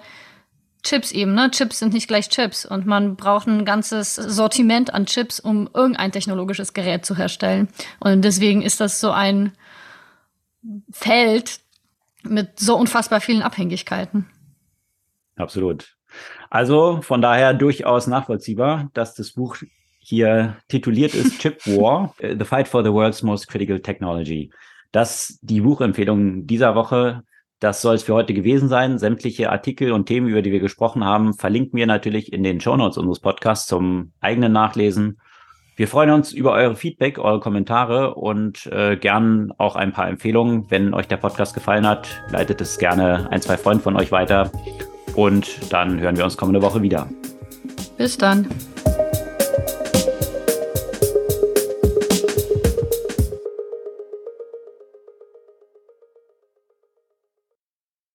Chips 0.84 1.12
eben, 1.12 1.34
ne? 1.34 1.50
Chips 1.52 1.80
sind 1.80 1.94
nicht 1.94 2.08
gleich 2.08 2.28
Chips 2.30 2.66
und 2.66 2.86
man 2.86 3.16
braucht 3.16 3.48
ein 3.48 3.64
ganzes 3.64 4.16
Sortiment 4.16 4.94
an 4.94 5.06
Chips, 5.06 5.40
um 5.40 5.70
irgendein 5.74 6.12
technologisches 6.12 6.74
Gerät 6.74 7.06
zu 7.06 7.16
herstellen. 7.16 7.70
Und 8.00 8.24
deswegen 8.24 8.62
ist 8.62 8.82
das 8.82 9.00
so 9.00 9.12
ein 9.12 9.54
Feld, 10.92 11.60
mit 12.24 12.60
so 12.60 12.78
unfassbar 12.78 13.22
vielen 13.22 13.42
Abhängigkeiten. 13.42 14.28
Absolut. 15.36 15.96
Also 16.50 17.02
von 17.02 17.22
daher 17.22 17.54
durchaus 17.54 18.08
nachvollziehbar, 18.08 18.90
dass 18.94 19.16
das 19.16 19.34
Buch 19.34 19.58
hier 20.00 20.58
tituliert 20.68 21.16
ist 21.16 21.40
Chip 21.40 21.66
War, 21.66 22.14
The 22.20 22.46
Fight 22.46 22.68
for 22.68 22.84
the 22.84 22.92
World's 22.92 23.24
Most 23.24 23.48
Critical 23.48 23.80
Technology. 23.80 24.52
Das 24.92 25.40
die 25.42 25.62
Buchempfehlung 25.62 26.46
dieser 26.46 26.76
Woche. 26.76 27.24
Das 27.60 27.82
soll 27.82 27.96
es 27.96 28.04
für 28.04 28.14
heute 28.14 28.34
gewesen 28.34 28.68
sein. 28.68 29.00
Sämtliche 29.00 29.50
Artikel 29.50 29.94
und 29.94 30.06
Themen, 30.06 30.28
über 30.28 30.42
die 30.42 30.52
wir 30.52 30.60
gesprochen 30.60 31.04
haben, 31.04 31.34
verlinken 31.34 31.78
wir 31.78 31.88
natürlich 31.88 32.34
in 32.34 32.44
den 32.44 32.60
Shownotes 32.60 32.98
unseres 32.98 33.22
Podcasts 33.22 33.68
zum 33.68 34.12
eigenen 34.20 34.52
Nachlesen. 34.52 35.18
Wir 35.76 35.88
freuen 35.88 36.12
uns 36.12 36.32
über 36.32 36.52
eure 36.52 36.76
Feedback, 36.76 37.18
eure 37.18 37.40
Kommentare 37.40 38.14
und 38.14 38.68
äh, 38.68 38.96
gern 38.96 39.52
auch 39.58 39.76
ein 39.76 39.92
paar 39.92 40.08
Empfehlungen. 40.08 40.70
Wenn 40.70 40.94
euch 40.94 41.08
der 41.08 41.18
Podcast 41.18 41.56
gefallen 41.56 41.88
hat, 41.88 42.08
leitet 42.30 42.62
es 42.62 42.78
gerne 42.78 43.28
ein, 43.32 43.42
zwei 43.42 43.58
Freunden 43.58 43.82
von 43.82 43.96
euch 43.96 44.12
weiter. 44.12 44.52
Und 45.16 45.74
dann 45.74 46.00
hören 46.00 46.16
wir 46.16 46.26
uns 46.26 46.38
kommende 46.38 46.62
Woche 46.62 46.84
wieder. 46.84 47.08
Bis 47.98 48.18
dann. 48.18 48.48